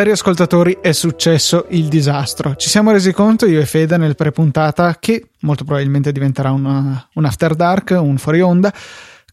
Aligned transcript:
Cari 0.00 0.12
ascoltatori, 0.12 0.78
è 0.80 0.92
successo 0.92 1.66
il 1.70 1.88
disastro. 1.88 2.54
Ci 2.54 2.68
siamo 2.68 2.92
resi 2.92 3.12
conto, 3.12 3.46
io 3.46 3.60
e 3.60 3.66
Fede, 3.66 3.96
nel 3.96 4.14
pre-puntata, 4.14 4.96
che 5.00 5.30
molto 5.40 5.64
probabilmente 5.64 6.12
diventerà 6.12 6.52
una, 6.52 7.08
un 7.14 7.24
After 7.24 7.54
Dark, 7.54 7.96
un 8.00 8.16
fuori 8.16 8.40
onda, 8.40 8.72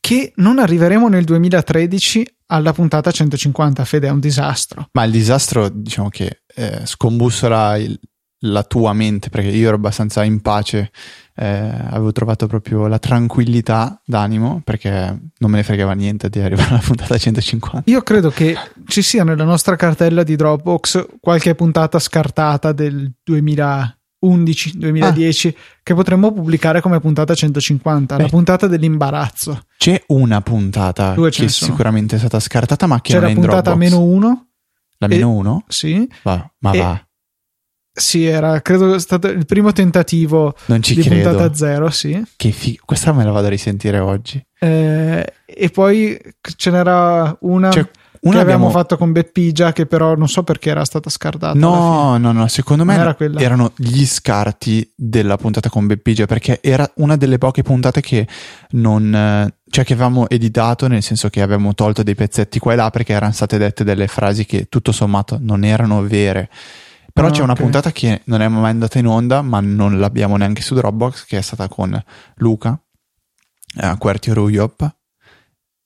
che 0.07 0.31
non 0.35 0.57
arriveremo 0.57 1.09
nel 1.09 1.25
2013 1.25 2.35
alla 2.45 2.71
puntata 2.71 3.11
150. 3.11 3.83
Fede, 3.83 4.07
è 4.07 4.09
un 4.09 4.21
disastro. 4.21 4.87
Ma 4.93 5.03
il 5.03 5.11
disastro, 5.11 5.67
diciamo 5.67 6.07
che 6.07 6.43
eh, 6.55 6.85
scombussola 6.85 7.75
il, 7.75 7.99
la 8.45 8.63
tua 8.63 8.93
mente, 8.93 9.27
perché 9.27 9.49
io 9.49 9.67
ero 9.67 9.75
abbastanza 9.75 10.23
in 10.23 10.39
pace, 10.39 10.91
eh, 11.35 11.45
avevo 11.45 12.13
trovato 12.13 12.47
proprio 12.47 12.87
la 12.87 12.99
tranquillità 12.99 14.01
d'animo, 14.05 14.61
perché 14.63 14.89
non 15.39 15.51
me 15.51 15.57
ne 15.57 15.63
fregava 15.63 15.91
niente 15.91 16.29
di 16.29 16.39
arrivare 16.39 16.69
alla 16.69 16.81
puntata 16.85 17.17
150. 17.17 17.91
Io 17.91 18.01
credo 18.01 18.29
che 18.29 18.55
ci 18.85 19.01
sia 19.01 19.25
nella 19.25 19.43
nostra 19.43 19.75
cartella 19.75 20.23
di 20.23 20.37
Dropbox 20.37 21.05
qualche 21.19 21.53
puntata 21.53 21.99
scartata 21.99 22.71
del 22.71 23.11
2011-2010 24.35 25.47
ah. 25.47 25.59
che 25.83 25.93
potremmo 25.93 26.31
pubblicare 26.31 26.81
come 26.81 26.99
puntata 26.99 27.33
150, 27.33 28.15
Beh. 28.15 28.21
la 28.23 28.29
puntata 28.29 28.67
dell'imbarazzo. 28.67 29.65
C'è 29.77 30.03
una 30.07 30.41
puntata 30.41 31.15
che 31.29 31.49
sicuramente 31.49 32.15
è 32.15 32.19
stata 32.19 32.39
scartata, 32.39 32.87
ma 32.87 33.01
che 33.01 33.13
C'è 33.13 33.19
non 33.19 33.29
è 33.29 33.31
in 33.31 33.41
Dropbox. 33.41 33.63
C'è 33.63 33.69
la 33.69 33.75
puntata 33.75 33.95
meno 33.97 34.03
1. 34.03 34.47
La 34.99 35.07
meno 35.07 35.31
1? 35.31 35.65
Sì. 35.67 36.07
Va, 36.23 36.51
ma 36.59 36.71
e, 36.71 36.77
va. 36.79 37.07
Sì, 37.97 38.25
era 38.25 38.61
credo 38.61 38.99
stato 38.99 39.27
il 39.27 39.47
primo 39.47 39.71
tentativo 39.71 40.55
non 40.65 40.83
ci 40.83 40.93
di 40.93 41.01
credo. 41.01 41.29
puntata 41.29 41.55
zero, 41.55 41.89
sì. 41.89 42.23
Che 42.35 42.51
figo, 42.51 42.83
questa 42.85 43.11
me 43.11 43.23
la 43.23 43.31
vado 43.31 43.47
a 43.47 43.49
risentire 43.49 43.97
oggi. 43.97 44.39
Eh, 44.59 45.33
e 45.45 45.69
poi 45.69 46.19
ce 46.55 46.69
n'era 46.69 47.35
una, 47.41 47.71
cioè, 47.71 47.89
una 48.21 48.35
che 48.35 48.41
abbiamo... 48.41 48.65
abbiamo 48.65 48.69
fatto 48.69 48.97
con 48.97 49.11
Beppigia, 49.11 49.71
che 49.73 49.85
però 49.85 50.15
non 50.15 50.27
so 50.27 50.43
perché 50.43 50.69
era 50.69 50.85
stata 50.85 51.09
scartata. 51.09 51.57
No, 51.57 52.17
no, 52.17 52.31
no, 52.31 52.47
secondo 52.47 52.85
me 52.85 52.95
era 52.95 53.15
erano 53.37 53.71
gli 53.75 54.05
scarti 54.05 54.91
della 54.95 55.37
puntata 55.37 55.69
con 55.69 55.87
Beppigia, 55.87 56.25
perché 56.25 56.59
era 56.61 56.89
una 56.95 57.15
delle 57.15 57.37
poche 57.37 57.63
puntate 57.63 58.01
che 58.01 58.27
non... 58.71 59.51
Cioè 59.69 59.83
che 59.83 59.93
avevamo 59.93 60.29
editato, 60.29 60.87
nel 60.87 61.03
senso 61.03 61.29
che 61.29 61.41
avevamo 61.41 61.73
tolto 61.73 62.01
dei 62.01 62.15
pezzetti 62.15 62.57
qua 62.57 62.71
e 62.71 62.75
là 62.77 62.89
perché 62.89 63.11
erano 63.11 63.33
state 63.33 63.57
dette 63.57 63.83
delle 63.83 64.07
frasi 64.07 64.45
che 64.45 64.67
tutto 64.69 64.93
sommato 64.93 65.37
non 65.41 65.65
erano 65.65 66.01
vere. 66.03 66.49
Però 67.11 67.29
ah, 67.29 67.31
c'è 67.31 67.41
una 67.41 67.53
okay. 67.53 67.63
puntata 67.63 67.91
che 67.91 68.21
non 68.25 68.41
è 68.41 68.47
mai 68.47 68.69
andata 68.69 68.99
in 68.99 69.07
onda, 69.07 69.41
ma 69.41 69.59
non 69.59 69.99
l'abbiamo 69.99 70.37
neanche 70.37 70.61
su 70.61 70.75
Dropbox, 70.75 71.25
che 71.25 71.39
è 71.39 71.41
stata 71.41 71.67
con 71.67 71.99
Luca, 72.35 72.79
a 73.79 73.91
eh, 73.91 73.97
Quartier 73.97 74.35
Ruyop. 74.35 74.95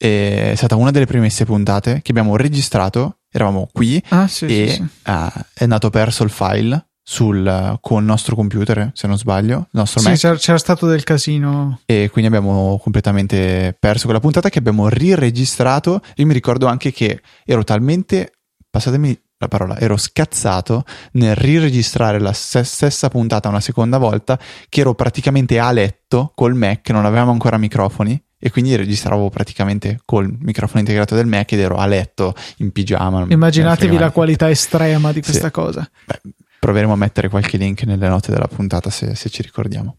È 0.03 0.53
stata 0.55 0.75
una 0.75 0.89
delle 0.89 1.05
primissime 1.05 1.45
puntate 1.45 2.01
che 2.01 2.09
abbiamo 2.09 2.35
registrato, 2.35 3.19
eravamo 3.29 3.69
qui 3.71 4.01
ah, 4.09 4.27
sì, 4.27 4.45
e 4.45 4.67
sì, 4.69 4.73
sì. 4.73 4.81
Uh, 4.81 5.29
è 5.53 5.63
andato 5.63 5.91
perso 5.91 6.23
il 6.23 6.31
file 6.31 6.87
sul, 7.03 7.77
con 7.81 7.99
il 7.99 8.05
nostro 8.05 8.35
computer, 8.35 8.89
se 8.95 9.05
non 9.05 9.15
sbaglio, 9.15 9.57
il 9.57 9.67
nostro 9.73 10.01
Mac. 10.01 10.17
C'era, 10.17 10.35
c'era 10.37 10.57
stato 10.57 10.87
del 10.87 11.03
casino. 11.03 11.81
E 11.85 12.09
quindi 12.11 12.35
abbiamo 12.35 12.79
completamente 12.81 13.77
perso 13.79 14.05
quella 14.05 14.19
puntata 14.19 14.49
che 14.49 14.57
abbiamo 14.57 14.89
riregistrato. 14.89 16.01
Io 16.15 16.25
mi 16.25 16.33
ricordo 16.33 16.65
anche 16.65 16.91
che 16.91 17.21
ero 17.45 17.63
talmente, 17.63 18.39
passatemi 18.71 19.15
la 19.37 19.47
parola, 19.49 19.77
ero 19.77 19.97
scazzato 19.97 20.83
nel 21.13 21.35
riregistrare 21.35 22.19
la 22.19 22.33
stessa 22.33 23.07
puntata 23.09 23.49
una 23.49 23.59
seconda 23.59 23.99
volta 23.99 24.39
che 24.67 24.81
ero 24.81 24.95
praticamente 24.95 25.59
a 25.59 25.71
letto 25.71 26.31
col 26.33 26.55
Mac, 26.55 26.89
non 26.89 27.05
avevamo 27.05 27.31
ancora 27.31 27.57
microfoni 27.57 28.19
e 28.43 28.49
quindi 28.49 28.75
registravo 28.75 29.29
praticamente 29.29 29.99
col 30.03 30.35
microfono 30.39 30.79
integrato 30.79 31.13
del 31.13 31.27
Mac 31.27 31.51
ed 31.51 31.59
ero 31.59 31.77
a 31.77 31.85
letto 31.85 32.33
in 32.57 32.71
pigiama. 32.71 33.27
Immaginatevi 33.29 33.97
la 33.97 34.09
qualità 34.09 34.49
estrema 34.49 35.11
di 35.11 35.21
questa 35.21 35.47
sì. 35.47 35.51
cosa. 35.51 35.87
Beh, 36.05 36.21
proveremo 36.59 36.91
a 36.91 36.95
mettere 36.95 37.29
qualche 37.29 37.57
link 37.57 37.83
nelle 37.83 38.07
note 38.07 38.31
della 38.31 38.47
puntata 38.47 38.89
se, 38.89 39.13
se 39.13 39.29
ci 39.29 39.43
ricordiamo. 39.43 39.97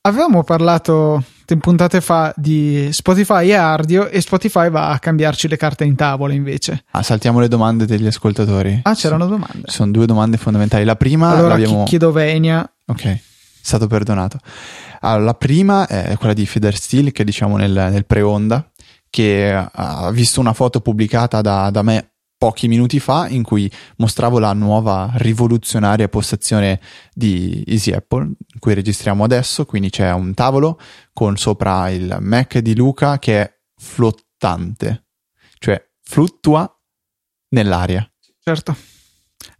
Avevamo 0.00 0.42
parlato 0.42 1.22
puntate 1.58 2.00
fa 2.00 2.32
di 2.36 2.88
Spotify 2.92 3.48
e 3.48 3.54
Ardio 3.54 4.08
e 4.08 4.20
Spotify 4.20 4.70
va 4.70 4.90
a 4.90 4.98
cambiarci 4.98 5.48
le 5.48 5.56
carte 5.56 5.84
in 5.84 5.96
tavola 5.96 6.32
invece. 6.32 6.84
Ah, 6.92 7.02
saltiamo 7.02 7.40
le 7.40 7.48
domande 7.48 7.86
degli 7.86 8.06
ascoltatori. 8.06 8.80
Ah, 8.82 8.94
c'erano 8.94 9.24
sì. 9.24 9.30
domande. 9.30 9.62
Sono 9.64 9.90
due 9.90 10.06
domande 10.06 10.38
fondamentali. 10.38 10.84
La 10.84 10.96
prima 10.96 11.30
allora 11.30 11.48
l'abbiamo... 11.48 11.84
chiedo 11.84 12.10
Venia. 12.10 12.68
Ok, 12.86 13.18
stato 13.60 13.86
perdonato. 13.86 14.38
Allora, 15.00 15.24
la 15.24 15.34
prima 15.34 15.86
è 15.86 16.16
quella 16.16 16.34
di 16.34 16.46
Feder 16.46 16.74
Steel 16.74 17.12
che 17.12 17.24
diciamo 17.24 17.56
nel, 17.56 17.72
nel 17.72 18.06
pre-onda 18.06 18.70
che 19.08 19.52
ha 19.52 20.10
visto 20.10 20.40
una 20.40 20.52
foto 20.52 20.80
pubblicata 20.80 21.40
da, 21.40 21.70
da 21.70 21.82
me 21.82 22.16
pochi 22.38 22.68
minuti 22.68 23.00
fa 23.00 23.28
in 23.28 23.42
cui 23.42 23.70
mostravo 23.96 24.38
la 24.38 24.52
nuova 24.52 25.10
rivoluzionaria 25.14 26.08
postazione 26.08 26.80
di 27.14 27.64
Easy 27.66 27.92
Apple 27.92 28.24
in 28.24 28.60
cui 28.60 28.74
registriamo 28.74 29.24
adesso, 29.24 29.64
quindi 29.64 29.90
c'è 29.90 30.12
un 30.12 30.34
tavolo 30.34 30.78
con 31.12 31.36
sopra 31.36 31.88
il 31.90 32.18
Mac 32.20 32.58
di 32.58 32.76
Luca 32.76 33.18
che 33.18 33.40
è 33.40 33.58
flottante, 33.76 35.06
cioè 35.58 35.82
fluttua 36.02 36.70
nell'aria. 37.50 38.08
Certo. 38.38 38.76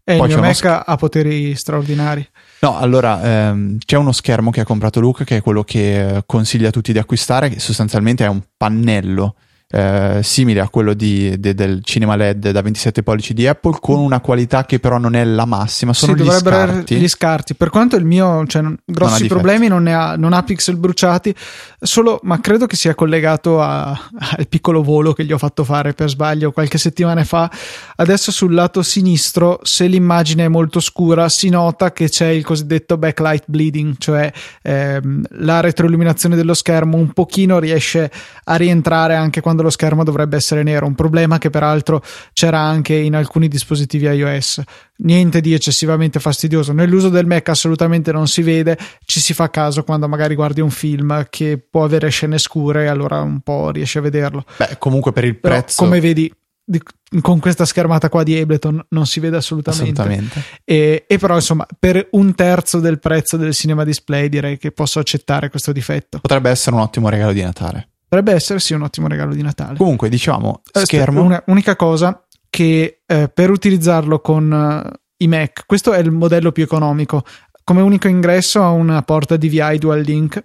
E 0.04 0.16
Poi 0.18 0.28
il 0.28 0.34
mio 0.34 0.44
Mac 0.44 0.54
sch- 0.54 0.82
ha 0.86 0.96
poteri 0.96 1.54
straordinari. 1.56 2.28
No, 2.60 2.78
allora 2.78 3.22
ehm, 3.22 3.78
c'è 3.84 3.96
uno 3.96 4.12
schermo 4.12 4.50
che 4.50 4.60
ha 4.60 4.64
comprato 4.64 4.98
Luca 5.00 5.24
che 5.24 5.36
è 5.36 5.42
quello 5.42 5.62
che 5.62 6.16
eh, 6.16 6.22
consiglia 6.24 6.68
a 6.68 6.72
tutti 6.72 6.92
di 6.92 6.98
acquistare, 6.98 7.48
che 7.48 7.60
sostanzialmente 7.60 8.24
è 8.24 8.28
un 8.28 8.42
pannello 8.56 9.36
eh, 9.68 10.20
simile 10.22 10.60
a 10.60 10.68
quello 10.68 10.94
di, 10.94 11.38
de, 11.38 11.52
del 11.54 11.82
cinema 11.82 12.14
LED 12.14 12.50
da 12.50 12.62
27 12.62 13.02
pollici 13.02 13.34
di 13.34 13.46
Apple 13.46 13.78
con 13.80 13.98
una 13.98 14.20
qualità 14.20 14.64
che 14.64 14.78
però 14.78 14.98
non 14.98 15.14
è 15.14 15.24
la 15.24 15.44
massima 15.44 15.92
sono 15.92 16.16
sì, 16.16 16.22
gli 16.22 16.30
scarti. 16.30 16.96
gli 16.96 17.08
scarti. 17.08 17.54
Per 17.54 17.70
quanto 17.70 17.96
il 17.96 18.04
mio 18.04 18.46
cioè, 18.46 18.62
grossi 18.84 19.20
non 19.20 19.28
problemi 19.28 19.66
non, 19.66 19.82
ne 19.82 19.94
ha, 19.94 20.16
non 20.16 20.32
ha 20.32 20.42
pixel 20.42 20.76
bruciati 20.76 21.34
solo 21.80 22.20
ma 22.22 22.40
credo 22.40 22.66
che 22.66 22.76
sia 22.76 22.94
collegato 22.94 23.60
a, 23.60 23.90
al 24.36 24.46
piccolo 24.48 24.82
volo 24.82 25.12
che 25.12 25.24
gli 25.24 25.32
ho 25.32 25.38
fatto 25.38 25.64
fare 25.64 25.94
per 25.94 26.08
sbaglio 26.08 26.52
qualche 26.52 26.78
settimana 26.78 27.24
fa. 27.24 27.50
Adesso 27.96 28.30
sul 28.30 28.54
lato 28.54 28.82
sinistro 28.82 29.58
se 29.62 29.86
l'immagine 29.86 30.44
è 30.44 30.48
molto 30.48 30.78
scura 30.78 31.28
si 31.28 31.48
nota 31.48 31.92
che 31.92 32.08
c'è 32.08 32.28
il 32.28 32.44
cosiddetto 32.44 32.96
backlight 32.96 33.44
bleeding 33.46 33.96
cioè 33.98 34.32
ehm, 34.62 35.24
la 35.40 35.60
retroilluminazione 35.60 36.36
dello 36.36 36.54
schermo 36.54 36.96
un 36.96 37.12
pochino 37.12 37.58
riesce 37.58 38.10
a 38.44 38.54
rientrare 38.54 39.16
anche 39.16 39.40
quando 39.40 39.64
lo 39.66 39.70
schermo 39.70 40.04
dovrebbe 40.04 40.36
essere 40.36 40.62
nero, 40.62 40.86
un 40.86 40.94
problema 40.94 41.38
che 41.38 41.50
peraltro 41.50 42.02
c'era 42.32 42.58
anche 42.58 42.94
in 42.94 43.14
alcuni 43.14 43.48
dispositivi 43.48 44.06
iOS. 44.06 44.62
Niente 44.98 45.40
di 45.40 45.52
eccessivamente 45.52 46.20
fastidioso. 46.20 46.72
Nell'uso 46.72 47.10
del 47.10 47.26
Mac 47.26 47.48
assolutamente 47.48 48.12
non 48.12 48.26
si 48.26 48.42
vede, 48.42 48.78
ci 49.04 49.20
si 49.20 49.34
fa 49.34 49.50
caso 49.50 49.84
quando 49.84 50.08
magari 50.08 50.34
guardi 50.34 50.60
un 50.60 50.70
film 50.70 51.26
che 51.28 51.58
può 51.58 51.84
avere 51.84 52.08
scene 52.08 52.38
scure 52.38 52.84
e 52.84 52.86
allora 52.86 53.20
un 53.20 53.40
po' 53.40 53.70
riesci 53.70 53.98
a 53.98 54.00
vederlo. 54.00 54.44
Beh, 54.56 54.76
comunque 54.78 55.12
per 55.12 55.24
il 55.24 55.36
prezzo. 55.36 55.76
Però, 55.76 55.88
come 55.88 56.00
vedi, 56.00 56.32
di, 56.64 56.82
con 57.20 57.38
questa 57.38 57.64
schermata 57.64 58.08
qua 58.08 58.22
di 58.22 58.36
Ableton 58.36 58.84
non 58.90 59.06
si 59.06 59.20
vede 59.20 59.36
assolutamente. 59.36 60.00
assolutamente. 60.00 60.42
E, 60.64 61.04
e, 61.06 61.18
però, 61.18 61.34
insomma, 61.34 61.66
per 61.78 62.08
un 62.12 62.34
terzo 62.34 62.80
del 62.80 62.98
prezzo 62.98 63.36
del 63.36 63.52
cinema 63.54 63.84
display 63.84 64.28
direi 64.28 64.58
che 64.58 64.72
posso 64.72 64.98
accettare 64.98 65.50
questo 65.50 65.72
difetto. 65.72 66.18
Potrebbe 66.20 66.50
essere 66.50 66.74
un 66.74 66.82
ottimo 66.82 67.08
regalo 67.08 67.32
di 67.32 67.42
Natale. 67.42 67.88
Potrebbe 68.08 68.32
essere 68.32 68.60
sì 68.60 68.72
un 68.72 68.82
ottimo 68.82 69.08
regalo 69.08 69.34
di 69.34 69.42
Natale. 69.42 69.76
Comunque, 69.76 70.08
diciamo, 70.08 70.62
schermo. 70.70 71.22
Una, 71.22 71.42
unica 71.46 71.74
cosa 71.74 72.24
che 72.48 73.02
eh, 73.04 73.28
per 73.28 73.50
utilizzarlo 73.50 74.20
con 74.20 74.50
uh, 74.50 74.90
i 75.18 75.28
Mac, 75.28 75.64
questo 75.66 75.92
è 75.92 75.98
il 75.98 76.10
modello 76.10 76.52
più 76.52 76.62
economico. 76.62 77.24
Come 77.64 77.82
unico 77.82 78.06
ingresso 78.06 78.62
ha 78.62 78.70
una 78.70 79.02
porta 79.02 79.36
DVI 79.36 79.78
Dual 79.78 80.00
Link 80.00 80.40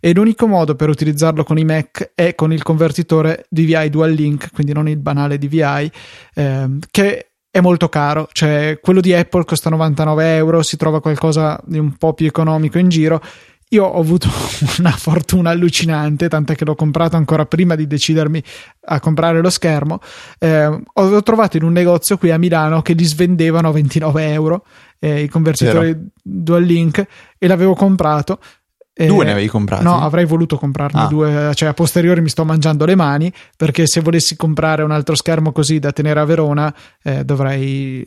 e 0.00 0.12
l'unico 0.12 0.48
modo 0.48 0.74
per 0.74 0.88
utilizzarlo 0.88 1.44
con 1.44 1.56
i 1.56 1.64
Mac 1.64 2.12
è 2.16 2.34
con 2.34 2.52
il 2.52 2.64
convertitore 2.64 3.46
DVI 3.48 3.90
Dual 3.90 4.10
Link, 4.10 4.50
quindi 4.52 4.72
non 4.72 4.88
il 4.88 4.96
banale 4.96 5.38
DVI, 5.38 5.90
eh, 6.34 6.78
che 6.90 7.28
è 7.48 7.60
molto 7.60 7.88
caro, 7.88 8.28
cioè 8.32 8.80
quello 8.82 9.00
di 9.00 9.14
Apple 9.14 9.44
costa 9.44 9.70
99 9.70 10.34
euro, 10.34 10.62
si 10.62 10.76
trova 10.76 11.00
qualcosa 11.00 11.60
di 11.64 11.78
un 11.78 11.96
po' 11.96 12.12
più 12.12 12.26
economico 12.26 12.78
in 12.78 12.88
giro 12.88 13.22
io 13.68 13.84
ho 13.84 14.00
avuto 14.00 14.28
una 14.78 14.90
fortuna 14.90 15.50
allucinante, 15.50 16.28
tant'è 16.28 16.54
che 16.54 16.64
l'ho 16.64 16.74
comprato 16.74 17.16
ancora 17.16 17.46
prima 17.46 17.74
di 17.74 17.86
decidermi 17.86 18.42
a 18.86 19.00
comprare 19.00 19.40
lo 19.40 19.50
schermo. 19.50 20.00
Eh, 20.38 20.80
ho 20.92 21.22
trovato 21.22 21.56
in 21.56 21.62
un 21.62 21.72
negozio 21.72 22.18
qui 22.18 22.30
a 22.30 22.38
Milano 22.38 22.82
che 22.82 22.92
li 22.92 23.04
svendevano 23.04 23.68
a 23.68 23.72
29 23.72 24.32
euro 24.32 24.64
eh, 24.98 25.22
i 25.22 25.28
convertitori 25.28 25.88
Zero. 25.88 26.00
Dual 26.22 26.62
Link 26.62 27.06
e 27.38 27.46
l'avevo 27.46 27.74
comprato. 27.74 28.38
Eh, 28.96 29.06
due 29.06 29.24
ne 29.24 29.32
avevi 29.32 29.48
comprati? 29.48 29.82
No, 29.82 30.00
avrei 30.00 30.24
voluto 30.24 30.56
comprarne 30.56 31.00
ah. 31.00 31.06
due, 31.06 31.52
cioè 31.54 31.70
a 31.70 31.74
posteriori 31.74 32.20
mi 32.20 32.28
sto 32.28 32.44
mangiando 32.44 32.84
le 32.84 32.94
mani 32.94 33.32
perché 33.56 33.88
se 33.88 34.00
volessi 34.00 34.36
comprare 34.36 34.84
un 34.84 34.92
altro 34.92 35.16
schermo 35.16 35.50
così 35.50 35.80
da 35.80 35.90
tenere 35.90 36.20
a 36.20 36.24
Verona 36.24 36.72
eh, 37.02 37.24
dovrei 37.24 38.04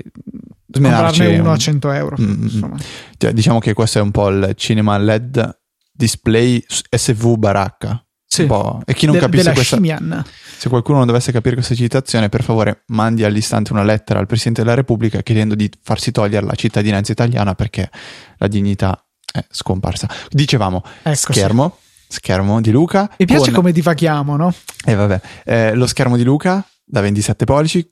Smenarci 0.69 1.19
comprarne 1.19 1.39
uno 1.39 1.49
un... 1.49 1.55
a 1.55 1.57
100 1.57 1.91
euro. 1.91 2.15
Mm-hmm. 2.19 2.73
Cioè, 3.17 3.33
diciamo 3.33 3.59
che 3.59 3.73
questo 3.73 3.99
è 3.99 4.01
un 4.01 4.11
po' 4.11 4.29
il 4.29 4.53
cinema 4.55 4.97
LED 4.97 5.59
display 5.91 6.63
SV 6.67 7.35
baracca. 7.35 8.01
Sì. 8.25 8.47
E 8.85 8.93
chi 8.93 9.05
non 9.05 9.15
De- 9.15 9.21
capisce 9.21 9.51
questa... 9.51 9.75
Shimian. 9.77 10.23
Se 10.57 10.69
qualcuno 10.69 10.97
non 10.99 11.07
dovesse 11.07 11.31
capire 11.31 11.55
questa 11.55 11.75
citazione, 11.75 12.29
per 12.29 12.43
favore 12.43 12.83
mandi 12.87 13.23
all'istante 13.23 13.71
una 13.71 13.83
lettera 13.83 14.19
al 14.19 14.25
Presidente 14.25 14.61
della 14.63 14.75
Repubblica 14.75 15.21
chiedendo 15.21 15.55
di 15.55 15.69
farsi 15.81 16.11
togliere 16.11 16.45
la 16.45 16.55
cittadinanza 16.55 17.11
italiana 17.11 17.55
perché 17.55 17.89
la 18.37 18.47
dignità 18.47 19.06
è 19.37 19.45
scomparsa. 19.49 20.07
Dicevamo, 20.29 20.83
ecco 21.03 21.33
schermo, 21.33 21.77
sì. 22.07 22.15
schermo 22.15 22.61
di 22.61 22.71
Luca. 22.71 23.09
Mi 23.17 23.25
piace 23.25 23.45
con... 23.45 23.55
come 23.55 23.71
divaghiamo, 23.71 24.35
no? 24.35 24.53
E 24.85 24.91
eh, 24.91 24.95
vabbè, 24.95 25.21
eh, 25.45 25.73
lo 25.73 25.87
schermo 25.87 26.17
di 26.17 26.23
Luca 26.23 26.65
da 26.83 27.01
27 27.01 27.45
pollici, 27.45 27.85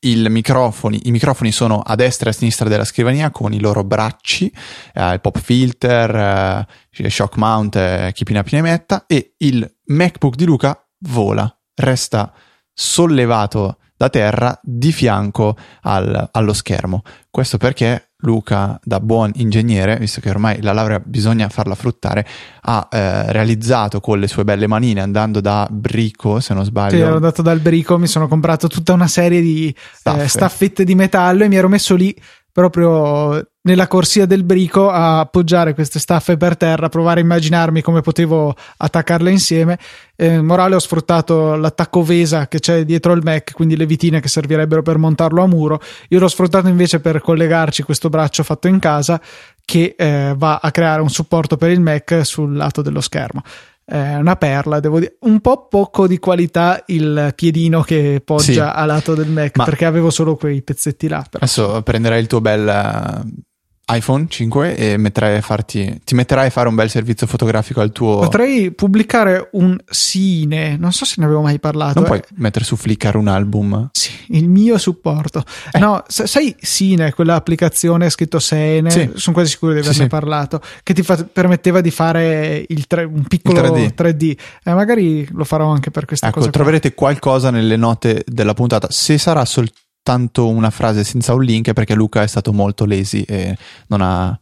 microfoni, 0.00 1.00
i 1.04 1.10
microfoni 1.10 1.50
sono 1.50 1.80
a 1.80 1.96
destra 1.96 2.28
e 2.28 2.32
a 2.32 2.36
sinistra 2.36 2.68
della 2.68 2.84
scrivania 2.84 3.30
con 3.30 3.52
i 3.52 3.60
loro 3.60 3.82
bracci, 3.82 4.52
eh, 4.94 5.12
il 5.14 5.20
pop 5.20 5.38
filter, 5.38 6.66
eh, 6.96 7.10
shock 7.10 7.36
mount, 7.36 7.76
eh, 7.76 8.12
chi 8.14 8.24
pina 8.24 8.42
pina 8.42 8.62
metta 8.62 9.04
e 9.06 9.34
il 9.38 9.68
MacBook 9.86 10.36
di 10.36 10.44
Luca 10.44 10.80
vola, 11.00 11.52
resta 11.74 12.32
sollevato 12.72 13.78
da 13.96 14.08
terra 14.08 14.58
di 14.62 14.92
fianco 14.92 15.56
al, 15.82 16.28
allo 16.30 16.52
schermo. 16.52 17.02
Questo 17.28 17.58
perché 17.58 18.07
Luca, 18.22 18.80
da 18.82 18.98
buon 18.98 19.30
ingegnere, 19.36 19.96
visto 19.96 20.20
che 20.20 20.28
ormai 20.28 20.60
la 20.60 20.72
laurea 20.72 20.98
bisogna 20.98 21.48
farla 21.48 21.76
fruttare, 21.76 22.26
ha 22.62 22.88
eh, 22.90 23.30
realizzato 23.30 24.00
con 24.00 24.18
le 24.18 24.26
sue 24.26 24.42
belle 24.42 24.66
manine, 24.66 25.00
andando 25.00 25.40
da 25.40 25.68
Brico, 25.70 26.40
se 26.40 26.52
non 26.52 26.64
sbaglio. 26.64 26.96
Sì, 26.96 27.00
ero 27.00 27.14
andato 27.14 27.42
dal 27.42 27.60
Brico, 27.60 27.96
mi 27.96 28.08
sono 28.08 28.26
comprato 28.26 28.66
tutta 28.66 28.92
una 28.92 29.06
serie 29.06 29.40
di 29.40 29.72
eh, 30.02 30.26
staffette 30.26 30.82
di 30.82 30.96
metallo 30.96 31.44
e 31.44 31.48
mi 31.48 31.54
ero 31.54 31.68
messo 31.68 31.94
lì 31.94 32.12
proprio 32.58 33.50
nella 33.60 33.86
corsia 33.86 34.26
del 34.26 34.42
brico 34.42 34.90
a 34.90 35.20
appoggiare 35.20 35.74
queste 35.74 36.00
staffe 36.00 36.36
per 36.36 36.56
terra, 36.56 36.88
provare 36.88 37.20
a 37.20 37.22
immaginarmi 37.22 37.82
come 37.82 38.00
potevo 38.00 38.52
attaccarle 38.78 39.30
insieme. 39.30 39.78
Eh, 40.16 40.42
morale 40.42 40.74
ho 40.74 40.80
sfruttato 40.80 41.54
l'attacco 41.54 42.02
Vesa 42.02 42.48
che 42.48 42.58
c'è 42.58 42.84
dietro 42.84 43.12
il 43.12 43.22
Mac, 43.22 43.52
quindi 43.52 43.76
le 43.76 43.86
vitine 43.86 44.18
che 44.20 44.26
servirebbero 44.26 44.82
per 44.82 44.98
montarlo 44.98 45.40
a 45.40 45.46
muro. 45.46 45.80
Io 46.08 46.18
l'ho 46.18 46.26
sfruttato 46.26 46.66
invece 46.66 46.98
per 46.98 47.20
collegarci 47.20 47.84
questo 47.84 48.08
braccio 48.08 48.42
fatto 48.42 48.66
in 48.66 48.80
casa 48.80 49.20
che 49.64 49.94
eh, 49.96 50.34
va 50.36 50.58
a 50.60 50.72
creare 50.72 51.00
un 51.00 51.10
supporto 51.10 51.56
per 51.56 51.70
il 51.70 51.80
Mac 51.80 52.22
sul 52.24 52.56
lato 52.56 52.82
dello 52.82 53.00
schermo 53.00 53.44
eh, 53.90 54.16
una 54.16 54.36
perla, 54.36 54.80
devo 54.80 54.98
dire. 54.98 55.16
Un 55.20 55.40
po' 55.40 55.66
poco 55.66 56.06
di 56.06 56.18
qualità 56.18 56.82
il 56.86 57.32
piedino 57.34 57.82
che 57.82 58.20
poggia 58.24 58.42
sì, 58.44 58.58
a 58.58 58.84
lato 58.84 59.14
del 59.14 59.28
Mac, 59.28 59.64
perché 59.64 59.86
avevo 59.86 60.10
solo 60.10 60.36
quei 60.36 60.62
pezzetti 60.62 61.08
là. 61.08 61.24
Però. 61.28 61.42
Adesso 61.42 61.82
prenderai 61.82 62.20
il 62.20 62.26
tuo 62.26 62.40
bel 62.40 63.24
iPhone 63.90 64.26
5 64.28 64.76
e 64.76 64.96
metterai 64.96 65.36
a 65.36 65.40
farti, 65.40 66.00
ti 66.04 66.14
metterai 66.14 66.48
a 66.48 66.50
fare 66.50 66.68
un 66.68 66.74
bel 66.74 66.90
servizio 66.90 67.26
fotografico 67.26 67.80
al 67.80 67.90
tuo. 67.92 68.18
Potrei 68.18 68.70
pubblicare 68.72 69.48
un 69.52 69.76
Sine, 69.88 70.76
non 70.76 70.92
so 70.92 71.04
se 71.04 71.14
ne 71.18 71.24
avevo 71.24 71.40
mai 71.40 71.58
parlato. 71.58 71.98
Non 71.98 72.04
puoi 72.04 72.18
eh. 72.18 72.26
mettere 72.34 72.64
su 72.64 72.76
Flickr 72.76 73.16
un 73.16 73.28
album? 73.28 73.88
Sì, 73.92 74.10
il 74.28 74.48
mio 74.48 74.76
supporto. 74.76 75.42
Eh. 75.72 75.78
No, 75.78 76.04
sai 76.06 76.54
Sine, 76.60 77.12
quell'applicazione 77.12 78.10
scritto 78.10 78.38
Sene, 78.38 78.90
sì. 78.90 79.10
sono 79.14 79.34
quasi 79.34 79.50
sicuro 79.50 79.72
di 79.72 79.78
averne 79.78 80.02
sì, 80.02 80.06
parlato, 80.06 80.60
che 80.82 80.92
ti 80.92 81.02
fa- 81.02 81.26
permetteva 81.30 81.80
di 81.80 81.90
fare 81.90 82.66
tre, 82.86 83.04
un 83.04 83.24
piccolo 83.24 83.60
3D. 83.60 83.94
3D. 83.94 84.36
Eh, 84.64 84.74
magari 84.74 85.26
lo 85.32 85.44
farò 85.44 85.70
anche 85.70 85.90
per 85.90 86.04
questa 86.04 86.28
ecco, 86.28 86.40
cosa. 86.40 86.50
Troverete 86.50 86.92
qua. 86.94 87.06
qualcosa 87.08 87.50
nelle 87.50 87.76
note 87.76 88.22
della 88.26 88.52
puntata. 88.54 88.88
Se 88.90 89.16
sarà 89.16 89.44
soltanto 89.44 89.86
soltanto 90.08 90.48
una 90.48 90.70
frase 90.70 91.04
senza 91.04 91.34
un 91.34 91.42
link 91.42 91.72
perché 91.72 91.94
Luca 91.94 92.22
è 92.22 92.26
stato 92.26 92.52
molto 92.52 92.86
lazy 92.86 93.22
e 93.22 93.56
non 93.88 94.00
ha, 94.00 94.36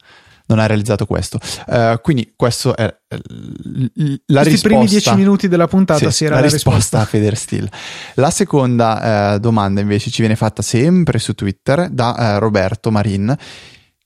non 0.47 0.59
ha 0.61 0.67
realizzato 0.67 1.07
questo. 1.07 1.41
Uh, 1.67 2.01
quindi 2.01 2.35
questo 2.37 2.77
è 2.77 2.85
la 2.85 3.19
Questi 3.19 4.51
risposta. 4.51 4.69
primi 4.69 4.87
dieci 4.87 5.15
minuti 5.15 5.49
della 5.49 5.67
puntata 5.67 6.11
sì, 6.11 6.17
si 6.17 6.25
era 6.25 6.37
la, 6.37 6.43
la 6.43 6.47
risposta, 6.47 6.77
risposta 6.77 7.01
a 7.01 7.05
Feder 7.05 7.37
Steel. 7.37 7.69
La 8.15 8.31
seconda 8.31 9.35
uh, 9.35 9.39
domanda 9.39 9.81
invece 9.81 10.11
ci 10.11 10.21
viene 10.21 10.37
fatta 10.37 10.63
sempre 10.63 11.19
su 11.19 11.35
Twitter 11.35 11.91
da 11.91 12.37
uh, 12.37 12.39
Roberto 12.39 12.91
Marin 12.91 13.37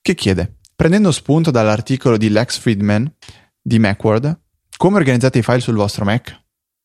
che 0.01 0.15
chiede, 0.15 0.57
prendendo 0.75 1.13
spunto 1.13 1.51
dall'articolo 1.51 2.17
di 2.17 2.31
Lex 2.31 2.59
Friedman 2.59 3.13
di 3.61 3.79
Macworld, 3.79 4.41
come 4.79 4.97
organizzate 4.97 5.39
i 5.39 5.43
file 5.43 5.61
sul 5.61 5.75
vostro 5.75 6.07
Mac? 6.07 6.39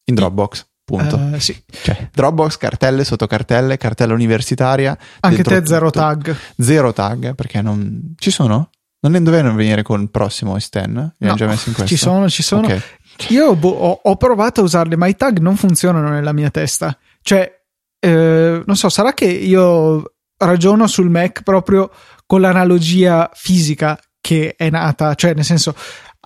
In 0.07 0.15
Dropbox. 0.15 0.67
Punto. 0.85 1.15
Uh, 1.15 1.39
sì. 1.39 1.59
Cioè, 1.81 2.09
Dropbox, 2.13 2.57
cartelle, 2.57 3.03
sottocartelle, 3.03 3.75
cartella 3.77 4.13
universitaria. 4.13 4.95
Anche 5.21 5.43
te 5.43 5.63
zero 5.65 5.87
tutto. 5.87 5.99
tag. 5.99 6.35
Zero 6.59 6.93
tag, 6.93 7.33
perché 7.33 7.61
non... 7.61 8.13
Ci 8.17 8.29
sono? 8.29 8.69
Non 8.99 9.23
dovevano 9.23 9.55
venire 9.55 9.81
con 9.81 10.01
il 10.01 10.09
prossimo 10.09 10.57
Sten? 10.59 10.93
Li 10.93 11.25
no, 11.25 11.27
hanno 11.27 11.35
già 11.35 11.47
messi 11.47 11.69
in 11.69 11.75
questo? 11.75 11.95
Ci 11.95 12.01
sono, 12.01 12.29
ci 12.29 12.43
sono. 12.43 12.65
Okay. 12.65 12.81
Io 13.29 13.55
bo- 13.55 13.69
ho, 13.69 13.99
ho, 14.03 14.15
provato 14.15 14.61
a 14.61 14.63
usarli, 14.63 14.95
ma 14.95 15.07
i 15.07 15.15
tag 15.15 15.39
non 15.39 15.55
funzionano 15.55 16.09
nella 16.09 16.33
mia 16.33 16.49
testa. 16.49 16.95
Cioè, 17.21 17.51
eh, 17.99 18.63
non 18.63 18.75
so, 18.75 18.89
sarà 18.89 19.13
che 19.13 19.25
io 19.25 20.13
ragiono 20.37 20.85
sul 20.87 21.09
Mac 21.09 21.41
proprio 21.43 21.91
con 22.25 22.41
l'analogia 22.41 23.29
fisica 23.33 23.99
che 24.19 24.55
è 24.57 24.69
nata, 24.69 25.13
cioè 25.13 25.33
nel 25.35 25.43
senso 25.45 25.75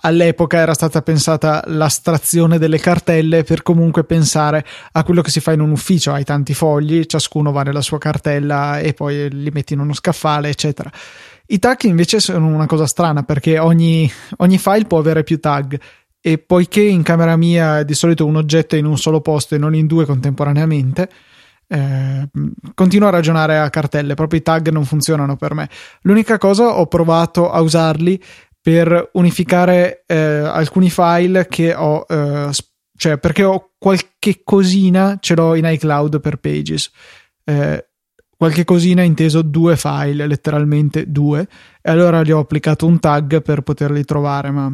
all'epoca 0.00 0.58
era 0.58 0.74
stata 0.74 1.02
pensata 1.02 1.62
l'astrazione 1.66 2.58
delle 2.58 2.78
cartelle 2.78 3.42
per 3.42 3.62
comunque 3.62 4.04
pensare 4.04 4.64
a 4.92 5.02
quello 5.02 5.22
che 5.22 5.30
si 5.30 5.40
fa 5.40 5.52
in 5.52 5.60
un 5.60 5.70
ufficio, 5.70 6.12
hai 6.12 6.24
tanti 6.24 6.54
fogli, 6.54 7.04
ciascuno 7.04 7.52
va 7.52 7.62
nella 7.62 7.82
sua 7.82 7.98
cartella 7.98 8.78
e 8.78 8.94
poi 8.94 9.28
li 9.30 9.50
metti 9.50 9.74
in 9.74 9.80
uno 9.80 9.94
scaffale, 9.94 10.48
eccetera. 10.48 10.90
I 11.46 11.58
tag 11.58 11.82
invece 11.82 12.20
sono 12.20 12.46
una 12.46 12.66
cosa 12.66 12.86
strana 12.86 13.24
perché 13.24 13.58
ogni, 13.58 14.10
ogni 14.36 14.58
file 14.58 14.84
può 14.84 14.98
avere 14.98 15.24
più 15.24 15.40
tag 15.40 15.78
e 16.20 16.38
poiché 16.38 16.82
in 16.82 17.02
camera 17.02 17.36
mia 17.36 17.82
di 17.82 17.94
solito 17.94 18.26
un 18.26 18.36
oggetto 18.36 18.76
è 18.76 18.78
in 18.78 18.84
un 18.84 18.98
solo 18.98 19.20
posto 19.20 19.54
e 19.54 19.58
non 19.58 19.74
in 19.74 19.86
due 19.86 20.04
contemporaneamente, 20.04 21.08
eh, 21.66 22.28
continuo 22.74 23.08
a 23.08 23.10
ragionare 23.10 23.58
a 23.58 23.70
cartelle, 23.70 24.14
proprio 24.14 24.38
i 24.38 24.42
tag 24.42 24.68
non 24.68 24.84
funzionano 24.84 25.36
per 25.36 25.54
me. 25.54 25.68
L'unica 26.02 26.38
cosa 26.38 26.78
ho 26.78 26.86
provato 26.86 27.50
a 27.50 27.60
usarli 27.60 28.20
per 28.62 29.10
unificare 29.14 30.04
eh, 30.06 30.16
alcuni 30.16 30.90
file 30.90 31.46
che 31.48 31.74
ho, 31.74 32.04
eh, 32.08 32.50
cioè 32.96 33.18
perché 33.18 33.44
ho 33.44 33.70
qualche 33.78 34.42
cosina 34.44 35.16
ce 35.20 35.34
l'ho 35.34 35.54
in 35.54 35.64
iCloud 35.64 36.20
per 36.20 36.36
Pages. 36.36 36.90
Eh, 37.44 37.84
qualche 38.40 38.64
cosina 38.64 39.02
inteso 39.02 39.42
due 39.42 39.76
file, 39.76 40.26
letteralmente 40.26 41.10
due, 41.10 41.46
e 41.82 41.90
allora 41.90 42.22
gli 42.22 42.30
ho 42.30 42.38
applicato 42.38 42.86
un 42.86 42.98
tag 42.98 43.42
per 43.42 43.60
poterli 43.60 44.02
trovare, 44.04 44.50
ma 44.50 44.72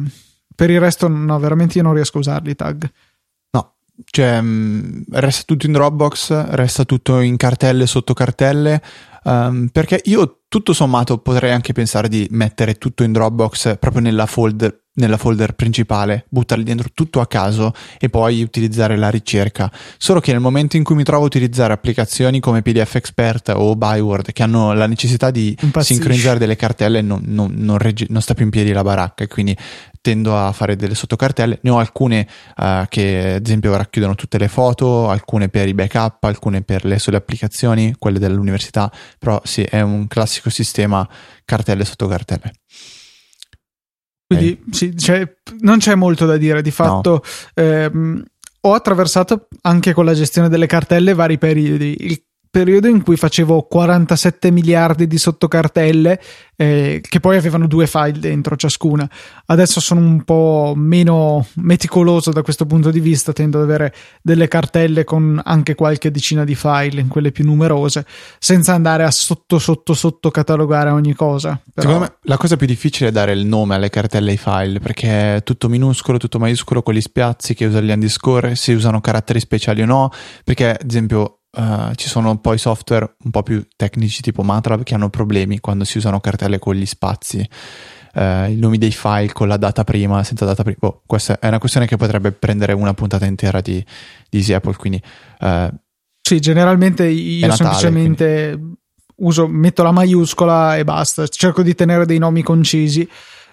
per 0.55 0.69
il 0.69 0.79
resto 0.79 1.09
no, 1.09 1.37
veramente 1.37 1.77
io 1.77 1.83
non 1.83 1.93
riesco 1.93 2.15
a 2.15 2.19
usarli 2.21 2.51
i 2.51 2.55
tag. 2.55 2.89
No, 3.51 3.75
cioè 4.05 4.41
mm, 4.41 5.01
resta 5.11 5.43
tutto 5.45 5.65
in 5.65 5.73
Dropbox, 5.73 6.45
resta 6.51 6.85
tutto 6.85 7.19
in 7.19 7.35
cartelle 7.35 7.87
sotto 7.87 8.13
cartelle, 8.13 8.81
um, 9.23 9.67
perché 9.67 9.99
io 10.05 10.36
tutto 10.49 10.73
sommato 10.73 11.17
potrei 11.17 11.51
anche 11.51 11.73
pensare 11.73 12.07
di 12.07 12.25
mettere 12.31 12.75
tutto 12.75 13.03
in 13.03 13.11
Dropbox 13.11 13.77
proprio 13.79 14.01
nella 14.01 14.25
folder, 14.25 14.83
nella 14.93 15.17
folder 15.17 15.53
principale, 15.53 16.25
buttarli 16.29 16.63
dentro 16.63 16.89
tutto 16.93 17.19
a 17.19 17.27
caso 17.27 17.73
e 17.99 18.09
poi 18.09 18.41
utilizzare 18.41 18.95
la 18.95 19.09
ricerca. 19.09 19.69
Solo 19.97 20.21
che 20.21 20.31
nel 20.31 20.39
momento 20.39 20.77
in 20.77 20.83
cui 20.83 20.95
mi 20.95 21.03
trovo 21.03 21.23
a 21.23 21.25
utilizzare 21.27 21.73
applicazioni 21.73 22.39
come 22.39 22.61
PDF 22.61 22.95
Expert 22.95 23.49
o 23.55 23.75
Byword 23.75 24.31
che 24.31 24.43
hanno 24.43 24.73
la 24.73 24.87
necessità 24.87 25.31
di 25.31 25.55
Impazzisci. 25.59 25.95
sincronizzare 25.95 26.39
delle 26.39 26.55
cartelle, 26.55 27.01
non, 27.01 27.21
non, 27.25 27.53
non, 27.53 27.77
regge, 27.77 28.05
non, 28.09 28.21
sta 28.21 28.33
più 28.33 28.45
in 28.45 28.51
piedi 28.51 28.71
la 28.71 28.83
baracca 28.83 29.25
e 29.25 29.27
quindi 29.27 29.55
tendo 30.07 30.37
a 30.37 30.53
fare 30.53 30.77
delle 30.77 30.95
sottocartelle. 30.95 31.59
Ne 31.63 31.69
ho 31.69 31.79
alcune 31.79 32.25
uh, 32.55 32.85
che 32.87 33.33
ad 33.35 33.45
esempio 33.45 33.75
racchiudono 33.75 34.15
tutte 34.15 34.37
le 34.37 34.47
foto, 34.47 35.09
alcune 35.09 35.49
per 35.49 35.67
i 35.67 35.73
backup, 35.73 36.23
alcune 36.23 36.61
per 36.61 36.85
le 36.85 36.97
sole 36.97 37.17
applicazioni, 37.17 37.93
quelle 37.99 38.17
dell'università, 38.17 38.89
però 39.19 39.41
sì, 39.43 39.63
è 39.63 39.81
un 39.81 40.07
classico 40.07 40.49
sistema 40.49 41.05
cartelle 41.43 41.83
sotto 41.83 42.07
cartelle. 42.07 42.53
Quindi 44.25 44.57
okay. 44.61 44.73
sì, 44.73 44.97
cioè, 44.97 45.29
non 45.59 45.79
c'è 45.79 45.95
molto 45.95 46.25
da 46.25 46.37
dire, 46.37 46.61
di 46.61 46.71
fatto 46.71 47.21
no. 47.55 47.63
ehm, 47.63 48.23
ho 48.61 48.73
attraversato 48.73 49.49
anche 49.63 49.91
con 49.91 50.05
la 50.05 50.13
gestione 50.13 50.47
delle 50.47 50.67
cartelle 50.67 51.13
vari 51.13 51.37
periodi. 51.37 51.97
Il 51.99 52.26
periodo 52.57 52.87
in 52.87 53.03
cui 53.03 53.17
facevo 53.17 53.67
47 53.69 54.49
miliardi 54.49 55.05
di 55.05 55.19
sottocartelle 55.19 56.19
eh, 56.55 57.01
che 57.07 57.19
poi 57.19 57.37
avevano 57.37 57.67
due 57.67 57.85
file 57.85 58.17
dentro 58.17 58.55
ciascuna. 58.55 59.07
Adesso 59.45 59.79
sono 59.79 59.99
un 59.99 60.23
po' 60.23 60.73
meno 60.75 61.45
meticoloso 61.57 62.31
da 62.31 62.41
questo 62.41 62.65
punto 62.65 62.89
di 62.89 62.99
vista, 62.99 63.31
tendo 63.31 63.59
ad 63.59 63.65
avere 63.65 63.93
delle 64.23 64.47
cartelle 64.47 65.03
con 65.03 65.39
anche 65.43 65.75
qualche 65.75 66.09
decina 66.09 66.43
di 66.43 66.55
file 66.55 66.99
in 66.99 67.09
quelle 67.09 67.31
più 67.31 67.45
numerose, 67.45 68.07
senza 68.39 68.73
andare 68.73 69.03
a 69.03 69.11
sotto 69.11 69.59
sotto 69.59 69.93
sotto 69.93 70.31
catalogare 70.31 70.89
ogni 70.89 71.13
cosa. 71.13 71.61
Però... 71.71 71.87
Secondo 71.87 71.99
me 71.99 72.17
la 72.23 72.37
cosa 72.37 72.57
più 72.57 72.65
difficile 72.65 73.09
è 73.09 73.11
dare 73.11 73.33
il 73.33 73.45
nome 73.45 73.75
alle 73.75 73.89
cartelle 73.89 74.29
e 74.29 74.31
ai 74.31 74.37
file, 74.37 74.79
perché 74.79 75.35
è 75.35 75.43
tutto 75.43 75.69
minuscolo, 75.69 76.17
tutto 76.17 76.39
maiuscolo, 76.39 76.81
con 76.81 76.95
gli 76.95 77.01
spiazzi 77.01 77.53
che 77.53 77.65
usa 77.65 77.81
gli 77.81 77.91
underscore, 77.91 78.55
se 78.55 78.73
usano 78.73 78.99
caratteri 78.99 79.39
speciali 79.39 79.83
o 79.83 79.85
no, 79.85 80.09
perché 80.43 80.71
ad 80.71 80.89
esempio 80.89 81.41
Uh, 81.49 81.95
ci 81.95 82.07
sono 82.07 82.37
poi 82.37 82.59
software 82.59 83.15
un 83.23 83.31
po' 83.31 83.41
più 83.41 83.65
tecnici 83.75 84.21
tipo 84.21 84.43
MATLAB 84.43 84.83
che 84.83 84.93
hanno 84.93 85.09
problemi 85.09 85.59
quando 85.59 85.85
si 85.85 85.97
usano 85.97 86.19
cartelle 86.19 86.59
con 86.59 86.75
gli 86.75 86.85
spazi, 86.85 87.39
uh, 88.13 88.49
i 88.49 88.57
nomi 88.57 88.77
dei 88.77 88.91
file 88.91 89.31
con 89.31 89.47
la 89.47 89.57
data 89.57 89.83
prima, 89.83 90.23
senza 90.23 90.45
data 90.45 90.61
prima. 90.61 90.77
Oh, 90.81 91.01
questa 91.07 91.39
è 91.39 91.47
una 91.47 91.57
questione 91.57 91.87
che 91.87 91.95
potrebbe 91.95 92.31
prendere 92.31 92.73
una 92.73 92.93
puntata 92.93 93.25
intera 93.25 93.59
di, 93.61 93.83
di 94.29 94.37
Easy 94.37 94.53
Apple. 94.53 94.75
Quindi, 94.75 95.01
uh, 95.39 95.67
sì, 96.21 96.39
generalmente 96.39 97.07
io 97.07 97.47
Natale, 97.47 97.55
semplicemente 97.55 98.49
quindi. 98.51 98.77
uso, 99.15 99.47
metto 99.47 99.81
la 99.81 99.91
maiuscola 99.91 100.77
e 100.77 100.83
basta. 100.83 101.25
Cerco 101.27 101.63
di 101.63 101.73
tenere 101.73 102.05
dei 102.05 102.19
nomi 102.19 102.43
concisi, 102.43 103.07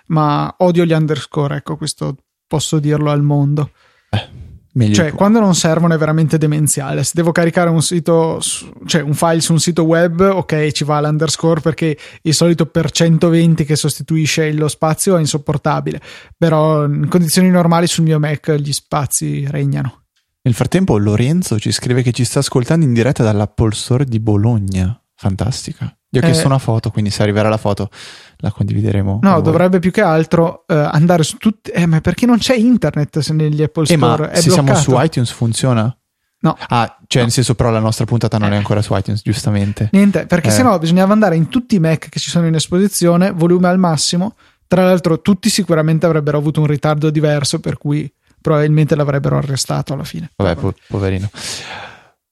ma 0.08 0.52
odio 0.58 0.84
gli 0.84 0.92
underscore. 0.92 1.56
Ecco, 1.56 1.76
questo 1.76 2.16
posso 2.46 2.78
dirlo 2.80 3.10
al 3.10 3.22
mondo. 3.22 3.70
Meglio 4.76 4.94
cioè, 4.94 5.12
quando 5.12 5.38
non 5.38 5.54
servono 5.54 5.94
è 5.94 5.98
veramente 5.98 6.36
demenziale. 6.36 7.04
Se 7.04 7.12
devo 7.14 7.30
caricare 7.30 7.70
un 7.70 7.80
sito, 7.80 8.40
cioè 8.86 9.02
un 9.02 9.14
file 9.14 9.40
su 9.40 9.52
un 9.52 9.60
sito 9.60 9.84
web, 9.84 10.20
ok, 10.20 10.72
ci 10.72 10.82
va 10.82 11.00
l'underscore 11.00 11.60
perché 11.60 11.96
il 12.22 12.34
solito 12.34 12.66
per 12.66 12.90
120 12.90 13.64
che 13.64 13.76
sostituisce 13.76 14.52
lo 14.52 14.66
spazio 14.66 15.16
è 15.16 15.20
insopportabile. 15.20 16.00
Però 16.36 16.84
in 16.86 17.08
condizioni 17.08 17.50
normali 17.50 17.86
sul 17.86 18.02
mio 18.02 18.18
Mac 18.18 18.52
gli 18.54 18.72
spazi 18.72 19.46
regnano. 19.48 20.02
Nel 20.42 20.54
frattempo, 20.54 20.98
Lorenzo 20.98 21.58
ci 21.58 21.70
scrive 21.70 22.02
che 22.02 22.12
ci 22.12 22.24
sta 22.24 22.40
ascoltando 22.40 22.84
in 22.84 22.92
diretta 22.92 23.22
dall'Apple 23.22 23.72
Store 23.72 24.04
di 24.04 24.18
Bologna. 24.18 25.00
Fantastica. 25.14 25.96
Gli 26.14 26.18
ho 26.18 26.26
chiesto 26.26 26.44
eh, 26.44 26.46
una 26.46 26.58
foto, 26.58 26.90
quindi 26.90 27.10
se 27.10 27.22
arriverà 27.22 27.48
la 27.48 27.56
foto 27.56 27.90
la 28.38 28.50
condivideremo. 28.50 29.20
No, 29.22 29.40
dovrebbe 29.40 29.78
più 29.78 29.90
che 29.90 30.02
altro 30.02 30.64
uh, 30.66 30.74
andare 30.74 31.22
su 31.22 31.36
tutti. 31.38 31.70
Eh, 31.70 31.86
ma 31.86 32.00
perché 32.00 32.26
non 32.26 32.38
c'è 32.38 32.54
internet 32.54 33.18
se 33.18 33.32
negli 33.32 33.62
Apple 33.62 33.86
Store? 33.86 34.24
Eh, 34.24 34.26
ma 34.26 34.30
È 34.30 34.40
se 34.40 34.48
bloccato. 34.48 34.80
siamo 34.80 34.98
su 34.98 35.04
iTunes 35.04 35.30
funziona? 35.30 35.96
No. 36.40 36.56
Ah, 36.68 36.98
cioè 37.06 37.22
no. 37.22 37.22
nel 37.22 37.32
senso 37.32 37.54
però 37.54 37.70
la 37.70 37.78
nostra 37.78 38.04
puntata 38.04 38.36
non 38.36 38.52
è 38.52 38.56
ancora 38.56 38.82
su 38.82 38.94
iTunes, 38.94 39.22
giustamente. 39.22 39.88
Niente, 39.92 40.26
perché 40.26 40.48
eh. 40.48 40.52
sennò 40.52 40.78
bisognava 40.78 41.12
andare 41.12 41.36
in 41.36 41.48
tutti 41.48 41.76
i 41.76 41.80
Mac 41.80 42.10
che 42.10 42.20
ci 42.20 42.28
sono 42.28 42.46
in 42.46 42.54
esposizione, 42.54 43.30
volume 43.32 43.68
al 43.68 43.78
massimo. 43.78 44.36
Tra 44.66 44.84
l'altro 44.84 45.20
tutti 45.20 45.48
sicuramente 45.48 46.04
avrebbero 46.04 46.36
avuto 46.36 46.60
un 46.60 46.66
ritardo 46.66 47.08
diverso, 47.10 47.60
per 47.60 47.78
cui 47.78 48.12
probabilmente 48.40 48.94
l'avrebbero 48.94 49.38
arrestato 49.38 49.94
alla 49.94 50.04
fine. 50.04 50.30
Vabbè, 50.36 50.56
po- 50.56 50.74
poverino. 50.86 51.30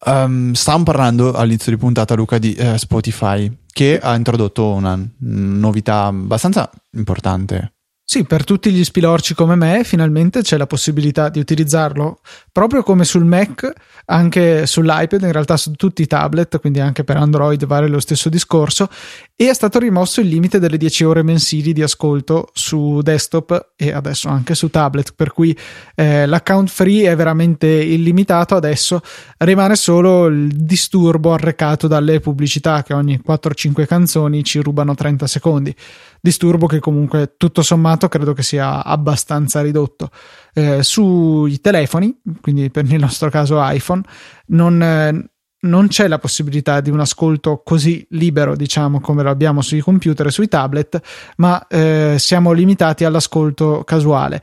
Um, 0.05 0.53
stavamo 0.53 0.85
parlando 0.85 1.33
all'inizio 1.33 1.71
di 1.71 1.79
puntata, 1.79 2.15
Luca, 2.15 2.39
di 2.39 2.57
uh, 2.59 2.77
Spotify, 2.77 3.51
che 3.73 3.99
ha 4.01 4.15
introdotto 4.15 4.73
una 4.73 4.99
novità 5.19 6.07
abbastanza 6.07 6.71
importante 6.93 7.75
sì, 8.13 8.25
per 8.25 8.45
tutti 8.45 8.71
gli 8.71 8.85
spilorci 8.85 9.33
come 9.33 9.55
me, 9.55 9.85
finalmente 9.85 10.43
c'è 10.43 10.59
la 10.59 10.67
possibilità 10.67 11.31
di 11.31 11.39
utilizzarlo 11.39 12.21
proprio 12.53 12.83
come 12.83 13.05
sul 13.05 13.25
Mac, 13.25 13.73
anche 14.05 14.67
sull'iPad, 14.67 15.23
in 15.23 15.33
realtà 15.33 15.57
su 15.57 15.73
tutti 15.73 16.03
i 16.03 16.07
tablet, 16.07 16.61
quindi 16.61 16.81
anche 16.81 17.05
per 17.05 17.17
Android 17.17 17.65
vale 17.65 17.89
lo 17.89 18.01
stesso 18.01 18.29
discorso. 18.29 18.91
E 19.35 19.49
è 19.49 19.55
stato 19.55 19.79
rimosso 19.79 20.21
il 20.21 20.29
limite 20.29 20.59
delle 20.59 20.77
10 20.77 21.05
ore 21.05 21.23
mensili 21.23 21.73
di 21.73 21.83
ascolto 21.83 22.51
su 22.53 23.01
desktop 23.01 23.71
e 23.77 23.93
adesso 23.93 24.29
anche 24.29 24.55
su 24.55 24.69
tablet, 24.69 25.15
per 25.17 25.33
cui 25.33 25.57
eh, 25.95 26.27
l'account 26.27 26.69
free 26.69 27.11
è 27.11 27.17
veramente 27.17 27.67
illimitato. 27.67 28.55
Adesso 28.55 29.01
rimane 29.39 29.75
solo 29.75 30.27
il 30.27 30.49
disturbo 30.49 31.33
arrecato 31.33 31.89
dalle 31.89 32.21
pubblicità 32.21 32.83
che 32.83 32.93
ogni 32.93 33.19
4-5 33.27 33.87
canzoni 33.87 34.45
ci 34.45 34.61
rubano 34.61 34.95
30 34.95 35.27
secondi 35.27 35.75
disturbo 36.23 36.69
che 36.69 36.79
comunque 36.79 37.35
tutto 37.37 37.63
sommato 37.63 38.09
credo 38.09 38.33
che 38.33 38.45
sia 38.45 38.85
abbastanza 38.85 39.61
ridotto. 39.61 40.11
Eh, 40.55 40.83
sui 40.83 41.61
telefoni, 41.61 42.17
quindi 42.41 42.71
per 42.71 42.85
nel 42.85 43.01
nostro 43.01 43.29
caso 43.29 43.57
iPhone, 43.59 44.03
non, 44.47 44.81
eh, 44.81 45.31
non 45.63 45.89
c'è 45.89 46.07
la 46.07 46.19
possibilità 46.19 46.81
di 46.81 46.91
un 46.91 47.01
ascolto 47.01 47.63
così 47.65 48.07
libero, 48.11 48.55
diciamo, 48.55 49.01
come 49.01 49.25
lo 49.25 49.31
abbiamo 49.31 49.63
sui 49.63 49.81
computer 49.81 50.27
e 50.27 50.31
sui 50.31 50.47
tablet, 50.47 51.01
ma 51.39 51.67
eh, 51.67 52.15
siamo 52.19 52.53
limitati 52.53 53.05
all'ascolto 53.05 53.83
casuale 53.85 54.41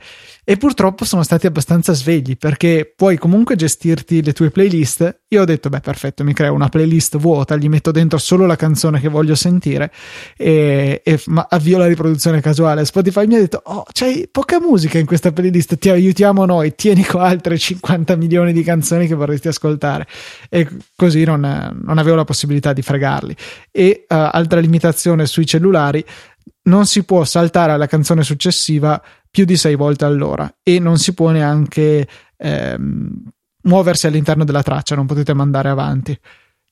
e 0.50 0.56
purtroppo 0.56 1.04
sono 1.04 1.22
stati 1.22 1.46
abbastanza 1.46 1.92
svegli 1.92 2.36
perché 2.36 2.92
puoi 2.96 3.16
comunque 3.16 3.54
gestirti 3.54 4.20
le 4.20 4.32
tue 4.32 4.50
playlist. 4.50 5.20
Io 5.28 5.42
ho 5.42 5.44
detto, 5.44 5.68
beh, 5.68 5.78
perfetto, 5.78 6.24
mi 6.24 6.32
creo 6.32 6.52
una 6.54 6.68
playlist 6.68 7.18
vuota, 7.18 7.54
gli 7.54 7.68
metto 7.68 7.92
dentro 7.92 8.18
solo 8.18 8.46
la 8.46 8.56
canzone 8.56 8.98
che 8.98 9.08
voglio 9.08 9.36
sentire 9.36 9.92
e, 10.36 11.02
e 11.04 11.22
avvio 11.50 11.78
la 11.78 11.86
riproduzione 11.86 12.40
casuale. 12.40 12.84
Spotify 12.84 13.28
mi 13.28 13.36
ha 13.36 13.38
detto, 13.38 13.62
oh, 13.64 13.84
c'hai 13.92 14.26
poca 14.28 14.58
musica 14.58 14.98
in 14.98 15.06
questa 15.06 15.30
playlist, 15.30 15.78
ti 15.78 15.88
aiutiamo 15.88 16.44
noi, 16.44 16.74
tieni 16.74 17.04
qua 17.04 17.26
altre 17.26 17.56
50 17.56 18.16
milioni 18.16 18.52
di 18.52 18.64
canzoni 18.64 19.06
che 19.06 19.14
vorresti 19.14 19.46
ascoltare. 19.46 20.08
E 20.48 20.66
così 20.96 21.22
non, 21.22 21.80
non 21.80 21.98
avevo 21.98 22.16
la 22.16 22.24
possibilità 22.24 22.72
di 22.72 22.82
fregarli. 22.82 23.36
E 23.70 24.04
uh, 24.08 24.14
altra 24.32 24.58
limitazione 24.58 25.26
sui 25.26 25.46
cellulari, 25.46 26.04
non 26.62 26.86
si 26.86 27.04
può 27.04 27.24
saltare 27.24 27.72
alla 27.72 27.86
canzone 27.86 28.22
successiva 28.22 29.02
più 29.30 29.44
di 29.44 29.56
sei 29.56 29.74
volte 29.74 30.04
all'ora 30.04 30.52
e 30.62 30.78
non 30.78 30.98
si 30.98 31.14
può 31.14 31.30
neanche 31.30 32.06
ehm, 32.36 33.22
muoversi 33.62 34.06
all'interno 34.06 34.44
della 34.44 34.62
traccia, 34.62 34.94
non 34.94 35.06
potete 35.06 35.34
mandare 35.34 35.68
avanti. 35.68 36.18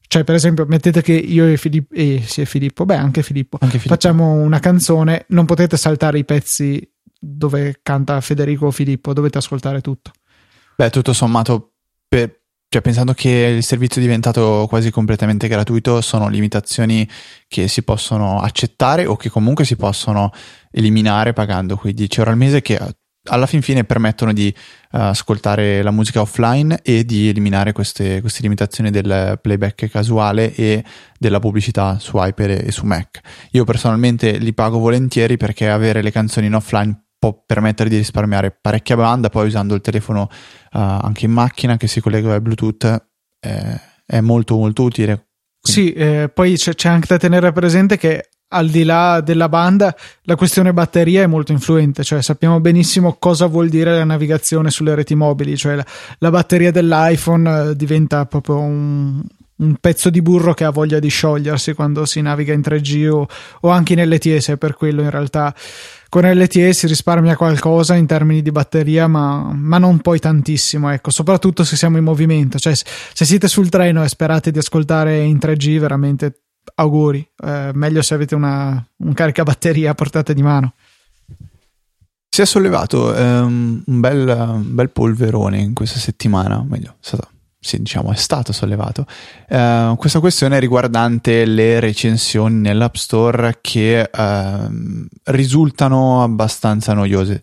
Cioè, 0.07 0.25
per 0.25 0.35
esempio, 0.35 0.65
mettete 0.67 1.03
che 1.03 1.13
io 1.13 1.47
e 1.47 1.59
Filippo, 1.59 1.95
eh, 1.95 2.23
sì, 2.25 2.47
Filippo, 2.47 2.87
beh, 2.87 2.97
anche 2.97 3.23
Filippo, 3.23 3.59
anche 3.61 3.79
Filippo, 3.79 3.95
facciamo 3.95 4.33
una 4.33 4.59
canzone, 4.59 5.27
non 5.29 5.45
potete 5.45 5.77
saltare 5.77 6.19
i 6.19 6.25
pezzi 6.25 6.91
dove 7.21 7.81
canta 7.83 8.21
Federico 8.23 8.67
o 8.67 8.71
Filippo, 8.71 9.13
dovete 9.13 9.39
ascoltare 9.39 9.83
tutto. 9.83 10.13
Beh, 10.77 10.89
tutto 10.89 11.13
sommato, 11.13 11.73
per, 12.09 12.38
cioè, 12.71 12.83
pensando 12.83 13.15
che 13.15 13.31
il 13.57 13.65
servizio 13.65 14.01
è 14.01 14.05
diventato 14.05 14.67
quasi 14.69 14.91
completamente 14.91 15.49
gratuito, 15.49 16.03
sono 16.03 16.29
limitazioni 16.29 17.09
che 17.47 17.67
si 17.67 17.83
possono 17.83 18.41
accettare 18.41 19.07
o 19.07 19.17
che 19.17 19.31
comunque 19.31 19.65
si 19.65 19.75
possono 19.75 20.31
eliminare 20.71 21.33
pagando 21.33 21.77
quei 21.79 21.95
10 21.95 22.19
euro 22.19 22.31
al 22.31 22.37
mese 22.37 22.61
che 22.61 22.79
alla 23.31 23.47
fin 23.47 23.63
fine 23.63 23.85
permettono 23.85 24.35
di 24.35 24.55
uh, 24.55 24.97
ascoltare 24.99 25.83
la 25.83 25.91
musica 25.91 26.21
offline 26.21 26.81
e 26.83 27.05
di 27.05 27.29
eliminare 27.29 27.73
queste, 27.73 28.21
queste, 28.21 28.43
limitazioni 28.43 28.91
del 28.91 29.39
playback 29.41 29.89
casuale 29.89 30.55
e 30.55 30.85
della 31.19 31.39
pubblicità 31.39 31.99
su 31.99 32.17
iPad 32.17 32.51
e 32.51 32.71
su 32.71 32.85
Mac. 32.85 33.21
Io 33.53 33.65
personalmente 33.65 34.37
li 34.37 34.53
pago 34.53 34.79
volentieri 34.79 35.39
perché 35.39 35.71
avere 35.71 36.03
le 36.03 36.11
canzoni 36.11 36.47
in 36.47 36.55
offline 36.55 37.08
può 37.19 37.43
permettere 37.45 37.89
di 37.89 37.97
risparmiare 37.97 38.57
parecchia 38.61 38.97
banda, 38.97 39.29
poi 39.29 39.47
usando 39.47 39.75
il 39.75 39.81
telefono 39.81 40.23
uh, 40.23 40.29
anche 40.79 41.27
in 41.27 41.33
macchina 41.33 41.77
che 41.77 41.89
si 41.89 42.01
collega 42.01 42.33
al 42.33 42.41
Bluetooth 42.41 43.07
eh, 43.41 43.81
è 44.07 44.21
molto 44.21 44.57
molto 44.57 44.85
utile. 44.85 45.29
Quindi... 45.61 45.91
Sì, 45.91 45.93
eh, 45.93 46.31
poi 46.33 46.57
c'è, 46.57 46.75
c'è, 46.75 46.89
anche 46.89 47.07
da 47.09 47.19
tenere 47.19 47.53
presente 47.53 47.97
che 47.97 48.29
al 48.51 48.69
di 48.69 48.85
là 48.85 49.21
della 49.21 49.49
banda 49.49 49.95
la 50.23 50.37
questione 50.37 50.73
batteria 50.73 51.23
è 51.23 51.27
molto 51.27 51.53
influente, 51.53 52.05
cioè 52.05 52.23
sappiamo 52.23 52.61
benissimo 52.61 53.17
cosa 53.19 53.47
vuol 53.47 53.69
dire 53.69 53.95
la 53.95 54.05
navigazione 54.05 54.71
sulle 54.71 54.95
reti 54.95 55.15
mobili, 55.15 55.57
cioè 55.57 55.75
la, 55.75 55.87
la 56.19 56.31
batteria 56.31 56.71
dell'iPhone 56.71 57.71
eh, 57.71 57.77
diventa 57.77 58.25
proprio 58.25 58.59
un, 58.59 59.23
un 59.57 59.77
pezzo 59.81 60.09
di 60.09 60.23
burro 60.23 60.55
che 60.55 60.65
ha 60.65 60.71
voglia 60.71 60.99
di 60.99 61.09
sciogliersi 61.09 61.75
quando 61.75 62.07
si 62.07 62.21
naviga 62.21 62.53
in 62.53 62.61
3G 62.61 63.09
o, 63.09 63.27
o 63.61 63.69
anche 63.69 63.93
in 63.93 64.09
LTE, 64.09 64.57
per 64.57 64.75
quello 64.75 65.03
in 65.03 65.11
realtà 65.11 65.55
con 66.09 66.23
LTE 66.23 66.73
si 66.73 66.87
risparmia 66.87 67.37
qualcosa 67.37 67.95
in 67.95 68.07
termini 68.07 68.43
di 68.43 68.51
batteria, 68.51 69.07
ma, 69.07 69.53
ma, 69.53 69.79
non 69.79 69.99
poi 69.99 70.19
tantissimo, 70.19 70.91
ecco, 70.91 71.11
soprattutto 71.11 71.65
se 71.65 71.77
siamo 71.77 71.99
in 71.99 72.05
movimento. 72.05 72.59
Cioè, 72.59 72.75
se 72.75 73.25
siete 73.25 73.49
sul 73.49 73.69
treno 73.69 74.03
e 74.03 74.09
sperate 74.09 74.51
di 74.51 74.59
ascoltare 74.59 75.21
in 75.21 75.37
3G, 75.37 75.79
veramente 75.79 76.43
auguri. 76.77 77.27
Eh, 77.45 77.71
meglio 77.75 78.03
se 78.03 78.15
avete 78.15 78.35
una, 78.35 78.85
un 78.97 79.13
caricabatteria 79.13 79.91
a 79.91 79.95
portata 79.95 80.33
di 80.33 80.43
mano. 80.43 80.75
Si 82.31 82.43
è 82.43 82.47
sollevato 82.47 83.13
um, 83.13 83.83
un, 83.85 84.01
bel, 84.01 84.29
un, 84.29 84.75
bel, 84.75 84.91
polverone 84.91 85.59
in 85.59 85.75
questa 85.75 85.99
settimana, 85.99 86.65
meglio, 86.67 86.91
è 86.91 86.95
stato 87.01 87.29
sì, 87.61 87.79
diciamo, 87.83 88.13
è 88.13 88.17
stato 88.17 88.53
sollevato. 88.53 89.05
Uh, 89.49 89.97
questa 89.97 90.21
questione 90.21 90.61
riguardante 90.61 91.45
le 91.45 91.81
recensioni 91.81 92.61
nell'App 92.61 92.95
Store 92.95 93.59
che 93.61 94.09
uh, 94.13 95.07
risultano 95.25 96.23
abbastanza 96.23 96.95
noiose. 96.95 97.43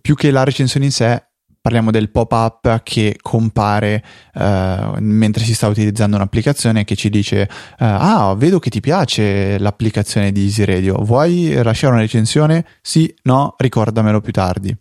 Più 0.00 0.14
che 0.14 0.30
la 0.30 0.44
recensione 0.44 0.86
in 0.86 0.92
sé, 0.92 1.22
parliamo 1.60 1.90
del 1.90 2.10
pop-up 2.10 2.82
che 2.82 3.18
compare 3.20 4.02
uh, 4.34 4.96
mentre 4.98 5.44
si 5.44 5.54
sta 5.54 5.68
utilizzando 5.68 6.16
un'applicazione 6.16 6.84
che 6.84 6.96
ci 6.96 7.10
dice 7.10 7.42
uh, 7.50 7.84
ah 7.84 8.34
vedo 8.34 8.58
che 8.58 8.70
ti 8.70 8.80
piace 8.80 9.58
l'applicazione 9.58 10.32
di 10.32 10.44
Easy 10.44 10.64
Radio 10.64 11.02
vuoi 11.04 11.52
lasciare 11.62 11.92
una 11.92 12.02
recensione? 12.02 12.64
sì, 12.80 13.14
no, 13.24 13.56
ricordamelo 13.58 14.22
più 14.22 14.32
tardi 14.32 14.74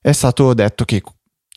è 0.00 0.12
stato 0.12 0.54
detto 0.54 0.84
che 0.84 1.02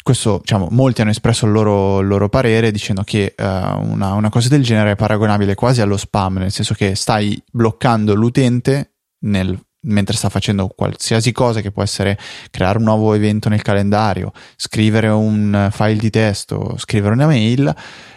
questo, 0.07 0.37
diciamo, 0.39 0.69
molti 0.71 1.01
hanno 1.01 1.09
espresso 1.09 1.45
il 1.45 1.51
loro, 1.51 1.99
il 1.99 2.07
loro 2.07 2.29
parere 2.29 2.71
dicendo 2.71 3.03
che 3.03 3.35
uh, 3.37 3.43
una, 3.43 4.13
una, 4.13 4.29
cosa 4.29 4.47
del 4.47 4.63
genere 4.63 4.91
è 4.91 4.95
paragonabile 4.95 5.53
quasi 5.53 5.81
allo 5.81 5.97
spam, 5.97 6.37
nel 6.37 6.51
senso 6.53 6.73
che 6.73 6.95
stai 6.95 7.43
bloccando 7.51 8.15
l'utente 8.15 8.93
nel, 9.25 9.59
mentre 9.81 10.15
sta 10.15 10.29
facendo 10.29 10.69
qualsiasi 10.69 11.33
cosa 11.33 11.59
che 11.59 11.71
può 11.71 11.83
essere 11.83 12.17
creare 12.51 12.77
un 12.77 12.85
nuovo 12.85 13.13
evento 13.15 13.49
nel 13.49 13.61
calendario, 13.61 14.31
scrivere 14.55 15.09
un 15.09 15.67
file 15.73 15.97
di 15.97 16.09
testo, 16.09 16.75
scrivere 16.77 17.13
una 17.13 17.25
mail. 17.25 17.75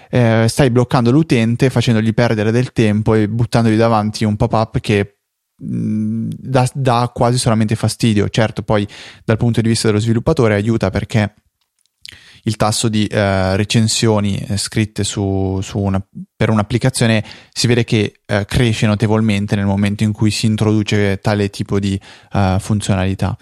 Eh, 0.09 0.47
stai 0.49 0.71
bloccando 0.71 1.11
l'utente 1.11 1.71
facendogli 1.71 2.15
perdere 2.15 2.53
del 2.53 2.71
tempo 2.71 3.15
e 3.15 3.29
buttandogli 3.29 3.77
davanti 3.77 4.25
un 4.25 4.37
pop-up 4.37 4.79
che 4.79 5.17
dà, 5.57 6.71
dà, 6.73 7.11
quasi 7.13 7.37
solamente 7.37 7.75
fastidio. 7.75 8.29
Certo, 8.29 8.63
poi 8.63 8.87
dal 9.25 9.39
punto 9.39 9.61
di 9.61 9.67
vista 9.67 9.89
dello 9.89 9.99
sviluppatore 9.99 10.55
aiuta 10.55 10.91
perché 10.91 11.35
il 12.45 12.57
tasso 12.57 12.89
di 12.89 13.09
uh, 13.11 13.55
recensioni 13.55 14.37
eh, 14.37 14.57
scritte 14.57 15.05
su, 15.05 15.59
su 15.63 15.79
una, 15.79 16.05
per 16.35 16.51
un'applicazione 16.51 17.25
si 17.53 17.67
vede 17.67 17.85
che 17.85 18.21
uh, 18.27 18.45
cresce 18.47 18.87
notevolmente 18.87 19.57
nel 19.57 19.67
momento 19.67 20.05
in 20.05 20.13
cui 20.13 20.31
si 20.31 20.47
introduce 20.47 21.19
tale 21.21 21.51
tipo 21.51 21.79
di 21.79 22.01
uh, 22.33 22.59
funzionalità. 22.59 23.37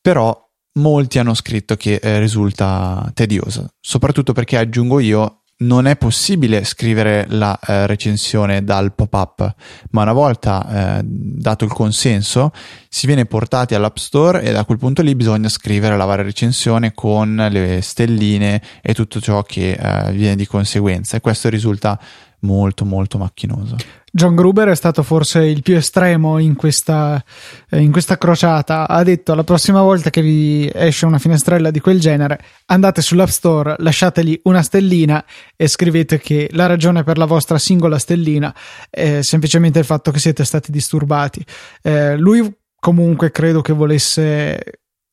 Però 0.00 0.46
molti 0.74 1.18
hanno 1.18 1.34
scritto 1.34 1.76
che 1.76 1.98
risulta 2.18 3.10
tedioso, 3.12 3.74
soprattutto 3.80 4.32
perché 4.32 4.56
aggiungo 4.56 5.00
io 5.00 5.37
non 5.60 5.86
è 5.86 5.96
possibile 5.96 6.62
scrivere 6.64 7.26
la 7.28 7.58
eh, 7.58 7.86
recensione 7.86 8.62
dal 8.62 8.94
pop-up, 8.94 9.54
ma 9.90 10.02
una 10.02 10.12
volta 10.12 10.98
eh, 10.98 11.00
dato 11.04 11.64
il 11.64 11.72
consenso 11.72 12.52
si 12.88 13.06
viene 13.06 13.26
portati 13.26 13.74
all'App 13.74 13.96
Store 13.96 14.42
e 14.42 14.52
da 14.52 14.64
quel 14.64 14.78
punto 14.78 15.02
lì 15.02 15.16
bisogna 15.16 15.48
scrivere 15.48 15.96
la 15.96 16.04
varia 16.04 16.24
recensione 16.24 16.92
con 16.94 17.48
le 17.50 17.80
stelline 17.82 18.62
e 18.82 18.94
tutto 18.94 19.20
ciò 19.20 19.42
che 19.42 19.72
eh, 19.72 20.12
viene 20.12 20.36
di 20.36 20.46
conseguenza 20.46 21.16
e 21.16 21.20
questo 21.20 21.48
risulta 21.48 21.98
molto 22.40 22.84
molto 22.84 23.18
macchinoso. 23.18 23.76
John 24.10 24.34
Gruber 24.34 24.68
è 24.68 24.74
stato 24.74 25.02
forse 25.02 25.44
il 25.44 25.62
più 25.62 25.76
estremo 25.76 26.38
in 26.38 26.54
questa, 26.54 27.22
eh, 27.68 27.80
in 27.80 27.92
questa 27.92 28.16
crociata. 28.16 28.88
Ha 28.88 29.02
detto 29.02 29.34
la 29.34 29.44
prossima 29.44 29.82
volta 29.82 30.10
che 30.10 30.22
vi 30.22 30.70
esce 30.72 31.06
una 31.06 31.18
finestrella 31.18 31.70
di 31.70 31.80
quel 31.80 32.00
genere, 32.00 32.40
andate 32.66 33.02
sull'App 33.02 33.28
Store, 33.28 33.74
lasciategli 33.78 34.40
una 34.44 34.62
stellina 34.62 35.24
e 35.56 35.68
scrivete 35.68 36.18
che 36.18 36.48
la 36.52 36.66
ragione 36.66 37.04
per 37.04 37.18
la 37.18 37.26
vostra 37.26 37.58
singola 37.58 37.98
stellina 37.98 38.54
è 38.88 39.20
semplicemente 39.22 39.78
il 39.78 39.84
fatto 39.84 40.10
che 40.10 40.18
siete 40.18 40.44
stati 40.44 40.70
disturbati. 40.70 41.44
Eh, 41.82 42.16
lui 42.16 42.50
comunque 42.80 43.30
credo 43.30 43.60
che 43.60 43.72
volesse 43.72 44.60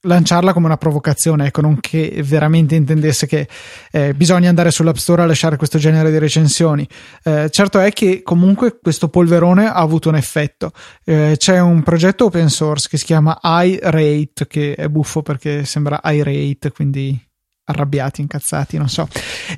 lanciarla 0.05 0.53
come 0.53 0.67
una 0.67 0.77
provocazione, 0.77 1.47
ecco, 1.47 1.61
non 1.61 1.79
che 1.79 2.21
veramente 2.23 2.75
intendesse 2.75 3.27
che 3.27 3.47
eh, 3.91 4.13
bisogna 4.13 4.49
andare 4.49 4.71
sull'App 4.71 4.95
Store 4.95 5.23
a 5.23 5.25
lasciare 5.25 5.57
questo 5.57 5.77
genere 5.77 6.11
di 6.11 6.17
recensioni. 6.17 6.87
Eh, 7.23 7.49
certo 7.49 7.79
è 7.79 7.91
che 7.91 8.21
comunque 8.23 8.79
questo 8.81 9.09
polverone 9.09 9.67
ha 9.67 9.73
avuto 9.73 10.09
un 10.09 10.15
effetto. 10.15 10.71
Eh, 11.03 11.35
c'è 11.37 11.59
un 11.59 11.83
progetto 11.83 12.25
open 12.25 12.49
source 12.49 12.87
che 12.89 12.97
si 12.97 13.05
chiama 13.05 13.39
iRate, 13.41 14.47
che 14.47 14.75
è 14.75 14.87
buffo 14.87 15.21
perché 15.21 15.65
sembra 15.65 15.99
iRate, 16.03 16.71
quindi 16.71 17.19
arrabbiati, 17.65 18.21
incazzati, 18.21 18.77
non 18.77 18.89
so. 18.89 19.07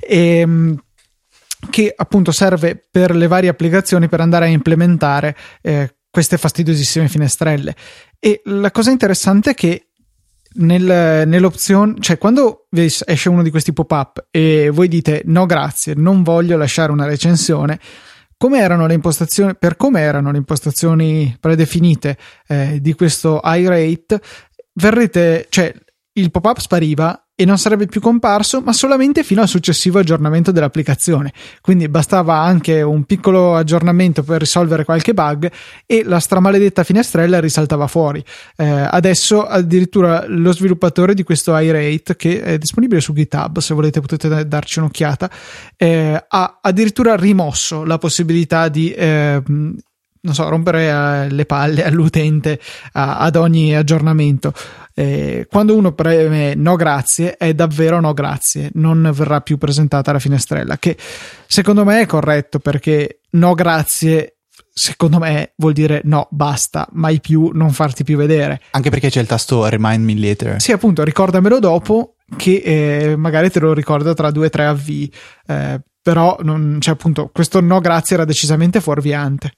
E, 0.00 0.38
ehm, 0.38 0.82
che 1.70 1.92
appunto 1.94 2.30
serve 2.30 2.80
per 2.90 3.14
le 3.14 3.26
varie 3.26 3.50
applicazioni 3.50 4.08
per 4.08 4.20
andare 4.20 4.46
a 4.46 4.48
implementare 4.48 5.36
eh, 5.60 5.96
queste 6.10 6.38
fastidiosissime 6.38 7.08
finestrelle. 7.08 7.74
E 8.18 8.40
la 8.44 8.70
cosa 8.70 8.90
interessante 8.90 9.50
è 9.50 9.54
che 9.54 9.87
nel, 10.54 11.28
nell'opzione, 11.28 11.94
cioè 12.00 12.18
quando 12.18 12.66
esce 12.70 13.28
uno 13.28 13.42
di 13.42 13.50
questi 13.50 13.72
pop-up 13.72 14.26
e 14.30 14.70
voi 14.72 14.88
dite 14.88 15.22
no 15.26 15.46
grazie, 15.46 15.94
non 15.94 16.22
voglio 16.22 16.56
lasciare 16.56 16.92
una 16.92 17.06
recensione, 17.06 17.78
come 18.36 18.60
erano 18.60 18.86
le 18.86 18.94
impostazioni, 18.94 19.56
per 19.56 19.76
come 19.76 20.00
erano 20.00 20.30
le 20.30 20.38
impostazioni 20.38 21.36
predefinite 21.40 22.16
eh, 22.46 22.78
di 22.80 22.94
questo 22.94 23.40
iRate, 23.42 24.20
verrete, 24.74 25.46
cioè 25.48 25.74
il 26.18 26.30
pop-up 26.30 26.58
spariva 26.58 27.22
e 27.40 27.44
non 27.44 27.56
sarebbe 27.56 27.86
più 27.86 28.00
comparso, 28.00 28.60
ma 28.60 28.72
solamente 28.72 29.22
fino 29.22 29.40
al 29.40 29.46
successivo 29.46 30.00
aggiornamento 30.00 30.50
dell'applicazione. 30.50 31.32
Quindi 31.60 31.88
bastava 31.88 32.34
anche 32.34 32.82
un 32.82 33.04
piccolo 33.04 33.54
aggiornamento 33.54 34.24
per 34.24 34.40
risolvere 34.40 34.84
qualche 34.84 35.14
bug 35.14 35.48
e 35.86 36.02
la 36.04 36.18
stramaledetta 36.18 36.82
finestrella 36.82 37.38
risaltava 37.38 37.86
fuori. 37.86 38.24
Eh, 38.56 38.66
adesso 38.66 39.46
addirittura 39.46 40.24
lo 40.26 40.52
sviluppatore 40.52 41.14
di 41.14 41.22
questo 41.22 41.56
iRate, 41.56 42.16
che 42.16 42.42
è 42.42 42.58
disponibile 42.58 43.00
su 43.00 43.12
GitHub, 43.12 43.58
se 43.58 43.72
volete 43.72 44.00
potete 44.00 44.48
darci 44.48 44.80
un'occhiata, 44.80 45.30
eh, 45.76 46.24
ha 46.26 46.58
addirittura 46.60 47.14
rimosso 47.14 47.84
la 47.84 47.98
possibilità 47.98 48.66
di 48.66 48.90
eh, 48.90 49.40
non 50.28 50.34
so, 50.34 50.48
rompere 50.48 50.88
eh, 50.88 51.30
le 51.30 51.46
palle 51.46 51.84
all'utente 51.86 52.60
ad 52.92 53.36
ogni 53.36 53.74
aggiornamento. 53.74 54.52
Eh, 54.94 55.46
quando 55.48 55.76
uno 55.76 55.92
preme 55.92 56.54
no 56.54 56.76
grazie, 56.76 57.36
è 57.36 57.54
davvero 57.54 58.00
no 58.00 58.12
grazie, 58.12 58.70
non 58.74 59.10
verrà 59.14 59.40
più 59.40 59.56
presentata 59.56 60.12
la 60.12 60.18
finestrella, 60.18 60.76
che 60.78 60.96
secondo 61.46 61.84
me 61.84 62.00
è 62.00 62.06
corretto 62.06 62.58
perché 62.58 63.20
no 63.30 63.54
grazie 63.54 64.38
secondo 64.78 65.18
me 65.18 65.54
vuol 65.56 65.72
dire 65.72 66.02
no, 66.04 66.28
basta, 66.30 66.86
mai 66.92 67.20
più, 67.20 67.50
non 67.52 67.72
farti 67.72 68.04
più 68.04 68.16
vedere. 68.16 68.60
Anche 68.70 68.90
perché 68.90 69.08
c'è 69.08 69.20
il 69.20 69.26
tasto 69.26 69.66
remind 69.68 70.04
me 70.04 70.16
later. 70.16 70.60
Sì, 70.60 70.72
appunto, 70.72 71.02
ricordamelo 71.02 71.58
dopo 71.58 72.14
che 72.36 72.62
eh, 72.64 73.16
magari 73.16 73.50
te 73.50 73.60
lo 73.60 73.72
ricordo 73.72 74.14
tra 74.14 74.30
due 74.30 74.46
o 74.46 74.50
tre 74.50 74.66
avvii. 74.66 75.12
Eh, 75.46 75.80
però 76.00 76.38
non, 76.42 76.78
cioè, 76.80 76.94
appunto, 76.94 77.30
questo 77.32 77.60
no 77.60 77.80
grazie 77.80 78.16
era 78.16 78.24
decisamente 78.24 78.80
fuorviante. 78.80 79.52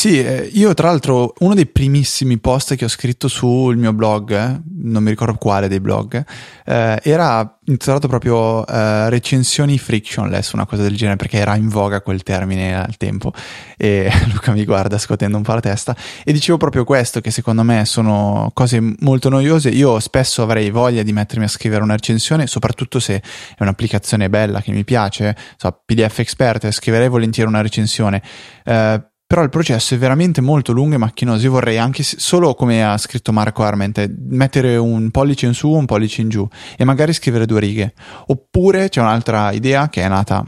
Sì, 0.00 0.24
eh, 0.24 0.48
io 0.52 0.74
tra 0.74 0.90
l'altro 0.90 1.34
uno 1.40 1.54
dei 1.54 1.66
primissimi 1.66 2.38
post 2.38 2.76
che 2.76 2.84
ho 2.84 2.88
scritto 2.88 3.26
sul 3.26 3.76
mio 3.76 3.92
blog, 3.92 4.30
eh, 4.30 4.60
non 4.84 5.02
mi 5.02 5.10
ricordo 5.10 5.34
quale 5.34 5.66
dei 5.66 5.80
blog, 5.80 6.24
eh, 6.64 7.00
era 7.02 7.58
intitolato 7.64 8.06
proprio 8.06 8.64
eh, 8.64 9.10
recensioni 9.10 9.76
frictionless, 9.76 10.52
una 10.52 10.66
cosa 10.66 10.82
del 10.82 10.96
genere, 10.96 11.16
perché 11.16 11.38
era 11.38 11.56
in 11.56 11.66
voga 11.66 12.00
quel 12.00 12.22
termine 12.22 12.80
al 12.80 12.96
tempo. 12.96 13.32
E 13.76 14.08
Luca 14.32 14.52
mi 14.52 14.64
guarda 14.64 14.98
scotendo 14.98 15.36
un 15.36 15.42
po' 15.42 15.54
la 15.54 15.60
testa. 15.60 15.96
E 16.22 16.32
dicevo 16.32 16.58
proprio 16.58 16.84
questo, 16.84 17.20
che 17.20 17.32
secondo 17.32 17.64
me 17.64 17.84
sono 17.84 18.52
cose 18.54 18.80
molto 19.00 19.28
noiose, 19.28 19.68
io 19.70 19.98
spesso 19.98 20.42
avrei 20.44 20.70
voglia 20.70 21.02
di 21.02 21.12
mettermi 21.12 21.44
a 21.44 21.48
scrivere 21.48 21.82
una 21.82 21.94
recensione, 21.94 22.46
soprattutto 22.46 23.00
se 23.00 23.16
è 23.16 23.62
un'applicazione 23.64 24.30
bella 24.30 24.62
che 24.62 24.70
mi 24.70 24.84
piace, 24.84 25.36
so, 25.56 25.82
PDF 25.84 26.20
Expert, 26.20 26.70
scriverei 26.70 27.08
volentieri 27.08 27.48
una 27.48 27.62
recensione. 27.62 28.22
Eh, 28.64 29.02
però 29.28 29.42
il 29.42 29.50
processo 29.50 29.94
è 29.94 29.98
veramente 29.98 30.40
molto 30.40 30.72
lungo 30.72 30.94
e 30.94 30.98
macchinoso. 30.98 31.44
Io 31.44 31.50
vorrei 31.50 31.76
anche 31.76 32.02
solo 32.02 32.54
come 32.54 32.82
ha 32.82 32.96
scritto 32.96 33.30
Marco 33.30 33.62
Arment, 33.62 34.10
mettere 34.20 34.78
un 34.78 35.10
pollice 35.10 35.44
in 35.44 35.52
su, 35.52 35.68
un 35.70 35.84
pollice 35.84 36.22
in 36.22 36.30
giù 36.30 36.48
e 36.78 36.84
magari 36.84 37.12
scrivere 37.12 37.44
due 37.44 37.60
righe. 37.60 37.92
Oppure 38.28 38.88
c'è 38.88 39.02
un'altra 39.02 39.52
idea 39.52 39.90
che 39.90 40.02
è 40.02 40.08
nata 40.08 40.42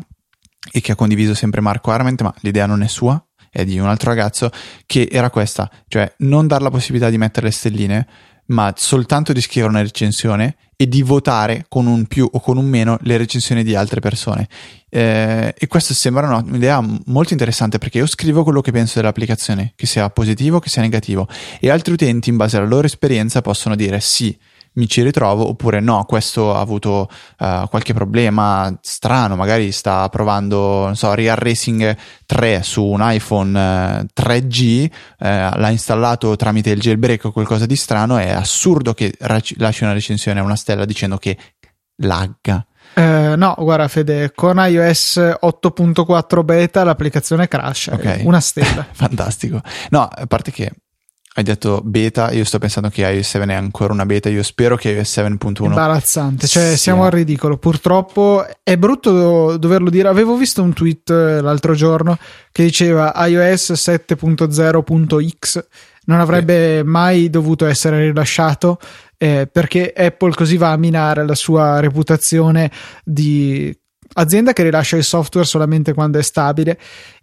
e 0.72 0.80
che 0.80 0.92
ha 0.92 0.94
condiviso 0.94 1.34
sempre 1.34 1.60
Marco 1.60 1.90
Arment, 1.90 2.22
ma 2.22 2.32
l'idea 2.40 2.64
non 2.64 2.80
è 2.82 2.88
sua, 2.88 3.22
è 3.50 3.66
di 3.66 3.78
un 3.78 3.86
altro 3.86 4.08
ragazzo, 4.08 4.50
che 4.86 5.08
era 5.12 5.28
questa, 5.28 5.70
cioè 5.86 6.10
non 6.20 6.46
dar 6.46 6.62
la 6.62 6.70
possibilità 6.70 7.10
di 7.10 7.18
mettere 7.18 7.48
le 7.48 7.52
stelline, 7.52 8.08
ma 8.50 8.72
soltanto 8.76 9.32
di 9.32 9.40
scrivere 9.40 9.72
una 9.72 9.82
recensione 9.82 10.56
e 10.76 10.88
di 10.88 11.02
votare 11.02 11.66
con 11.68 11.86
un 11.86 12.06
più 12.06 12.28
o 12.30 12.40
con 12.40 12.56
un 12.56 12.66
meno 12.66 12.98
le 13.02 13.16
recensioni 13.16 13.62
di 13.62 13.74
altre 13.74 14.00
persone. 14.00 14.48
Eh, 14.88 15.54
e 15.56 15.66
questo 15.66 15.92
sembra 15.92 16.36
un'idea 16.36 16.82
molto 17.06 17.32
interessante 17.32 17.78
perché 17.78 17.98
io 17.98 18.06
scrivo 18.06 18.42
quello 18.42 18.60
che 18.60 18.72
penso 18.72 18.98
dell'applicazione, 18.98 19.72
che 19.76 19.86
sia 19.86 20.08
positivo, 20.08 20.58
che 20.58 20.68
sia 20.68 20.82
negativo, 20.82 21.28
e 21.60 21.70
altri 21.70 21.92
utenti 21.92 22.30
in 22.30 22.36
base 22.36 22.56
alla 22.56 22.66
loro 22.66 22.86
esperienza 22.86 23.42
possono 23.42 23.76
dire 23.76 24.00
sì, 24.00 24.36
mi 24.80 24.88
ci 24.88 25.02
ritrovo 25.02 25.46
oppure 25.46 25.80
no, 25.80 26.04
questo 26.04 26.54
ha 26.54 26.60
avuto 26.60 27.08
uh, 27.38 27.68
qualche 27.68 27.92
problema 27.92 28.74
strano, 28.80 29.36
magari 29.36 29.70
sta 29.72 30.08
provando, 30.08 30.86
non 30.86 30.96
so, 30.96 31.12
Real 31.12 31.36
Racing 31.36 31.94
3 32.24 32.62
su 32.62 32.82
un 32.82 33.00
iPhone 33.02 33.58
uh, 33.58 34.06
3G, 34.18 34.84
uh, 34.90 35.24
l'ha 35.58 35.68
installato 35.68 36.34
tramite 36.36 36.70
il 36.70 36.80
jailbreak 36.80 37.26
o 37.26 37.32
qualcosa 37.32 37.66
di 37.66 37.76
strano, 37.76 38.16
è 38.16 38.30
assurdo 38.30 38.94
che 38.94 39.12
rac- 39.18 39.54
lasci 39.58 39.84
una 39.84 39.92
recensione 39.92 40.40
a 40.40 40.42
una 40.42 40.56
stella 40.56 40.86
dicendo 40.86 41.18
che 41.18 41.36
lagga. 41.96 42.64
Eh, 42.94 43.34
no, 43.36 43.54
guarda 43.58 43.86
Fede, 43.88 44.32
con 44.34 44.56
iOS 44.56 45.16
8.4 45.42 46.44
beta 46.44 46.82
l'applicazione 46.82 47.46
crash, 47.48 47.90
okay. 47.92 48.24
una 48.24 48.40
stella. 48.40 48.86
Fantastico. 48.90 49.60
No, 49.90 50.08
a 50.10 50.26
parte 50.26 50.50
che 50.50 50.72
hai 51.32 51.44
detto 51.44 51.80
beta, 51.84 52.32
io 52.32 52.44
sto 52.44 52.58
pensando 52.58 52.88
che 52.88 53.02
iOS 53.02 53.28
7 53.28 53.44
è 53.46 53.54
ancora 53.54 53.92
una 53.92 54.04
beta, 54.04 54.28
io 54.28 54.42
spero 54.42 54.76
che 54.76 54.90
iOS 54.90 55.18
7.1 55.18 55.64
imbarazzante, 55.64 56.48
cioè 56.48 56.68
sia. 56.68 56.76
siamo 56.76 57.04
al 57.04 57.12
ridicolo, 57.12 57.56
purtroppo 57.56 58.44
è 58.62 58.76
brutto 58.76 59.56
doverlo 59.56 59.90
dire, 59.90 60.08
avevo 60.08 60.36
visto 60.36 60.60
un 60.62 60.72
tweet 60.72 61.10
eh, 61.10 61.40
l'altro 61.40 61.74
giorno 61.74 62.18
che 62.50 62.64
diceva 62.64 63.12
iOS 63.26 63.72
7.0.x 63.72 65.64
non 66.06 66.18
avrebbe 66.18 66.78
sì. 66.78 66.84
mai 66.84 67.30
dovuto 67.30 67.66
essere 67.66 68.00
rilasciato 68.06 68.78
eh, 69.16 69.48
perché 69.50 69.92
Apple 69.94 70.32
così 70.34 70.56
va 70.56 70.72
a 70.72 70.76
minare 70.76 71.26
la 71.26 71.34
sua 71.34 71.78
reputazione 71.78 72.70
di 73.04 73.76
azienda 74.14 74.52
che 74.52 74.62
rilascia 74.62 74.96
il 74.96 75.04
software 75.04 75.46
solamente 75.46 75.94
quando 75.94 76.18
è 76.18 76.22
stabile 76.22 76.78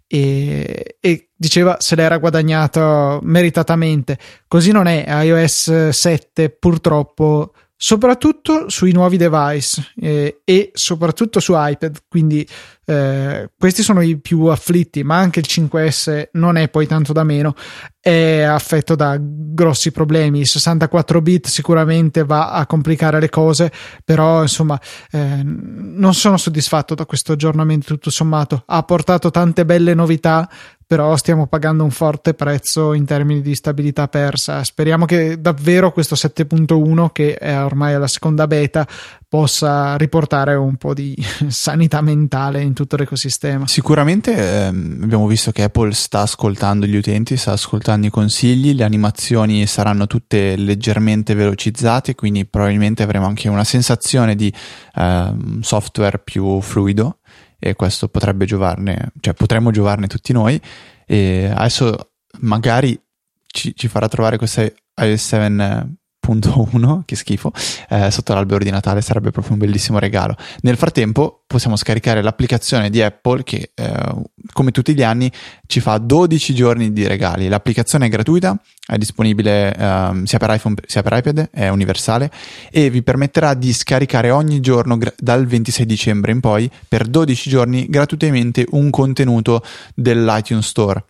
e, 0.06 0.96
e, 1.00 1.28
diceva 1.36 1.76
se 1.80 1.94
l'era 1.94 2.16
guadagnato 2.18 3.20
meritatamente. 3.22 4.18
Così 4.48 4.72
non 4.72 4.86
è. 4.86 5.04
iOS 5.22 5.90
7 5.90 6.50
purtroppo 6.50 7.52
soprattutto 7.80 8.68
sui 8.68 8.90
nuovi 8.90 9.16
device 9.16 9.92
eh, 10.00 10.40
e 10.42 10.70
soprattutto 10.74 11.38
su 11.38 11.52
iPad, 11.54 11.98
quindi 12.08 12.46
eh, 12.84 13.50
questi 13.56 13.84
sono 13.84 14.00
i 14.00 14.18
più 14.18 14.46
afflitti, 14.46 15.04
ma 15.04 15.18
anche 15.18 15.38
il 15.38 15.46
5S 15.48 16.30
non 16.32 16.56
è 16.56 16.68
poi 16.70 16.88
tanto 16.88 17.12
da 17.12 17.22
meno, 17.22 17.54
è 18.00 18.40
affetto 18.40 18.96
da 18.96 19.16
grossi 19.20 19.92
problemi. 19.92 20.40
Il 20.40 20.48
64 20.48 21.22
bit 21.22 21.46
sicuramente 21.46 22.24
va 22.24 22.50
a 22.50 22.66
complicare 22.66 23.20
le 23.20 23.28
cose, 23.28 23.70
però 24.04 24.42
insomma 24.42 24.80
eh, 25.12 25.40
non 25.44 26.14
sono 26.14 26.36
soddisfatto 26.36 26.96
da 26.96 27.06
questo 27.06 27.32
aggiornamento 27.32 27.94
tutto 27.94 28.10
sommato. 28.10 28.64
Ha 28.66 28.82
portato 28.82 29.30
tante 29.30 29.64
belle 29.64 29.94
novità, 29.94 30.50
però 30.88 31.14
stiamo 31.16 31.46
pagando 31.46 31.84
un 31.84 31.90
forte 31.90 32.32
prezzo 32.32 32.94
in 32.94 33.04
termini 33.04 33.42
di 33.42 33.54
stabilità 33.54 34.08
persa. 34.08 34.64
Speriamo 34.64 35.04
che 35.04 35.38
davvero 35.38 35.92
questo 35.92 36.14
7.1, 36.14 37.10
che 37.12 37.34
è 37.36 37.62
ormai 37.62 37.92
alla 37.92 38.06
seconda 38.06 38.46
beta, 38.46 38.88
possa 39.28 39.96
riportare 39.96 40.54
un 40.54 40.76
po' 40.76 40.94
di 40.94 41.14
sanità 41.48 42.00
mentale 42.00 42.62
in 42.62 42.72
tutto 42.72 42.96
l'ecosistema. 42.96 43.66
Sicuramente 43.66 44.34
ehm, 44.34 45.00
abbiamo 45.02 45.26
visto 45.26 45.52
che 45.52 45.64
Apple 45.64 45.92
sta 45.92 46.22
ascoltando 46.22 46.86
gli 46.86 46.96
utenti, 46.96 47.36
sta 47.36 47.52
ascoltando 47.52 48.06
i 48.06 48.10
consigli, 48.10 48.72
le 48.72 48.84
animazioni 48.84 49.66
saranno 49.66 50.06
tutte 50.06 50.56
leggermente 50.56 51.34
velocizzate, 51.34 52.14
quindi 52.14 52.46
probabilmente 52.46 53.02
avremo 53.02 53.26
anche 53.26 53.50
una 53.50 53.64
sensazione 53.64 54.34
di 54.34 54.50
ehm, 54.94 55.60
software 55.60 56.18
più 56.18 56.62
fluido 56.62 57.17
e 57.58 57.74
questo 57.74 58.08
potrebbe 58.08 58.44
giovarne, 58.44 59.12
cioè 59.20 59.34
potremmo 59.34 59.70
giovarne 59.70 60.06
tutti 60.06 60.32
noi 60.32 60.60
e 61.06 61.50
adesso 61.52 62.12
magari 62.40 63.00
ci, 63.46 63.74
ci 63.74 63.88
farà 63.88 64.08
trovare 64.08 64.38
questa 64.38 64.62
iOS 64.62 65.26
7 65.26 65.97
1.1, 66.28 67.02
che 67.04 67.16
schifo, 67.16 67.52
eh, 67.88 68.10
sotto 68.10 68.34
l'albero 68.34 68.62
di 68.62 68.70
Natale 68.70 69.00
sarebbe 69.00 69.30
proprio 69.30 69.54
un 69.54 69.58
bellissimo 69.58 69.98
regalo. 69.98 70.36
Nel 70.60 70.76
frattempo 70.76 71.42
possiamo 71.46 71.76
scaricare 71.76 72.22
l'applicazione 72.22 72.90
di 72.90 73.02
Apple 73.02 73.42
che 73.42 73.70
eh, 73.74 74.14
come 74.52 74.70
tutti 74.70 74.94
gli 74.94 75.02
anni 75.02 75.30
ci 75.66 75.80
fa 75.80 75.98
12 75.98 76.54
giorni 76.54 76.92
di 76.92 77.06
regali. 77.06 77.48
L'applicazione 77.48 78.06
è 78.06 78.08
gratuita, 78.08 78.60
è 78.86 78.96
disponibile 78.96 79.74
eh, 79.74 80.20
sia 80.24 80.38
per 80.38 80.50
iPhone 80.54 80.74
sia 80.86 81.02
per 81.02 81.14
iPad, 81.16 81.50
è 81.50 81.68
universale 81.68 82.30
e 82.70 82.90
vi 82.90 83.02
permetterà 83.02 83.54
di 83.54 83.72
scaricare 83.72 84.30
ogni 84.30 84.60
giorno 84.60 84.96
gra- 84.98 85.12
dal 85.16 85.46
26 85.46 85.86
dicembre 85.86 86.32
in 86.32 86.40
poi 86.40 86.70
per 86.86 87.06
12 87.06 87.50
giorni 87.50 87.86
gratuitamente 87.88 88.66
un 88.70 88.90
contenuto 88.90 89.62
dell'iTunes 89.94 90.66
Store 90.66 91.04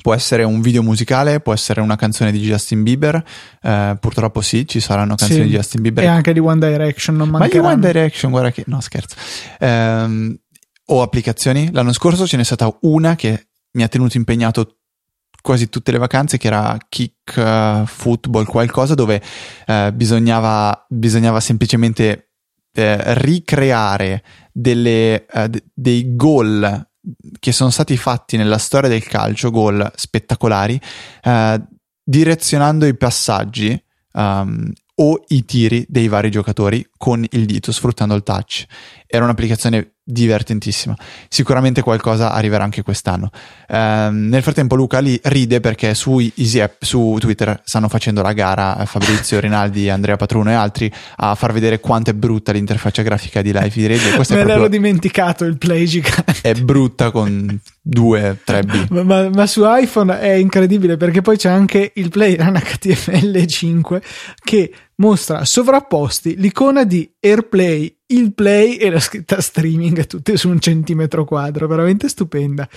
Può 0.00 0.14
essere 0.14 0.42
un 0.42 0.60
video 0.60 0.82
musicale, 0.82 1.40
può 1.40 1.52
essere 1.52 1.80
una 1.80 1.96
canzone 1.96 2.32
di 2.32 2.40
Justin 2.40 2.82
Bieber. 2.82 3.22
Eh, 3.60 3.96
purtroppo 4.00 4.40
sì, 4.40 4.66
ci 4.66 4.80
saranno 4.80 5.14
canzoni 5.14 5.42
sì, 5.42 5.46
di 5.48 5.54
Justin 5.54 5.82
Bieber. 5.82 6.04
E 6.04 6.06
anche 6.06 6.32
di 6.32 6.38
One 6.38 6.58
Direction, 6.58 7.16
non 7.16 7.28
Ma 7.28 7.46
di 7.46 7.58
One 7.58 7.78
Direction, 7.78 8.30
guarda 8.30 8.50
che... 8.50 8.64
No, 8.66 8.80
scherzo. 8.80 9.16
Eh, 9.58 10.40
o 10.86 11.02
applicazioni. 11.02 11.70
L'anno 11.72 11.92
scorso 11.92 12.26
ce 12.26 12.36
n'è 12.36 12.44
stata 12.44 12.74
una 12.82 13.14
che 13.14 13.48
mi 13.72 13.82
ha 13.82 13.88
tenuto 13.88 14.16
impegnato 14.16 14.78
quasi 15.40 15.68
tutte 15.68 15.92
le 15.92 15.98
vacanze, 15.98 16.38
che 16.38 16.46
era 16.46 16.76
Kick 16.88 17.36
uh, 17.36 17.84
Football, 17.86 18.44
qualcosa 18.44 18.94
dove 18.94 19.20
uh, 19.66 19.92
bisognava, 19.92 20.86
bisognava 20.88 21.40
semplicemente 21.40 22.30
uh, 22.74 22.96
ricreare 23.14 24.22
delle, 24.52 25.26
d- 25.48 25.62
dei 25.74 26.14
gol 26.14 26.90
che 27.38 27.52
sono 27.52 27.70
stati 27.70 27.96
fatti 27.96 28.36
nella 28.36 28.58
storia 28.58 28.88
del 28.88 29.04
calcio, 29.04 29.50
gol 29.50 29.90
spettacolari, 29.94 30.80
eh, 31.22 31.60
direzionando 32.04 32.86
i 32.86 32.96
passaggi 32.96 33.80
um, 34.12 34.70
o 34.94 35.24
i 35.28 35.44
tiri 35.44 35.84
dei 35.88 36.08
vari 36.08 36.30
giocatori 36.30 36.86
con 36.96 37.24
il 37.30 37.46
dito, 37.46 37.72
sfruttando 37.72 38.14
il 38.14 38.22
touch. 38.22 38.64
Era 39.06 39.24
un'applicazione 39.24 39.91
divertentissima. 40.04 40.96
Sicuramente 41.28 41.80
qualcosa 41.82 42.32
arriverà 42.32 42.64
anche 42.64 42.82
quest'anno. 42.82 43.30
Ehm, 43.68 44.28
nel 44.28 44.42
frattempo 44.42 44.74
Luca 44.74 44.98
lì 44.98 45.18
ride 45.24 45.60
perché 45.60 45.94
su 45.94 46.18
App, 46.60 46.82
su 46.82 47.16
Twitter 47.20 47.60
stanno 47.64 47.88
facendo 47.88 48.20
la 48.22 48.32
gara 48.32 48.78
eh, 48.78 48.86
Fabrizio 48.86 49.38
Rinaldi, 49.40 49.88
Andrea 49.88 50.16
Patruno 50.16 50.50
e 50.50 50.54
altri 50.54 50.92
a 51.16 51.34
far 51.34 51.52
vedere 51.52 51.78
quanto 51.80 52.10
è 52.10 52.14
brutta 52.14 52.52
l'interfaccia 52.52 53.02
grafica 53.02 53.42
di 53.42 53.52
Live 53.52 53.88
Radio. 53.88 54.14
Questo 54.16 54.34
Me 54.34 54.44
l'ero 54.44 54.68
dimenticato 54.68 55.44
il 55.44 55.56
play 55.56 55.86
gigante. 55.86 56.40
È 56.42 56.54
brutta 56.54 57.10
con 57.10 57.60
2-3 57.88 58.64
B. 58.64 59.02
Ma, 59.02 59.28
ma, 59.28 59.46
su 59.46 59.62
iPhone 59.64 60.18
è 60.18 60.32
incredibile 60.32 60.96
perché 60.96 61.20
poi 61.20 61.36
c'è 61.36 61.48
anche 61.48 61.92
il 61.94 62.08
play 62.10 62.34
in 62.34 62.40
HTML5 62.40 64.02
che 64.42 64.72
mostra 64.96 65.44
sovrapposti 65.44 66.36
l'icona 66.36 66.84
di 66.84 67.10
AirPlay 67.20 68.01
il 68.12 68.34
play 68.34 68.76
e 68.76 68.90
la 68.90 69.00
scritta 69.00 69.40
streaming 69.40 70.06
tutte 70.06 70.36
su 70.36 70.48
un 70.48 70.60
centimetro 70.60 71.24
quadro, 71.24 71.66
veramente 71.66 72.08
stupenda. 72.08 72.68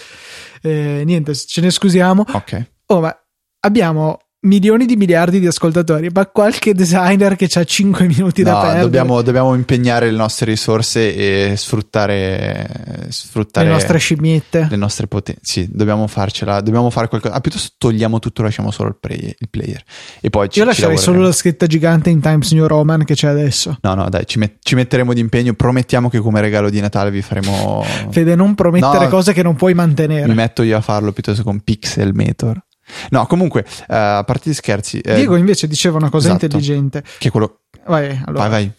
Eh, 0.62 1.04
niente, 1.06 1.36
ce 1.36 1.62
ne 1.62 1.70
scusiamo. 1.70 2.26
Ok. 2.32 2.66
Oh, 2.88 3.00
ma 3.00 3.16
abbiamo 3.60 4.20
milioni 4.46 4.86
di 4.86 4.96
miliardi 4.96 5.40
di 5.40 5.48
ascoltatori, 5.48 6.10
ma 6.14 6.26
qualche 6.28 6.74
designer 6.74 7.36
che 7.36 7.50
ha 7.52 7.64
5 7.64 8.08
minuti 8.08 8.44
no, 8.44 8.52
da 8.52 8.62
perdere. 8.62 8.82
Dobbiamo, 8.82 9.22
dobbiamo 9.22 9.54
impegnare 9.54 10.10
le 10.10 10.18
nostre 10.18 10.46
risorse 10.46 11.16
e 11.16 11.58
sfruttare, 11.58 13.08
sfruttare 13.10 13.68
le 13.68 13.74
nostre 13.74 13.98
scimmiette. 13.98 14.68
Le 14.70 14.76
nostre 14.76 15.08
potenze. 15.08 15.42
Sì, 15.44 15.68
dobbiamo 15.70 16.08
farcela, 16.08 16.62
dobbiamo 16.62 16.90
fare 16.90 17.08
qualcosa. 17.08 17.34
Ah, 17.34 17.42
piuttosto 17.42 17.74
togliamo 17.78 18.20
tutto, 18.20 18.44
lasciamo 18.44 18.72
solo 18.72 18.90
il, 18.90 18.98
play, 19.00 19.36
il 19.38 19.50
player. 19.50 19.84
E 20.22 20.30
poi 20.30 20.50
ci, 20.50 20.60
Io 20.60 20.66
lascerei 20.66 20.98
solo 20.98 21.22
la 21.22 21.32
scritta 21.32 21.66
gigante 21.66 22.10
in 22.10 22.22
Times 22.22 22.52
New 22.52 22.68
Roman 22.68 23.04
che 23.04 23.16
c'è 23.16 23.28
adesso. 23.28 23.78
No, 23.82 23.94
no, 23.96 24.10
dai, 24.10 24.26
ci, 24.26 24.38
met- 24.38 24.58
ci 24.62 24.76
metteremo 24.76 25.14
di 25.14 25.20
impegno. 25.20 25.54
Promettiamo 25.54 26.10
che 26.10 26.20
come 26.20 26.42
regalo 26.42 26.70
di 26.70 26.80
Natale 26.80 27.12
vi 27.12 27.22
faremo. 27.22 27.84
Fede, 28.10 28.36
non 28.36 28.56
promettere 28.56 29.06
no, 29.06 29.10
cose 29.10 29.34
che 29.34 29.44
non 29.44 29.56
puoi 29.56 29.74
mantenere. 29.74 30.28
Mi 30.28 30.34
metto 30.34 30.64
io 30.64 30.78
a 30.78 30.82
farlo 30.82 31.12
piuttosto 31.12 31.44
con 31.44 31.60
Pixel 31.62 32.14
Meter. 32.14 32.64
No, 33.10 33.26
comunque, 33.26 33.66
uh, 33.68 33.84
a 33.88 34.24
parte 34.26 34.50
gli 34.50 34.54
scherzi. 34.54 35.00
Eh, 35.00 35.16
Diego 35.16 35.36
invece 35.36 35.68
diceva 35.68 35.98
una 35.98 36.10
cosa 36.10 36.30
esatto, 36.30 36.46
intelligente. 36.46 37.04
Che 37.18 37.28
è 37.28 37.32
quello. 37.32 37.62
Vai, 37.86 38.22
allora. 38.26 38.48
vai, 38.48 38.50
vai. 38.50 38.72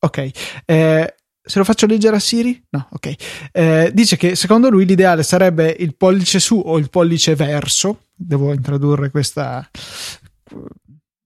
Ok. 0.00 0.30
Eh, 0.64 1.14
se 1.46 1.58
lo 1.58 1.64
faccio 1.64 1.86
leggere 1.86 2.16
a 2.16 2.20
Siri? 2.20 2.62
No, 2.70 2.88
ok. 2.90 3.14
Eh, 3.52 3.90
dice 3.92 4.16
che 4.16 4.34
secondo 4.34 4.70
lui 4.70 4.86
l'ideale 4.86 5.22
sarebbe 5.22 5.74
il 5.78 5.94
pollice 5.94 6.40
su 6.40 6.60
o 6.64 6.78
il 6.78 6.88
pollice 6.88 7.34
verso. 7.34 8.04
Devo 8.14 8.52
introdurre 8.52 9.10
questa 9.10 9.68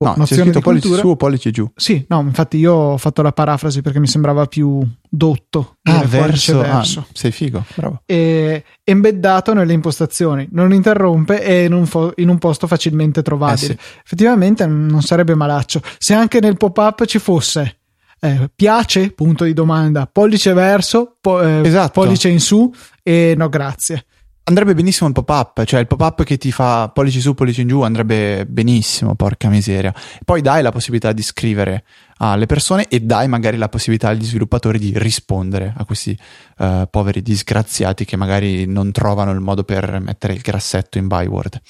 No, 0.01 0.15
c'è 0.25 0.37
scritto 0.37 0.61
pollice 0.61 0.95
su 0.95 1.09
o 1.09 1.17
pollice 1.17 1.51
giù? 1.51 1.69
Sì, 1.75 2.05
no, 2.09 2.21
infatti 2.21 2.57
io 2.57 2.73
ho 2.73 2.97
fatto 2.99 3.21
la 3.21 3.33
parafrasi 3.33 3.83
perché 3.83 3.99
mi 3.99 4.07
sembrava 4.07 4.47
più 4.47 4.81
dotto. 5.09 5.79
Ah, 5.83 6.05
verso, 6.07 6.59
verso. 6.59 7.01
Ah, 7.01 7.07
sei 7.13 7.33
figo, 7.33 7.65
bravo. 7.75 8.03
E 8.07 8.63
embeddato 8.85 9.53
nelle 9.55 9.73
impostazioni, 9.73 10.49
non 10.53 10.73
interrompe 10.73 11.43
e 11.43 11.65
in 11.65 11.73
un, 11.73 11.85
fo- 11.87 12.13
in 12.17 12.29
un 12.29 12.39
posto 12.39 12.69
facilmente 12.69 13.23
trovabile. 13.23 13.73
Eh 13.73 13.79
sì. 13.81 13.99
Effettivamente 14.05 14.67
non 14.67 15.03
sarebbe 15.03 15.35
malaccio. 15.35 15.83
Se 15.99 16.15
anche 16.15 16.39
nel 16.39 16.57
pop-up 16.57 17.05
ci 17.05 17.19
fosse 17.19 17.81
eh, 18.21 18.49
piace, 18.55 19.11
punto 19.11 19.43
di 19.43 19.53
domanda, 19.53 20.07
pollice 20.07 20.53
verso, 20.53 21.17
po- 21.21 21.43
eh, 21.43 21.67
esatto. 21.67 22.01
pollice 22.01 22.29
in 22.29 22.39
su 22.39 22.73
e 23.03 23.35
no 23.37 23.49
grazie 23.49 24.05
andrebbe 24.49 24.75
benissimo 24.75 25.09
il 25.09 25.15
pop-up, 25.15 25.63
cioè 25.65 25.81
il 25.81 25.87
pop-up 25.87 26.25
che 26.25 26.39
ti 26.39 26.51
fa 26.51 26.89
pollici 26.89 27.21
su, 27.21 27.35
pollici 27.35 27.61
in 27.61 27.69
giù 27.69 27.83
andrebbe 27.83 28.47
benissimo, 28.47 29.15
porca 29.15 29.49
miseria. 29.49 29.95
Poi 30.25 30.41
dai 30.41 30.63
la 30.63 30.73
possibilità 30.73 31.13
di 31.13 31.23
scrivere 31.23 31.85
alle 32.17 32.47
persone 32.47 32.89
e 32.89 33.01
dai 33.01 33.29
magari 33.29 33.59
la 33.59 33.69
possibilità 33.69 34.09
agli 34.09 34.25
sviluppatori 34.25 34.79
di 34.79 34.93
rispondere 34.97 35.75
a 35.77 35.85
questi 35.85 36.19
uh, 36.59 36.89
poveri 36.91 37.21
disgraziati 37.23 38.05
che 38.07 38.17
magari 38.17 38.67
non 38.67 38.91
trovano 38.91 39.33
il 39.33 39.41
modo 39.41 39.65
per 39.65 40.01
mettere 40.01 40.33
il 40.33 40.41
grassetto 40.41 40.97
in 40.99 41.07
byword. 41.07 41.61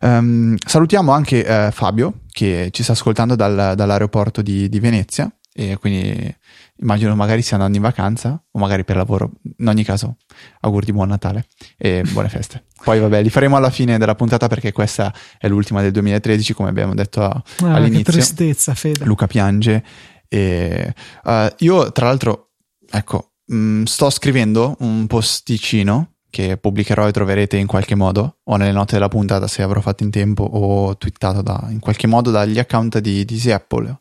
Um, 0.00 0.56
salutiamo 0.58 1.12
anche 1.12 1.40
uh, 1.40 1.70
Fabio 1.70 2.20
che 2.30 2.68
ci 2.72 2.82
sta 2.82 2.92
ascoltando 2.92 3.36
dal, 3.36 3.74
dall'aeroporto 3.76 4.42
di, 4.42 4.68
di 4.68 4.80
Venezia 4.80 5.30
e 5.52 5.76
quindi 5.76 6.36
immagino 6.80 7.14
magari 7.14 7.42
stia 7.42 7.56
andando 7.56 7.76
in 7.76 7.82
vacanza 7.82 8.42
o 8.50 8.58
magari 8.58 8.84
per 8.84 8.96
lavoro. 8.96 9.32
In 9.58 9.68
ogni 9.68 9.84
caso, 9.84 10.16
auguri 10.60 10.86
di 10.86 10.92
buon 10.92 11.08
Natale 11.08 11.46
e 11.76 12.02
buone 12.10 12.28
feste. 12.28 12.64
Poi 12.82 13.00
vabbè, 13.00 13.22
li 13.22 13.30
faremo 13.30 13.56
alla 13.56 13.70
fine 13.70 13.98
della 13.98 14.14
puntata 14.14 14.46
perché 14.46 14.72
questa 14.72 15.12
è 15.38 15.48
l'ultima 15.48 15.82
del 15.82 15.92
2013, 15.92 16.52
come 16.54 16.68
abbiamo 16.68 16.94
detto 16.94 17.22
a, 17.22 17.42
ah, 17.62 17.74
all'inizio. 17.74 18.04
Che 18.04 18.12
tristezza, 18.12 18.74
Fede. 18.74 19.04
Luca 19.04 19.26
piange 19.26 19.84
e 20.28 20.94
uh, 21.24 21.46
io 21.58 21.90
tra 21.92 22.06
l'altro, 22.06 22.50
ecco, 22.90 23.32
mh, 23.46 23.56
mm, 23.56 23.82
sto 23.84 24.10
scrivendo 24.10 24.76
un 24.80 25.06
posticino 25.06 26.12
che 26.30 26.58
pubblicherò 26.58 27.08
e 27.08 27.12
troverete 27.12 27.56
in 27.56 27.66
qualche 27.66 27.94
modo 27.94 28.40
o 28.44 28.56
nelle 28.56 28.72
note 28.72 28.94
della 28.94 29.08
puntata 29.08 29.46
se 29.46 29.62
avrò 29.62 29.80
fatto 29.80 30.02
in 30.02 30.10
tempo 30.10 30.42
o 30.42 30.96
twittato 30.98 31.40
da, 31.40 31.66
in 31.70 31.78
qualche 31.78 32.06
modo 32.06 32.30
dagli 32.30 32.58
account 32.58 32.98
di, 32.98 33.24
di 33.24 33.50
Apple 33.50 33.98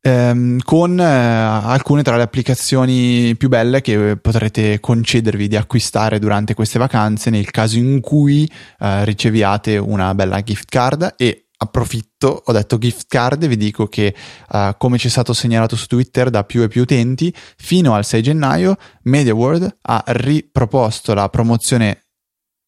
ehm, 0.00 0.58
con 0.60 0.98
eh, 0.98 1.04
alcune 1.04 2.02
tra 2.02 2.16
le 2.16 2.22
applicazioni 2.22 3.34
più 3.36 3.48
belle 3.48 3.80
che 3.80 4.16
potrete 4.16 4.80
concedervi 4.80 5.48
di 5.48 5.56
acquistare 5.56 6.18
durante 6.18 6.54
queste 6.54 6.78
vacanze 6.78 7.30
nel 7.30 7.50
caso 7.50 7.78
in 7.78 8.00
cui 8.00 8.50
eh, 8.78 9.04
riceviate 9.04 9.76
una 9.76 10.14
bella 10.14 10.42
gift 10.42 10.68
card. 10.68 11.14
E 11.16 11.46
approfitto, 11.62 12.42
ho 12.46 12.52
detto 12.52 12.78
gift 12.78 13.04
card 13.06 13.42
e 13.42 13.48
vi 13.48 13.56
dico 13.56 13.86
che 13.86 14.14
uh, 14.50 14.74
come 14.78 14.96
ci 14.96 15.08
è 15.08 15.10
stato 15.10 15.34
segnalato 15.34 15.76
su 15.76 15.86
Twitter 15.86 16.30
da 16.30 16.44
più 16.44 16.62
e 16.62 16.68
più 16.68 16.80
utenti, 16.80 17.34
fino 17.58 17.92
al 17.94 18.06
6 18.06 18.22
gennaio 18.22 18.76
MediaWorld 19.02 19.78
ha 19.82 20.02
riproposto 20.06 21.12
la 21.12 21.28
promozione 21.28 22.06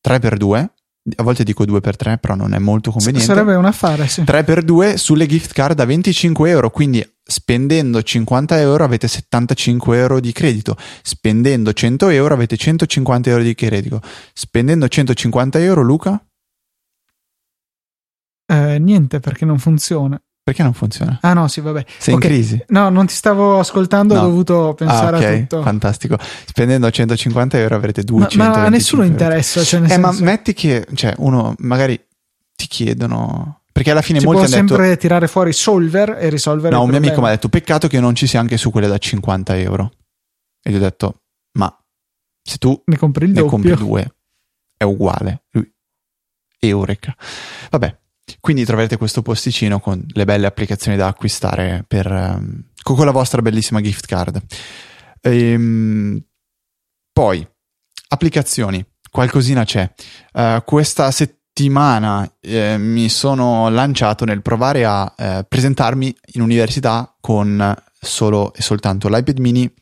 3x2 0.07 0.67
a 1.17 1.23
volte 1.23 1.43
dico 1.43 1.65
2x3 1.65 2.19
però 2.19 2.35
non 2.35 2.55
è 2.55 2.59
molto 2.59 2.91
conveniente. 2.93 3.27
sarebbe 3.27 3.57
un 3.57 3.65
affare 3.65 4.07
sì. 4.07 4.23
3x2 4.23 4.95
sulle 4.95 5.27
gift 5.27 5.53
card 5.53 5.81
a 5.81 5.85
25 5.85 6.49
euro 6.49 6.71
quindi 6.71 7.05
spendendo 7.25 8.03
50 8.03 8.61
euro 8.61 8.85
avete 8.85 9.09
75 9.09 9.99
euro 9.99 10.21
di 10.21 10.33
credito. 10.33 10.77
Spendendo 11.03 11.73
100 11.73 12.09
euro 12.09 12.35
avete 12.35 12.57
150 12.57 13.31
euro 13.31 13.43
di 13.43 13.55
credito. 13.55 14.01
Spendendo 14.33 14.89
150 14.89 15.59
euro 15.61 15.83
Luca? 15.83 16.25
Eh, 18.47 18.79
niente 18.79 19.21
perché 19.21 19.45
non 19.45 19.59
funziona 19.59 20.21
perché 20.45 20.65
non 20.65 20.73
funziona? 20.73 21.19
Ah 21.23 21.35
no, 21.35 21.47
sì, 21.47 21.61
vabbè. 21.61 21.85
Sei 21.99 22.15
okay. 22.15 22.29
in 22.29 22.35
crisi? 22.35 22.65
No, 22.69 22.89
non 22.89 23.07
ti 23.07 23.15
stavo 23.15 23.61
ascoltando, 23.61 24.15
no. 24.15 24.21
ho 24.21 24.25
dovuto 24.25 24.75
pensare 24.75 25.17
ah, 25.17 25.19
okay. 25.19 25.37
a 25.37 25.41
tutto. 25.41 25.63
Fantastico. 25.63 26.19
Spendendo 26.47 26.91
150 26.91 27.59
euro 27.59 27.77
avrete 27.77 28.03
200 28.03 28.37
Ma, 28.37 28.49
ma 28.49 28.65
a 28.65 28.69
nessuno 28.69 29.03
euro. 29.03 29.13
interessa. 29.13 29.63
Cioè 29.63 29.83
eh, 29.83 29.89
senso... 29.89 30.01
ma 30.01 30.13
metti 30.19 30.53
che, 30.53 30.87
cioè, 30.95 31.15
uno 31.19 31.55
magari 31.59 32.01
ti 32.57 32.67
chiedono... 32.67 33.61
Perché 33.71 33.93
alla 33.93 34.03
fine 34.03 34.19
si 34.19 34.27
molti 34.27 34.43
può 34.43 34.49
hanno 34.49 34.69
sempre 34.69 34.97
tirare 34.97 35.29
fuori 35.29 35.53
solver 35.53 36.19
e 36.21 36.29
risolvere 36.29 36.75
No, 36.75 36.83
un 36.83 36.89
mio 36.91 36.99
amico 36.99 37.21
mi 37.21 37.29
ha 37.29 37.31
detto 37.31 37.49
peccato 37.49 37.89
che 37.89 38.01
non 38.01 38.15
ci 38.15 38.27
sia 38.27 38.39
anche 38.39 38.57
su 38.57 38.71
quelle 38.71 38.89
da 38.89 38.99
50 38.99 39.57
euro. 39.59 39.93
E 40.63 40.71
gli 40.71 40.75
ho 40.75 40.81
detto, 40.81 41.23
ma 41.53 41.75
se 42.43 42.59
tu 42.59 42.83
ne 42.85 42.97
compri, 42.97 43.25
il 43.25 43.31
ne 43.31 43.41
doppio. 43.41 43.51
compri 43.51 43.75
due, 43.77 44.15
è 44.77 44.85
uguale. 44.85 45.45
Eureka. 46.59 47.17
Vabbè, 47.71 47.97
quindi 48.43 48.65
troverete 48.65 48.97
questo 48.97 49.23
posticino 49.23 49.79
con 49.79 50.05
le 50.05 50.25
belle 50.25 50.49
applicazioni 50.49 50.97
da 50.97 51.07
acquistare 51.07 51.85
per, 51.87 52.11
um, 52.11 52.65
con 52.83 53.05
la 53.05 53.13
vostra 53.13 53.41
bellissima 53.41 53.81
gift 53.81 54.07
card. 54.07 54.43
Ehm, 55.21 56.21
poi, 57.13 57.49
applicazioni, 58.09 58.85
qualcosina 59.09 59.65
c'è. 59.65 59.89
Uh, 60.33 60.61
questa 60.65 61.13
settimana 61.13 62.29
eh, 62.41 62.79
mi 62.79 63.09
sono 63.09 63.69
lanciato 63.69 64.25
nel 64.25 64.43
provare 64.43 64.85
a 64.87 65.15
eh, 65.17 65.47
presentarmi 65.49 66.13
in 66.33 66.41
università 66.41 67.17
con 67.21 67.73
solo 68.01 68.53
e 68.55 68.61
soltanto 68.61 69.09
l'iPad 69.09 69.39
mini 69.39 69.73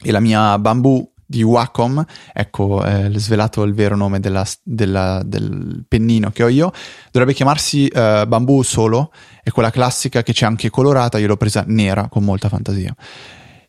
e 0.00 0.12
la 0.12 0.20
mia 0.20 0.56
Bamboo 0.60 1.14
di 1.30 1.42
Wacom, 1.42 2.02
ecco 2.32 2.82
eh, 2.82 3.10
svelato 3.16 3.62
il 3.62 3.74
vero 3.74 3.94
nome 3.96 4.18
della, 4.18 4.46
della, 4.62 5.22
del 5.22 5.84
pennino 5.86 6.30
che 6.30 6.42
ho 6.42 6.48
io, 6.48 6.72
dovrebbe 7.10 7.34
chiamarsi 7.34 7.86
eh, 7.86 8.24
Bamboo 8.26 8.62
Solo, 8.62 9.12
è 9.42 9.50
quella 9.50 9.70
classica 9.70 10.22
che 10.22 10.32
c'è 10.32 10.46
anche 10.46 10.70
colorata, 10.70 11.18
io 11.18 11.26
l'ho 11.26 11.36
presa 11.36 11.64
nera 11.66 12.08
con 12.08 12.24
molta 12.24 12.48
fantasia. 12.48 12.94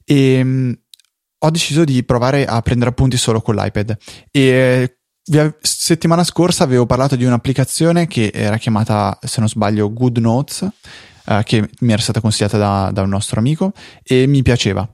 E 0.06 0.44
mh, 0.44 0.50
mm, 0.50 0.72
ho 1.40 1.50
deciso 1.50 1.84
di 1.84 2.02
provare 2.06 2.46
a 2.46 2.62
prendere 2.62 2.92
appunti 2.92 3.18
solo 3.18 3.42
con 3.42 3.56
l'iPad. 3.56 3.98
E 4.32 4.96
settimana 5.62 6.24
scorsa 6.24 6.64
avevo 6.64 6.86
parlato 6.86 7.18
di 7.18 7.26
un'applicazione 7.26 8.08
che 8.08 8.32
era 8.34 8.58
chiamata, 8.58 9.20
se 9.22 9.42
non 9.42 9.50
sbaglio, 9.50 9.92
Good 9.92 10.18
Notes, 10.18 10.68
eh, 11.26 11.42
che 11.44 11.70
mi 11.82 11.92
era 11.92 12.02
stata 12.02 12.22
consigliata 12.22 12.58
da, 12.58 12.90
da 12.94 13.02
un 13.02 13.10
nostro 13.10 13.40
amico 13.40 13.74
e 14.02 14.28
mi 14.28 14.42
piaceva 14.42 14.90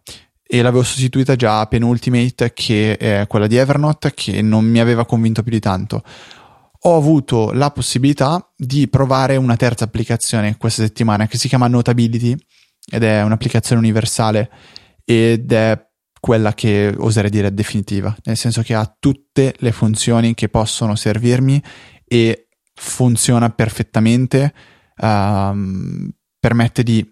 e 0.47 0.61
l'avevo 0.61 0.83
sostituita 0.83 1.35
già 1.35 1.59
a 1.59 1.65
Penultimate 1.65 2.53
che 2.53 2.97
è 2.97 3.25
quella 3.27 3.47
di 3.47 3.57
Evernote 3.57 4.13
che 4.13 4.41
non 4.41 4.65
mi 4.65 4.79
aveva 4.79 5.05
convinto 5.05 5.41
più 5.41 5.51
di 5.51 5.59
tanto. 5.59 6.03
Ho 6.81 6.95
avuto 6.95 7.51
la 7.51 7.71
possibilità 7.71 8.51
di 8.55 8.87
provare 8.87 9.37
una 9.37 9.55
terza 9.55 9.85
applicazione 9.85 10.57
questa 10.57 10.83
settimana 10.83 11.27
che 11.27 11.39
si 11.39 11.47
chiama 11.47 11.67
Notability 11.67 12.35
ed 12.91 13.03
è 13.03 13.23
un'applicazione 13.23 13.81
universale 13.81 14.51
ed 15.03 15.51
è 15.51 15.83
quella 16.19 16.53
che 16.53 16.93
oserei 16.97 17.29
dire 17.29 17.53
definitiva, 17.53 18.15
nel 18.23 18.37
senso 18.37 18.61
che 18.61 18.73
ha 18.73 18.95
tutte 18.99 19.55
le 19.57 19.71
funzioni 19.71 20.33
che 20.33 20.49
possono 20.49 20.95
servirmi 20.95 21.61
e 22.03 22.47
funziona 22.73 23.49
perfettamente, 23.51 24.53
um, 24.97 26.09
permette 26.39 26.83
di 26.83 27.07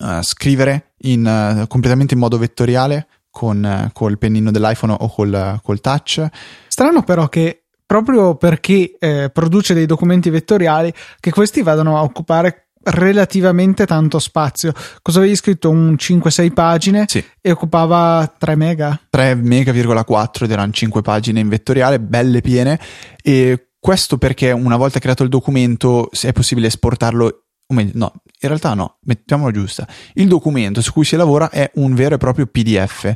uh, 0.00 0.22
scrivere 0.22 0.94
in, 1.02 1.24
uh, 1.62 1.66
completamente 1.66 2.14
in 2.14 2.20
modo 2.20 2.38
vettoriale 2.38 3.06
con 3.30 3.62
uh, 3.62 3.92
col 3.92 4.18
pennino 4.18 4.50
dell'iPhone 4.50 4.96
o 4.98 5.08
col, 5.08 5.60
col 5.62 5.80
touch. 5.80 6.26
Strano 6.68 7.02
però 7.02 7.28
che 7.28 7.62
proprio 7.90 8.36
perché 8.36 8.96
eh, 9.00 9.30
produce 9.32 9.74
dei 9.74 9.84
documenti 9.84 10.30
vettoriali 10.30 10.94
che 11.18 11.32
questi 11.32 11.60
vadano 11.60 11.98
a 11.98 12.02
occupare 12.02 12.68
relativamente 12.82 13.84
tanto 13.84 14.20
spazio. 14.20 14.72
Cosa 15.02 15.18
avevi 15.18 15.34
scritto? 15.34 15.70
Un 15.70 15.96
5-6 15.98 16.52
pagine 16.52 17.04
sì. 17.08 17.24
e 17.40 17.50
occupava 17.50 18.32
3 18.38 18.54
mega? 18.54 19.00
3 19.10 19.34
mega,4 19.34 20.44
ed 20.44 20.50
erano 20.52 20.72
5 20.72 21.02
pagine 21.02 21.40
in 21.40 21.48
vettoriale, 21.48 21.98
belle 21.98 22.40
piene 22.40 22.78
e 23.22 23.70
questo 23.80 24.18
perché 24.18 24.52
una 24.52 24.76
volta 24.76 25.00
creato 25.00 25.24
il 25.24 25.28
documento 25.28 26.10
è 26.12 26.32
possibile 26.32 26.68
esportarlo 26.68 27.42
o 27.66 27.74
meglio, 27.74 27.92
no, 27.94 28.12
in 28.42 28.48
realtà 28.48 28.74
no, 28.74 28.96
mettiamolo 29.02 29.50
giusta. 29.50 29.86
Il 30.14 30.28
documento 30.28 30.80
su 30.80 30.92
cui 30.92 31.04
si 31.04 31.16
lavora 31.16 31.50
è 31.50 31.70
un 31.74 31.94
vero 31.94 32.14
e 32.14 32.18
proprio 32.18 32.46
PDF. 32.46 33.14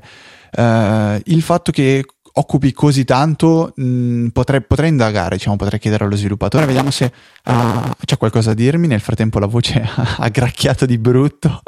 Uh, 0.57 0.61
eh, 0.61 1.23
il 1.25 1.43
fatto 1.43 1.73
che 1.73 2.05
occupi 2.37 2.73
così 2.73 3.05
tanto, 3.05 3.73
mh, 3.75 3.85
mm, 3.85 4.27
potrei, 4.29 4.63
potrei, 4.63 4.91
indagare, 4.91 5.37
diciamo, 5.37 5.57
potrei 5.57 5.79
chiedere 5.79 6.05
allo 6.05 6.17
sviluppatore, 6.17 6.67
vediamo 6.67 6.91
se 6.91 7.13
uh, 7.45 7.91
c'è 8.05 8.17
qualcosa 8.19 8.51
da 8.51 8.55
dirmi. 8.55 8.87
Nel 8.87 9.01
frattempo 9.01 9.39
la 9.39 9.47
voce 9.47 9.83
ha 10.19 10.29
gracchiato 10.29 10.85
di 10.85 10.99
brutto. 10.99 11.63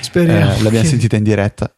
Speriamo. 0.00 0.56
Uh, 0.56 0.62
l'abbiamo 0.62 0.86
sentita 0.88 1.16
in 1.16 1.22
diretta. 1.22 1.72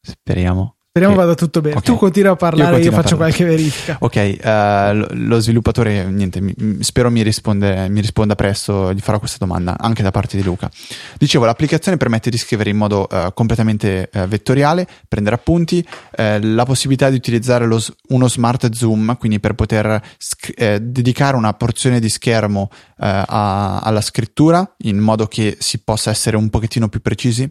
Speriamo. 0.00 0.76
Speriamo 0.96 1.20
vada 1.20 1.34
tutto 1.34 1.60
bene. 1.60 1.74
Okay. 1.74 1.92
Tu 1.92 1.98
continui 1.98 2.30
a 2.30 2.36
parlare, 2.36 2.76
io, 2.76 2.84
io 2.84 2.92
faccio 2.92 3.16
qualche 3.16 3.44
verifica. 3.44 3.96
Ok, 3.98 4.38
uh, 4.40 5.14
lo 5.26 5.40
sviluppatore, 5.40 6.04
niente, 6.04 6.40
spero 6.82 7.10
mi, 7.10 7.22
risponde, 7.22 7.88
mi, 7.88 8.00
risponda 8.00 8.36
presto, 8.36 8.92
gli 8.92 9.00
farò 9.00 9.18
questa 9.18 9.38
domanda 9.40 9.76
anche 9.76 10.04
da 10.04 10.12
parte 10.12 10.36
di 10.36 10.44
Luca. 10.44 10.70
Dicevo, 11.18 11.46
l'applicazione 11.46 11.96
permette 11.96 12.30
di 12.30 12.38
scrivere 12.38 12.70
in 12.70 12.76
modo 12.76 13.08
uh, 13.10 13.34
completamente 13.34 14.08
uh, 14.12 14.28
vettoriale, 14.28 14.86
prendere 15.08 15.34
appunti, 15.34 15.84
la 16.16 16.64
possibilità 16.64 17.10
di 17.10 17.16
utilizzare 17.16 17.66
lo, 17.66 17.82
uno 18.10 18.28
smart 18.28 18.72
zoom, 18.72 19.16
quindi 19.18 19.40
per 19.40 19.54
poter 19.54 20.00
sc- 20.16 20.76
dedicare 20.76 21.36
una 21.36 21.54
porzione 21.54 21.98
di 21.98 22.08
schermo 22.08 22.70
a, 22.98 23.80
alla 23.80 24.00
scrittura 24.00 24.76
in 24.82 24.98
modo 24.98 25.26
che 25.26 25.56
si 25.58 25.82
possa 25.82 26.10
essere 26.10 26.36
un 26.36 26.50
pochettino 26.50 26.88
più 26.88 27.00
precisi 27.00 27.50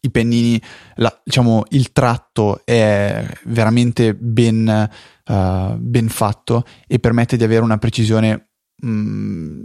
i 0.00 0.10
pennini, 0.10 0.60
la, 0.96 1.20
diciamo, 1.24 1.64
il 1.70 1.92
tratto 1.92 2.62
è 2.64 3.26
veramente 3.44 4.14
ben, 4.14 4.88
uh, 5.26 5.76
ben, 5.78 6.08
fatto 6.08 6.64
e 6.86 6.98
permette 6.98 7.36
di 7.36 7.44
avere 7.44 7.62
una 7.62 7.78
precisione 7.78 8.50
mh, 8.76 8.90
mm, 8.90 9.62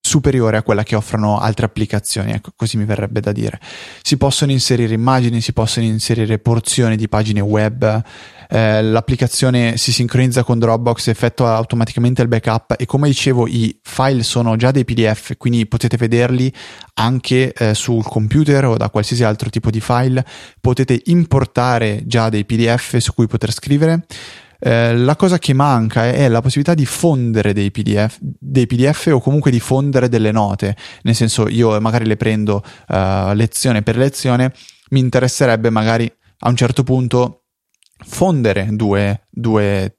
superiore 0.00 0.56
a 0.56 0.62
quella 0.62 0.82
che 0.82 0.96
offrono 0.96 1.38
altre 1.38 1.66
applicazioni, 1.66 2.32
ecco, 2.32 2.52
così 2.56 2.76
mi 2.78 2.84
verrebbe 2.84 3.20
da 3.20 3.32
dire. 3.32 3.60
Si 4.02 4.16
possono 4.16 4.50
inserire 4.52 4.94
immagini, 4.94 5.40
si 5.40 5.52
possono 5.52 5.84
inserire 5.84 6.38
porzioni 6.38 6.96
di 6.96 7.08
pagine 7.08 7.40
web, 7.40 8.02
eh, 8.48 8.82
l'applicazione 8.82 9.76
si 9.76 9.92
sincronizza 9.92 10.42
con 10.42 10.58
Dropbox, 10.58 11.08
effettua 11.08 11.54
automaticamente 11.54 12.22
il 12.22 12.28
backup 12.28 12.74
e 12.78 12.86
come 12.86 13.08
dicevo 13.08 13.46
i 13.46 13.78
file 13.82 14.22
sono 14.22 14.56
già 14.56 14.70
dei 14.70 14.84
PDF, 14.84 15.36
quindi 15.36 15.66
potete 15.66 15.96
vederli 15.96 16.52
anche 16.94 17.52
eh, 17.52 17.74
sul 17.74 18.02
computer 18.02 18.64
o 18.64 18.76
da 18.76 18.88
qualsiasi 18.88 19.22
altro 19.22 19.50
tipo 19.50 19.70
di 19.70 19.80
file, 19.80 20.24
potete 20.60 21.00
importare 21.06 22.02
già 22.06 22.28
dei 22.28 22.44
PDF 22.46 22.96
su 22.96 23.12
cui 23.12 23.26
poter 23.26 23.52
scrivere. 23.52 24.06
Eh, 24.60 24.96
la 24.96 25.14
cosa 25.14 25.38
che 25.38 25.52
manca 25.52 26.06
è, 26.06 26.14
è, 26.14 26.28
la 26.28 26.40
possibilità 26.40 26.74
di 26.74 26.84
fondere 26.84 27.52
dei 27.52 27.70
PDF, 27.70 28.18
dei 28.20 28.66
PDF, 28.66 29.10
o 29.12 29.20
comunque 29.20 29.50
di 29.50 29.60
fondere 29.60 30.08
delle 30.08 30.32
note. 30.32 30.74
Nel 31.02 31.14
senso, 31.14 31.48
io 31.48 31.80
magari 31.80 32.06
le 32.06 32.16
prendo 32.16 32.64
uh, 32.88 33.32
lezione 33.34 33.82
per 33.82 33.96
lezione, 33.96 34.52
mi 34.90 35.00
interesserebbe 35.00 35.70
magari 35.70 36.12
a 36.40 36.48
un 36.48 36.56
certo 36.56 36.82
punto 36.82 37.42
fondere 38.04 38.68
due, 38.70 39.26
due 39.30 39.98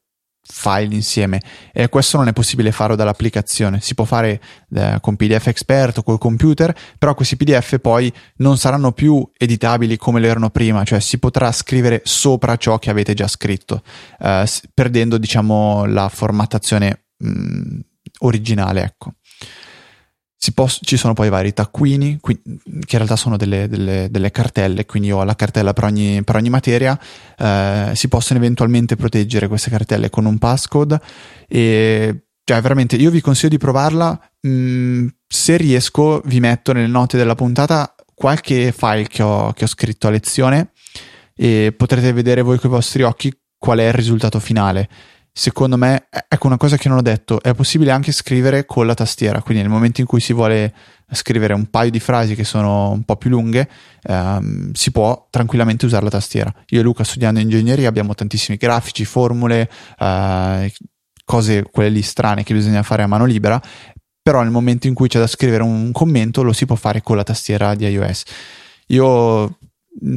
file 0.51 0.95
insieme. 0.95 1.41
E 1.71 1.89
questo 1.89 2.17
non 2.17 2.27
è 2.27 2.33
possibile 2.33 2.71
farlo 2.71 2.95
dall'applicazione. 2.95 3.79
Si 3.81 3.93
può 3.93 4.05
fare 4.05 4.41
eh, 4.75 4.97
con 4.99 5.15
PDF 5.15 5.47
Expert 5.47 5.99
o 5.99 6.03
col 6.03 6.17
computer 6.17 6.75
però 6.97 7.13
questi 7.13 7.37
PDF 7.37 7.79
poi 7.79 8.11
non 8.37 8.57
saranno 8.57 8.91
più 8.91 9.27
editabili 9.37 9.97
come 9.97 10.19
lo 10.19 10.27
erano 10.27 10.49
prima 10.49 10.83
cioè 10.83 10.99
si 10.99 11.17
potrà 11.17 11.51
scrivere 11.51 12.01
sopra 12.03 12.55
ciò 12.57 12.77
che 12.77 12.89
avete 12.89 13.13
già 13.13 13.27
scritto 13.27 13.81
eh, 14.19 14.45
perdendo 14.73 15.17
diciamo 15.17 15.85
la 15.85 16.09
formattazione 16.09 17.05
mh, 17.17 17.79
originale 18.19 18.83
ecco 18.83 19.13
Poss- 20.53 20.79
ci 20.83 20.97
sono 20.97 21.13
poi 21.13 21.29
vari 21.29 21.53
taccuini, 21.53 22.17
qui- 22.21 22.41
che 22.41 22.51
in 22.63 22.85
realtà 22.89 23.15
sono 23.15 23.37
delle, 23.37 23.67
delle, 23.67 24.07
delle, 24.09 24.31
cartelle, 24.31 24.85
quindi 24.85 25.11
ho 25.11 25.23
la 25.23 25.35
cartella 25.35 25.73
per 25.73 25.83
ogni, 25.83 26.23
per 26.23 26.35
ogni 26.35 26.49
materia. 26.49 26.97
Eh, 27.37 27.91
si 27.93 28.07
possono 28.07 28.39
eventualmente 28.39 28.95
proteggere 28.95 29.47
queste 29.47 29.69
cartelle 29.69 30.09
con 30.09 30.25
un 30.25 30.37
passcode. 30.37 30.99
E 31.47 32.23
cioè, 32.43 32.61
veramente, 32.61 32.95
io 32.95 33.11
vi 33.11 33.21
consiglio 33.21 33.49
di 33.49 33.57
provarla. 33.57 34.19
Mm, 34.47 35.07
se 35.27 35.57
riesco, 35.57 36.21
vi 36.25 36.39
metto 36.39 36.71
nelle 36.71 36.87
note 36.87 37.15
della 37.17 37.35
puntata 37.35 37.93
qualche 38.15 38.71
file 38.71 39.07
che 39.07 39.21
ho, 39.21 39.53
che 39.53 39.65
ho 39.65 39.67
scritto 39.67 40.07
a 40.07 40.09
lezione 40.09 40.71
e 41.35 41.73
potrete 41.77 42.11
vedere 42.11 42.41
voi 42.41 42.57
con 42.57 42.69
i 42.69 42.73
vostri 42.73 43.03
occhi 43.03 43.33
qual 43.57 43.79
è 43.79 43.87
il 43.87 43.93
risultato 43.93 44.39
finale 44.39 44.89
secondo 45.39 45.77
me, 45.77 46.07
ecco 46.27 46.47
una 46.47 46.57
cosa 46.57 46.75
che 46.75 46.89
non 46.89 46.97
ho 46.97 47.01
detto, 47.01 47.41
è 47.41 47.53
possibile 47.53 47.91
anche 47.91 48.11
scrivere 48.11 48.65
con 48.65 48.85
la 48.85 48.93
tastiera, 48.93 49.41
quindi 49.41 49.63
nel 49.63 49.71
momento 49.71 50.01
in 50.01 50.07
cui 50.07 50.19
si 50.19 50.33
vuole 50.33 50.73
scrivere 51.13 51.53
un 51.53 51.67
paio 51.69 51.89
di 51.89 52.01
frasi 52.01 52.35
che 52.35 52.43
sono 52.43 52.91
un 52.91 53.03
po' 53.03 53.15
più 53.15 53.29
lunghe, 53.29 53.69
ehm, 54.03 54.73
si 54.73 54.91
può 54.91 55.27
tranquillamente 55.29 55.85
usare 55.85 56.03
la 56.03 56.09
tastiera. 56.09 56.53
Io 56.67 56.81
e 56.81 56.83
Luca 56.83 57.05
studiando 57.05 57.39
ingegneria 57.39 57.87
abbiamo 57.87 58.13
tantissimi 58.15 58.57
grafici, 58.57 59.05
formule, 59.05 59.69
eh, 59.97 60.73
cose 61.23 61.63
quelle 61.71 61.89
lì 61.89 62.01
strane 62.01 62.43
che 62.43 62.53
bisogna 62.53 62.83
fare 62.83 63.03
a 63.03 63.07
mano 63.07 63.23
libera, 63.23 63.61
però 64.21 64.41
nel 64.41 64.51
momento 64.51 64.87
in 64.87 64.93
cui 64.93 65.07
c'è 65.07 65.19
da 65.19 65.27
scrivere 65.27 65.63
un 65.63 65.93
commento 65.93 66.43
lo 66.43 66.51
si 66.51 66.65
può 66.65 66.75
fare 66.75 67.01
con 67.01 67.15
la 67.15 67.23
tastiera 67.23 67.75
di 67.75 67.87
iOS. 67.87 68.23
Io 68.87 69.57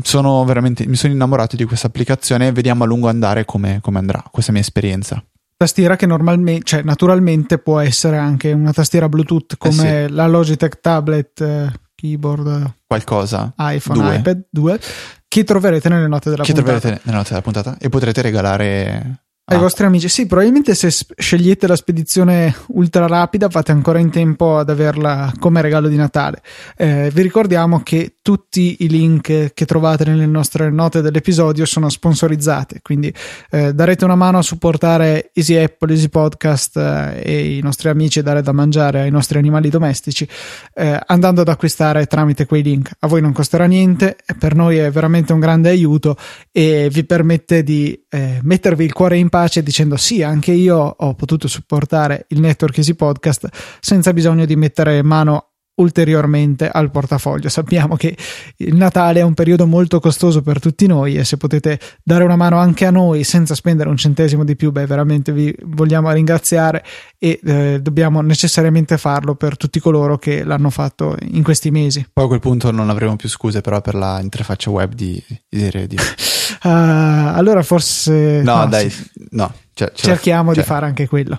sono 0.02 0.44
veramente, 0.44 0.86
mi 0.86 0.96
sono 0.96 1.12
innamorato 1.12 1.56
di 1.56 1.64
questa 1.64 1.86
applicazione 1.86 2.48
e 2.48 2.52
vediamo 2.52 2.84
a 2.84 2.86
lungo 2.86 3.08
andare 3.08 3.44
come, 3.44 3.80
come 3.82 3.98
andrà 3.98 4.24
questa 4.30 4.52
mia 4.52 4.60
esperienza 4.60 5.22
tastiera 5.62 5.94
che 5.94 6.06
normalmente, 6.06 6.64
cioè 6.64 6.82
naturalmente 6.82 7.58
può 7.58 7.78
essere 7.78 8.16
anche 8.16 8.50
una 8.50 8.72
tastiera 8.72 9.08
Bluetooth 9.08 9.56
come 9.58 10.04
eh 10.04 10.06
sì. 10.08 10.12
la 10.12 10.26
Logitech 10.26 10.80
Tablet 10.80 11.40
eh, 11.40 11.72
Keyboard 11.94 12.72
qualcosa 12.86 13.54
iPhone, 13.56 14.00
due. 14.00 14.16
iPad 14.16 14.46
2 14.50 14.80
che 15.28 15.44
troverete 15.44 15.88
nelle 15.88 16.08
note 16.08 16.30
della 16.30 16.42
che 16.42 16.52
puntata. 16.52 16.78
troverete 16.78 17.02
nelle 17.04 17.16
note 17.16 17.28
della 17.28 17.42
puntata 17.42 17.76
e 17.78 17.88
potrete 17.88 18.22
regalare 18.22 19.22
ai 19.44 19.56
ah. 19.56 19.60
vostri 19.60 19.86
amici. 19.86 20.08
Sì, 20.08 20.26
probabilmente 20.26 20.74
se 20.74 20.90
scegliete 20.90 21.66
la 21.66 21.76
spedizione 21.76 22.54
ultra 22.68 23.06
rapida 23.06 23.48
fate 23.48 23.72
ancora 23.72 23.98
in 23.98 24.10
tempo 24.10 24.58
ad 24.58 24.70
averla 24.70 25.32
come 25.38 25.60
regalo 25.60 25.88
di 25.88 25.96
Natale. 25.96 26.42
Eh, 26.76 27.10
vi 27.12 27.22
ricordiamo 27.22 27.80
che 27.82 28.16
tutti 28.22 28.76
i 28.80 28.88
link 28.88 29.52
che 29.52 29.66
trovate 29.66 30.04
nelle 30.04 30.26
nostre 30.26 30.70
note 30.70 31.02
dell'episodio 31.02 31.66
sono 31.66 31.88
sponsorizzati, 31.88 32.78
quindi 32.82 33.12
eh, 33.50 33.74
darete 33.74 34.04
una 34.04 34.14
mano 34.14 34.38
a 34.38 34.42
supportare 34.42 35.30
Easy 35.34 35.56
Apple, 35.56 35.92
Easy 35.92 36.08
Podcast 36.08 36.76
eh, 36.76 37.22
e 37.24 37.56
i 37.56 37.60
nostri 37.60 37.88
amici 37.88 38.20
e 38.20 38.22
dare 38.22 38.42
da 38.42 38.52
mangiare 38.52 39.00
ai 39.00 39.10
nostri 39.10 39.38
animali 39.38 39.68
domestici 39.70 40.26
eh, 40.74 41.00
andando 41.06 41.40
ad 41.40 41.48
acquistare 41.48 42.06
tramite 42.06 42.46
quei 42.46 42.62
link. 42.62 42.90
A 43.00 43.08
voi 43.08 43.20
non 43.20 43.32
costerà 43.32 43.64
niente, 43.66 44.16
per 44.38 44.54
noi 44.54 44.76
è 44.76 44.90
veramente 44.90 45.32
un 45.32 45.40
grande 45.40 45.68
aiuto 45.68 46.16
e 46.52 46.88
vi 46.92 47.04
permette 47.04 47.64
di 47.64 48.00
eh, 48.08 48.38
mettervi 48.42 48.84
il 48.84 48.92
cuore 48.92 49.16
in 49.16 49.28
pace 49.28 49.40
dicendo 49.62 49.96
sì, 49.96 50.22
anche 50.22 50.52
io 50.52 50.76
ho 50.76 51.14
potuto 51.14 51.48
supportare 51.48 52.26
il 52.28 52.40
network 52.40 52.76
Easy 52.78 52.94
Podcast 52.94 53.48
senza 53.80 54.12
bisogno 54.12 54.44
di 54.44 54.56
mettere 54.56 55.02
mano 55.02 55.51
ulteriormente 55.76 56.68
al 56.68 56.90
portafoglio. 56.90 57.48
Sappiamo 57.48 57.96
che 57.96 58.16
il 58.58 58.74
Natale 58.74 59.20
è 59.20 59.22
un 59.22 59.34
periodo 59.34 59.66
molto 59.66 60.00
costoso 60.00 60.42
per 60.42 60.60
tutti 60.60 60.86
noi 60.86 61.16
e 61.16 61.24
se 61.24 61.36
potete 61.36 61.78
dare 62.02 62.24
una 62.24 62.36
mano 62.36 62.58
anche 62.58 62.84
a 62.84 62.90
noi 62.90 63.24
senza 63.24 63.54
spendere 63.54 63.88
un 63.88 63.96
centesimo 63.96 64.44
di 64.44 64.56
più, 64.56 64.70
beh, 64.70 64.86
veramente 64.86 65.32
vi 65.32 65.54
vogliamo 65.64 66.10
ringraziare 66.10 66.84
e 67.18 67.40
eh, 67.42 67.78
dobbiamo 67.80 68.20
necessariamente 68.20 68.98
farlo 68.98 69.34
per 69.34 69.56
tutti 69.56 69.80
coloro 69.80 70.18
che 70.18 70.44
l'hanno 70.44 70.70
fatto 70.70 71.16
in 71.22 71.42
questi 71.42 71.70
mesi. 71.70 72.06
Poi 72.12 72.24
a 72.24 72.28
quel 72.28 72.40
punto 72.40 72.70
non 72.70 72.90
avremo 72.90 73.16
più 73.16 73.28
scuse 73.28 73.60
però 73.60 73.80
per 73.80 73.94
la 73.94 74.20
interfaccia 74.20 74.70
web 74.70 74.92
di, 74.92 75.22
di 75.48 75.70
Radio. 75.70 76.00
uh, 76.00 76.68
allora 77.34 77.62
forse... 77.62 78.42
No, 78.42 78.56
no 78.56 78.66
dai, 78.66 78.90
sì. 78.90 79.10
no. 79.30 79.52
Cioè, 79.74 79.90
Cerchiamo 79.94 80.52
cioè, 80.52 80.62
di 80.62 80.68
fare 80.68 80.86
anche 80.86 81.08
quello. 81.08 81.38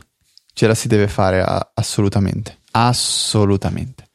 Ce 0.54 0.68
la 0.68 0.74
si 0.74 0.88
deve 0.88 1.08
fare 1.08 1.44
assolutamente. 1.74 2.62
Assolutamente. 2.76 4.08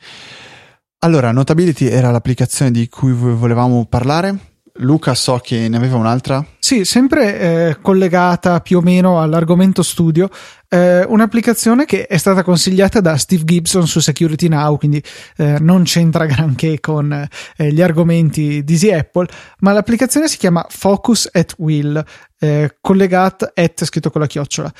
Allora, 1.00 1.30
Notability 1.30 1.86
era 1.86 2.10
l'applicazione 2.10 2.72
di 2.72 2.88
cui 2.88 3.12
volevamo 3.12 3.86
parlare. 3.86 4.36
Luca 4.80 5.14
so 5.14 5.38
che 5.38 5.68
ne 5.68 5.76
aveva 5.76 5.96
un'altra. 5.96 6.44
Sì, 6.58 6.84
sempre 6.84 7.38
eh, 7.38 7.78
collegata 7.80 8.60
più 8.60 8.78
o 8.78 8.80
meno 8.80 9.20
all'argomento 9.20 9.82
studio, 9.82 10.28
eh, 10.68 11.04
un'applicazione 11.04 11.84
che 11.84 12.06
è 12.06 12.16
stata 12.16 12.42
consigliata 12.42 13.00
da 13.00 13.16
Steve 13.16 13.44
Gibson 13.44 13.86
su 13.86 14.00
Security 14.00 14.48
Now, 14.48 14.76
quindi 14.76 15.02
eh, 15.36 15.58
non 15.60 15.84
c'entra 15.84 16.26
granché 16.26 16.78
con 16.80 17.12
eh, 17.56 17.72
gli 17.72 17.80
argomenti 17.80 18.62
di 18.62 18.72
Easy 18.72 18.92
Apple, 18.92 19.28
ma 19.60 19.72
l'applicazione 19.72 20.28
si 20.28 20.36
chiama 20.36 20.64
Focus 20.68 21.28
at 21.32 21.54
Will, 21.58 22.04
eh, 22.38 22.76
collegata 22.80 23.50
at 23.54 23.84
scritto 23.84 24.10
con 24.10 24.20
la 24.20 24.26
chiocciola 24.26 24.72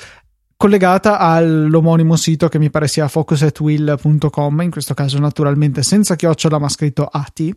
collegata 0.61 1.19
all'omonimo 1.19 2.17
sito 2.17 2.49
che 2.49 2.59
mi 2.59 2.69
pare 2.69 2.89
sia 2.89 3.07
focusatwill.com, 3.07 4.59
in 4.59 4.69
questo 4.69 4.93
caso 4.93 5.17
naturalmente 5.17 5.83
senza 5.83 6.17
chiocciola 6.17 6.59
ma 6.59 6.67
scritto 6.67 7.05
AT, 7.05 7.51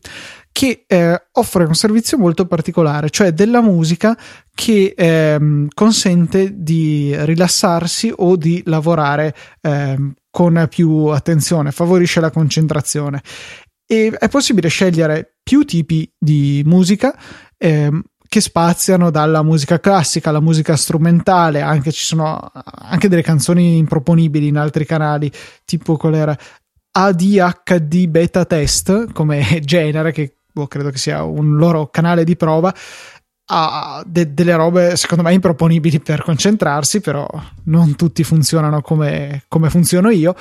che 0.53 0.85
eh, 0.87 1.23
offre 1.33 1.65
un 1.65 1.75
servizio 1.75 2.17
molto 2.17 2.47
particolare, 2.47 3.11
cioè 3.11 3.33
della 3.33 3.61
musica 3.61 4.17
che 4.55 4.95
eh, 4.97 5.67
consente 5.75 6.63
di 6.63 7.13
rilassarsi 7.25 8.13
o 8.15 8.37
di 8.37 8.63
lavorare 8.67 9.35
eh, 9.61 10.13
con 10.31 10.67
più 10.71 11.07
attenzione, 11.07 11.73
favorisce 11.73 12.21
la 12.21 12.31
concentrazione. 12.31 13.21
E 13.85 14.13
è 14.17 14.29
possibile 14.29 14.69
scegliere 14.69 15.39
più 15.43 15.65
tipi 15.65 16.09
di 16.17 16.63
musica, 16.65 17.19
ehm, 17.59 18.01
che 18.33 18.41
spaziano 18.41 19.11
dalla 19.11 19.43
musica 19.43 19.79
classica 19.79 20.31
alla 20.31 20.41
musica 20.41 20.75
strumentale, 20.75 21.61
anche 21.61 21.93
ci 21.93 22.03
sono 22.03 22.51
anche 22.65 23.11
delle 23.11 23.21
canzoni 23.21 23.77
improponibili 23.77 24.47
in 24.47 24.57
altri 24.57 24.87
canali, 24.87 25.31
tipo 25.67 25.99
qual 25.99 26.15
era 26.15 26.39
ADHD 26.93 28.07
Beta 28.07 28.47
Test 28.47 29.13
come 29.13 29.61
genere, 29.63 30.13
che 30.13 30.37
boh, 30.51 30.67
credo 30.67 30.89
che 30.89 30.97
sia 30.97 31.23
un 31.25 31.59
loro 31.59 31.89
canale 31.89 32.25
di 32.25 32.35
prova. 32.35 32.75
Ha 33.51 34.03
de- 34.07 34.33
delle 34.33 34.57
robe 34.57 34.97
secondo 34.97 35.25
me 35.25 35.35
improponibili 35.35 36.01
per 36.01 36.23
concentrarsi, 36.23 37.03
però 37.03 37.29
non 37.65 37.97
tutti 37.97 38.25
funzionano 38.25 38.81
come, 38.81 39.43
come 39.47 39.69
funziono 39.69 40.09
io. 40.09 40.35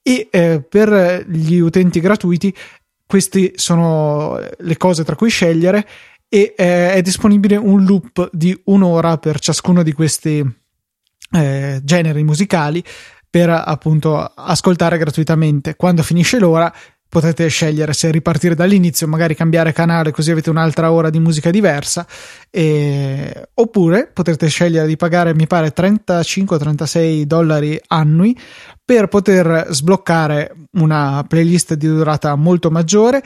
E 0.00 0.28
eh, 0.30 0.62
per 0.62 1.26
gli 1.26 1.58
utenti 1.58 1.98
gratuiti, 1.98 2.54
queste 3.04 3.54
sono 3.56 4.38
le 4.58 4.76
cose 4.76 5.02
tra 5.02 5.16
cui 5.16 5.28
scegliere 5.28 5.84
e 6.34 6.54
eh, 6.56 6.94
è 6.94 7.02
disponibile 7.02 7.56
un 7.56 7.84
loop 7.84 8.30
di 8.32 8.58
un'ora 8.64 9.18
per 9.18 9.38
ciascuno 9.38 9.82
di 9.82 9.92
questi 9.92 10.42
eh, 11.30 11.80
generi 11.84 12.22
musicali 12.22 12.82
per 13.28 13.50
appunto 13.50 14.18
ascoltare 14.18 14.96
gratuitamente. 14.96 15.76
Quando 15.76 16.02
finisce 16.02 16.38
l'ora 16.38 16.72
potete 17.06 17.46
scegliere 17.48 17.92
se 17.92 18.10
ripartire 18.10 18.54
dall'inizio, 18.54 19.06
magari 19.06 19.34
cambiare 19.34 19.74
canale 19.74 20.10
così 20.10 20.30
avete 20.30 20.48
un'altra 20.48 20.90
ora 20.90 21.10
di 21.10 21.20
musica 21.20 21.50
diversa, 21.50 22.06
e... 22.48 23.50
oppure 23.52 24.10
potrete 24.10 24.48
scegliere 24.48 24.86
di 24.86 24.96
pagare, 24.96 25.34
mi 25.34 25.46
pare, 25.46 25.74
35-36 25.74 27.24
dollari 27.24 27.78
annui 27.88 28.34
per 28.82 29.08
poter 29.08 29.66
sbloccare 29.68 30.54
una 30.78 31.22
playlist 31.28 31.74
di 31.74 31.88
durata 31.88 32.34
molto 32.36 32.70
maggiore 32.70 33.22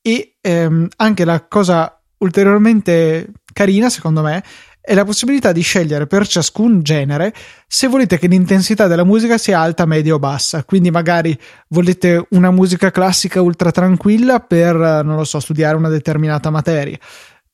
e 0.00 0.36
ehm, 0.40 0.88
anche 0.96 1.26
la 1.26 1.46
cosa 1.46 1.98
ulteriormente 2.24 3.28
carina, 3.52 3.88
secondo 3.88 4.22
me, 4.22 4.42
è 4.80 4.92
la 4.92 5.04
possibilità 5.04 5.50
di 5.52 5.62
scegliere 5.62 6.06
per 6.06 6.26
ciascun 6.26 6.82
genere 6.82 7.32
se 7.66 7.86
volete 7.86 8.18
che 8.18 8.26
l'intensità 8.26 8.86
della 8.86 9.04
musica 9.04 9.38
sia 9.38 9.58
alta, 9.58 9.86
media 9.86 10.14
o 10.14 10.18
bassa. 10.18 10.64
Quindi 10.64 10.90
magari 10.90 11.38
volete 11.68 12.26
una 12.30 12.50
musica 12.50 12.90
classica 12.90 13.40
ultra 13.40 13.70
tranquilla 13.70 14.40
per, 14.40 14.74
non 14.74 15.16
lo 15.16 15.24
so, 15.24 15.40
studiare 15.40 15.76
una 15.76 15.88
determinata 15.88 16.50
materia. 16.50 16.98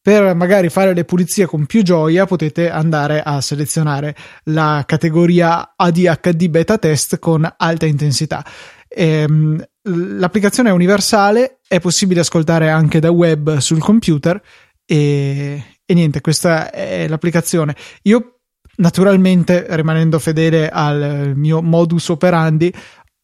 per 0.03 0.35
magari 0.35 0.71
fare 0.71 0.95
le 0.95 1.05
pulizie 1.05 1.45
con 1.47 1.67
più 1.67 1.83
gioia 1.83 2.25
potete 2.25 2.71
andare 2.71 3.21
a 3.23 3.41
selezionare 3.43 4.17
la 4.45 4.83
categoria 4.87 5.75
ADHD 5.77 6.49
beta 6.49 6.79
test 6.79 7.19
con 7.19 7.49
alta 7.59 7.87
intensità. 7.87 8.43
Ehm, 8.89 9.63
l'applicazione 9.83 10.71
è 10.71 10.73
universale, 10.73 11.61
è 11.67 11.81
possibile 11.81 12.21
ascoltare 12.21 12.71
anche 12.71 13.01
da 13.01 13.11
web 13.11 13.59
sul 13.59 13.79
computer 13.79 14.41
e, 14.85 15.79
e 15.85 15.95
niente, 15.95 16.21
questa 16.21 16.71
è 16.71 17.09
l'applicazione. 17.09 17.75
Io 18.03 18.41
naturalmente 18.77 19.67
rimanendo 19.71 20.19
fedele 20.19 20.69
al 20.69 21.33
mio 21.37 21.63
modus 21.63 22.09
operandi 22.09 22.73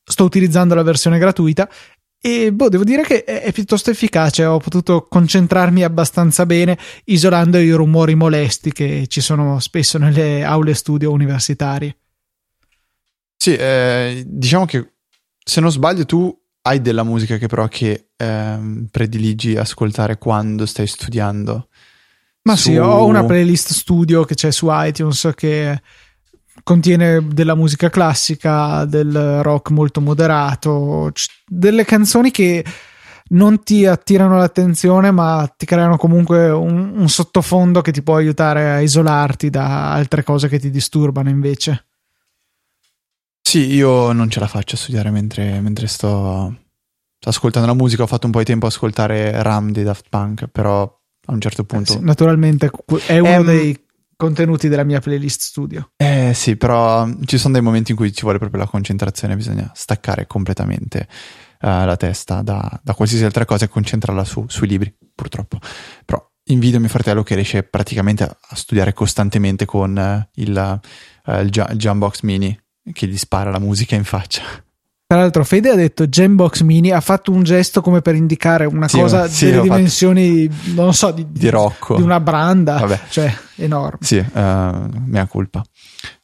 sto 0.05 0.25
utilizzando 0.25 0.75
la 0.75 0.83
versione 0.83 1.19
gratuita 1.19 1.69
e 2.21 2.53
boh, 2.53 2.69
devo 2.69 2.85
dire 2.85 3.03
che 3.03 3.25
è, 3.25 3.53
piuttosto 3.53 3.91
efficace. 3.91 4.45
Ho 4.45 4.59
potuto 4.59 5.07
concentrarmi 5.09 5.85
abbastanza 5.85 6.47
bene 6.47 6.77
isolando 7.05 7.59
i 7.59 7.71
rumori 7.71 8.15
molesti 8.15 8.73
che 8.73 9.07
ci 9.07 9.21
sono 9.21 9.61
spesso 9.61 9.99
nelle 9.99 10.43
aule 10.43 10.75
studio 10.75 11.13
universitarie. 11.13 11.97
Sì, 13.37 13.55
eh, 13.55 14.25
diciamo 14.27 14.65
che 14.65 14.95
se 15.39 15.61
non 15.61 15.71
sbaglio, 15.71 16.05
tu 16.05 16.37
hai 16.67 16.81
della 16.81 17.05
musica 17.05 17.37
che 17.37 17.47
però 17.47 17.69
che 17.69 18.09
eh, 18.17 18.59
prediligi 18.91 19.57
ascoltare 19.57 20.19
quando 20.19 20.67
stai 20.67 20.87
studiando. 20.87 21.69
Ma 22.43 22.57
su... 22.57 22.71
sì, 22.71 22.77
ho 22.77 23.05
una 23.07 23.25
playlist 23.25 23.73
studio 23.73 24.25
che 24.25 24.35
c'è 24.35 24.51
su 24.51 24.67
iTunes 24.71 25.31
che 25.35 25.81
contiene 26.63 27.25
della 27.29 27.55
musica 27.55 27.89
classica, 27.89 28.85
del 28.85 29.43
rock 29.43 29.71
molto 29.71 30.01
moderato, 30.01 31.13
delle 31.47 31.85
canzoni 31.85 32.31
che 32.33 32.65
non 33.29 33.63
ti 33.63 33.87
attirano 33.87 34.37
l'attenzione, 34.37 35.11
ma 35.11 35.53
ti 35.57 35.67
creano 35.67 35.97
comunque 35.97 36.51
un, 36.51 36.95
un, 36.97 37.09
sottofondo 37.09 37.81
che 37.81 37.93
ti 37.93 38.03
può 38.03 38.17
aiutare 38.17 38.71
a 38.71 38.81
isolarti 38.81 39.51
da 39.51 39.93
altre 39.93 40.23
cose 40.23 40.49
che 40.49 40.59
ti 40.59 40.71
disturbano 40.71 41.29
invece. 41.29 41.87
Sì, 43.47 43.73
io 43.73 44.11
non 44.11 44.29
ce 44.29 44.41
la 44.41 44.49
faccio 44.49 44.75
a 44.75 44.79
studiare 44.79 45.13
mentre, 45.13 45.61
mentre 45.61 45.87
sto, 45.87 46.53
sto, 47.17 47.29
ascoltando 47.29 47.69
la 47.69 47.75
musica. 47.75 48.03
Ho 48.03 48.09
fatto 48.09 48.27
un 48.27 48.33
po' 48.33 48.41
di 48.41 48.45
tempo 48.45 48.67
a 48.67 48.71
ascoltare 48.71 49.41
Ram 49.41 49.71
di 49.71 49.85
Daft 49.85 50.07
Punk, 50.09 50.49
però 50.49 50.83
a 50.83 51.33
un 51.33 51.41
certo 51.41 51.63
punto. 51.63 51.93
Eh 51.93 51.97
sì, 51.99 52.03
naturalmente 52.03 52.73
è 53.07 53.21
uno 53.21 53.39
um, 53.39 53.45
dei 53.45 53.87
contenuti 54.17 54.67
della 54.67 54.83
mia 54.83 54.99
playlist 54.99 55.43
studio. 55.43 55.93
Eh 55.97 56.33
sì, 56.35 56.57
però 56.57 57.09
ci 57.25 57.39
sono 57.39 57.53
dei 57.53 57.63
momenti 57.63 57.93
in 57.93 57.97
cui 57.97 58.13
ci 58.13 58.23
vuole 58.23 58.39
proprio 58.39 58.63
la 58.63 58.67
concentrazione, 58.67 59.37
bisogna 59.37 59.71
staccare 59.77 60.27
completamente 60.27 61.07
uh, 61.61 61.85
la 61.85 61.97
testa 61.97 62.43
da, 62.43 62.81
da, 62.83 62.95
qualsiasi 62.95 63.23
altra 63.23 63.45
cosa 63.45 63.67
e 63.67 63.69
concentrarla 63.69 64.25
su, 64.25 64.45
sui 64.49 64.67
libri, 64.67 64.93
purtroppo. 65.15 65.61
Però 66.05 66.21
invidio 66.47 66.81
mio 66.81 66.89
fratello 66.89 67.23
che 67.23 67.37
riesce 67.37 67.63
praticamente 67.63 68.25
a, 68.25 68.37
studiare 68.57 68.93
costantemente 68.93 69.67
con 69.67 69.97
uh, 69.97 70.41
il, 70.41 70.81
uh, 71.27 71.33
il, 71.43 71.67
il 71.71 71.79
Jambox 71.79 72.23
Mini 72.23 72.59
che 72.93 73.07
gli 73.07 73.19
spara 73.19 73.51
la 73.51 73.59
musica 73.59 73.95
in 73.95 74.05
faccia. 74.05 74.43
Tra 75.09 75.19
l'altro, 75.19 75.45
Fede 75.45 75.71
ha 75.71 75.77
detto 75.77 76.09
Jambox 76.09 76.63
Mini, 76.63 76.91
ha 76.91 77.01
fatto 77.01 77.31
un 77.31 77.45
gesto 77.45 77.81
come 77.81 78.03
per 78.03 78.17
indicare 78.17 78.67
una 78.67 78.89
sì, 78.89 78.99
cosa 78.99 79.29
sì, 79.29 79.45
delle 79.45 79.63
dimensioni, 79.63 80.49
fatto... 80.49 80.83
non 80.83 80.95
so, 80.95 81.13
di, 81.13 81.25
di, 81.31 81.49
Rocco. 81.49 81.95
di 81.95 82.03
una 82.03 82.19
branda, 82.19 82.79
Vabbè. 82.79 83.01
cioè 83.09 83.33
enorme. 83.55 83.99
Sì, 84.01 84.17
uh, 84.17 84.31
mia 84.33 85.27
colpa. 85.29 85.65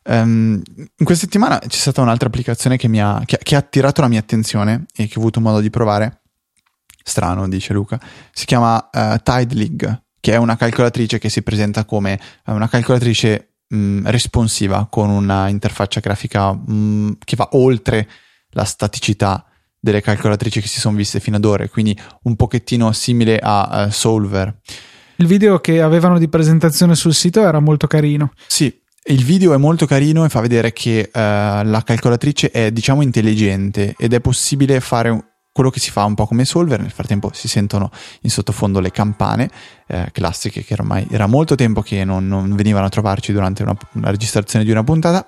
Um, 0.04 0.60
in 0.74 1.04
questa 1.04 1.26
settimana 1.26 1.60
c'è 1.60 1.76
stata 1.76 2.00
un'altra 2.00 2.26
applicazione 2.26 2.76
che, 2.76 2.88
ha, 2.98 3.22
che, 3.24 3.38
che 3.40 3.54
ha 3.54 3.58
attirato 3.58 4.00
la 4.00 4.08
mia 4.08 4.18
attenzione 4.18 4.86
e 4.96 5.06
che 5.06 5.16
ho 5.16 5.20
avuto 5.20 5.40
modo 5.40 5.60
di 5.60 5.70
provare. 5.70 6.22
Strano, 7.04 7.48
dice 7.48 7.72
Luca. 7.72 8.00
Si 8.32 8.46
chiama 8.46 8.90
uh, 8.92 9.16
Tide 9.22 9.54
League, 9.54 10.02
che 10.18 10.32
è 10.32 10.36
una 10.38 10.56
calcolatrice 10.56 11.20
che 11.20 11.28
si 11.28 11.42
presenta 11.42 11.84
come 11.84 12.18
una 12.46 12.68
calcolatrice 12.68 13.51
mh, 13.72 13.76
mm, 13.76 14.06
responsiva 14.06 14.86
con 14.90 15.10
una 15.10 15.48
interfaccia 15.48 16.00
grafica 16.00 16.52
mh, 16.52 16.72
mm, 16.72 17.10
che 17.24 17.36
va 17.36 17.48
oltre 17.52 18.08
la 18.50 18.64
staticità 18.64 19.44
delle 19.78 20.00
calcolatrici 20.00 20.60
che 20.60 20.68
si 20.68 20.78
sono 20.78 20.96
viste 20.96 21.18
fino 21.18 21.36
ad 21.36 21.44
ora, 21.44 21.66
quindi 21.68 21.98
un 22.22 22.36
pochettino 22.36 22.92
simile 22.92 23.38
a 23.42 23.86
uh, 23.86 23.90
Solver. 23.90 24.60
Il 25.16 25.26
video 25.26 25.58
che 25.58 25.80
avevano 25.80 26.18
di 26.18 26.28
presentazione 26.28 26.94
sul 26.94 27.14
sito 27.14 27.40
era 27.40 27.58
molto 27.58 27.86
carino. 27.88 28.32
Sì, 28.46 28.72
il 29.04 29.24
video 29.24 29.54
è 29.54 29.56
molto 29.56 29.86
carino 29.86 30.24
e 30.24 30.28
fa 30.28 30.40
vedere 30.40 30.72
che 30.72 31.10
uh, 31.12 31.18
la 31.18 31.82
calcolatrice 31.84 32.50
è 32.52 32.70
diciamo 32.70 33.02
intelligente 33.02 33.94
ed 33.98 34.12
è 34.12 34.20
possibile 34.20 34.78
fare 34.80 35.31
quello 35.52 35.68
che 35.70 35.80
si 35.80 35.90
fa 35.90 36.04
un 36.04 36.14
po' 36.14 36.26
come 36.26 36.44
Solver, 36.44 36.80
nel 36.80 36.90
frattempo 36.90 37.30
si 37.34 37.46
sentono 37.46 37.90
in 38.22 38.30
sottofondo 38.30 38.80
le 38.80 38.90
campane 38.90 39.50
eh, 39.86 40.08
classiche 40.10 40.64
che 40.64 40.72
ormai 40.72 41.06
era 41.10 41.26
molto 41.26 41.54
tempo 41.54 41.82
che 41.82 42.04
non, 42.04 42.26
non 42.26 42.56
venivano 42.56 42.86
a 42.86 42.88
trovarci 42.88 43.32
durante 43.32 43.62
una, 43.62 43.76
una, 43.92 44.10
registrazione 44.10 44.64
di 44.64 44.70
una 44.70 44.82
puntata. 44.82 45.26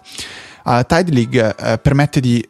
Uh, 0.64 0.81
Tide 0.87 1.12
League 1.12 1.55
uh, 1.59 1.79
permette 1.81 2.20
di, 2.20 2.43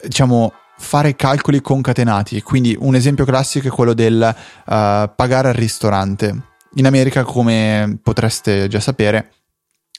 diciamo, 0.00 0.52
fare 0.78 1.16
calcoli 1.16 1.60
concatenati, 1.60 2.40
quindi 2.42 2.76
un 2.78 2.94
esempio 2.94 3.24
classico 3.24 3.66
è 3.66 3.70
quello 3.70 3.92
del 3.92 4.22
uh, 4.22 4.64
pagare 4.64 5.48
al 5.48 5.54
ristorante. 5.54 6.48
In 6.74 6.86
America, 6.86 7.24
come 7.24 7.98
potreste 8.00 8.68
già 8.68 8.78
sapere, 8.78 9.32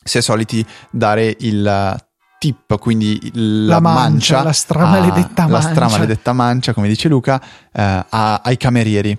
si 0.01 0.18
è 0.18 0.22
soliti 0.22 0.66
dare 0.89 1.36
il 1.39 1.99
tip, 2.42 2.80
quindi 2.80 3.30
la, 3.36 3.76
la 3.76 3.80
mancia, 3.80 4.08
mancia, 4.08 4.44
la 4.44 4.52
stramaledetta 4.52 5.48
mancia. 5.48 5.68
La 5.68 5.74
stramaledetta 5.74 6.34
mancia, 6.34 6.74
come 6.74 6.88
dice 6.88 7.08
Luca, 7.08 7.39
eh, 7.72 8.06
a, 8.10 8.42
ai 8.44 8.58
camerieri. 8.58 9.16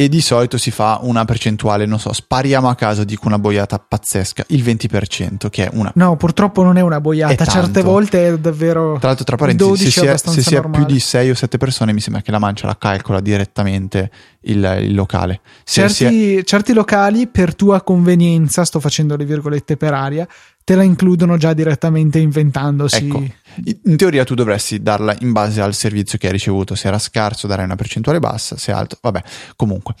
E 0.00 0.08
di 0.08 0.20
solito 0.20 0.58
si 0.58 0.70
fa 0.70 0.98
una 1.02 1.24
percentuale, 1.24 1.84
non 1.84 1.98
so, 1.98 2.12
spariamo 2.12 2.68
a 2.68 2.76
caso, 2.76 3.02
dico 3.02 3.26
una 3.26 3.38
boiata 3.38 3.78
pazzesca, 3.80 4.44
il 4.48 4.62
20%, 4.62 5.50
che 5.50 5.66
è 5.66 5.70
una... 5.72 5.90
No, 5.96 6.16
purtroppo 6.16 6.62
non 6.62 6.76
è 6.76 6.80
una 6.80 7.00
boiata, 7.00 7.44
è 7.44 7.46
certe 7.46 7.82
volte 7.82 8.28
è 8.28 8.38
davvero... 8.38 8.96
Tra 8.98 9.08
l'altro, 9.08 9.24
tra 9.24 9.36
parentesi, 9.36 9.90
se, 9.90 10.00
si 10.00 10.06
è, 10.06 10.16
se 10.16 10.42
si 10.42 10.54
è 10.54 10.68
più 10.68 10.84
di 10.84 11.00
6 11.00 11.30
o 11.30 11.34
7 11.34 11.58
persone, 11.58 11.92
mi 11.92 12.00
sembra 12.00 12.22
che 12.22 12.30
la 12.30 12.38
mancia 12.38 12.66
la 12.68 12.76
calcola 12.78 13.20
direttamente 13.20 14.10
il, 14.42 14.78
il 14.82 14.94
locale. 14.94 15.40
Certi, 15.64 16.36
è... 16.36 16.44
certi 16.44 16.72
locali, 16.72 17.26
per 17.26 17.56
tua 17.56 17.82
convenienza, 17.82 18.64
sto 18.64 18.78
facendo 18.78 19.16
le 19.16 19.24
virgolette 19.24 19.76
per 19.76 19.94
aria, 19.94 20.28
te 20.68 20.74
la 20.74 20.82
includono 20.82 21.38
già 21.38 21.54
direttamente 21.54 22.18
inventandosi. 22.18 23.06
Ecco, 23.06 23.24
in 23.84 23.96
teoria 23.96 24.22
tu 24.24 24.34
dovresti 24.34 24.82
darla 24.82 25.16
in 25.20 25.32
base 25.32 25.62
al 25.62 25.72
servizio 25.72 26.18
che 26.18 26.26
hai 26.26 26.32
ricevuto. 26.32 26.74
Se 26.74 26.88
era 26.88 26.98
scarso, 26.98 27.46
darai 27.46 27.64
una 27.64 27.74
percentuale 27.74 28.18
bassa, 28.18 28.58
se 28.58 28.70
alto, 28.70 28.98
vabbè, 29.00 29.22
comunque. 29.56 29.94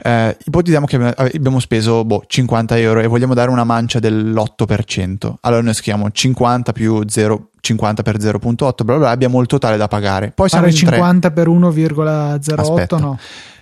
Eh, 0.00 0.36
ipotizziamo 0.44 0.86
che 0.86 0.94
abbiamo 0.96 1.58
speso 1.58 2.04
boh, 2.04 2.22
50 2.24 2.78
euro 2.78 3.00
e 3.00 3.08
vogliamo 3.08 3.34
dare 3.34 3.50
una 3.50 3.64
mancia 3.64 3.98
dell'8%. 3.98 5.34
Allora 5.40 5.60
noi 5.60 5.74
scriviamo 5.74 6.08
50 6.08 6.70
più 6.70 7.02
0, 7.04 7.50
50 7.60 8.02
per 8.04 8.18
0.8, 8.18 8.54
bla 8.54 8.72
bla 8.84 8.96
bla, 8.98 9.10
abbiamo 9.10 9.40
il 9.40 9.48
totale 9.48 9.76
da 9.76 9.88
pagare. 9.88 10.30
Poi 10.30 10.48
siamo 10.48 10.66
Pare 10.66 10.76
in 10.76 10.86
50 10.86 11.30
3. 11.32 11.34
per 11.34 11.48
1,08, 11.48 12.60
Aspetta. 12.60 12.98
no? 12.98 13.18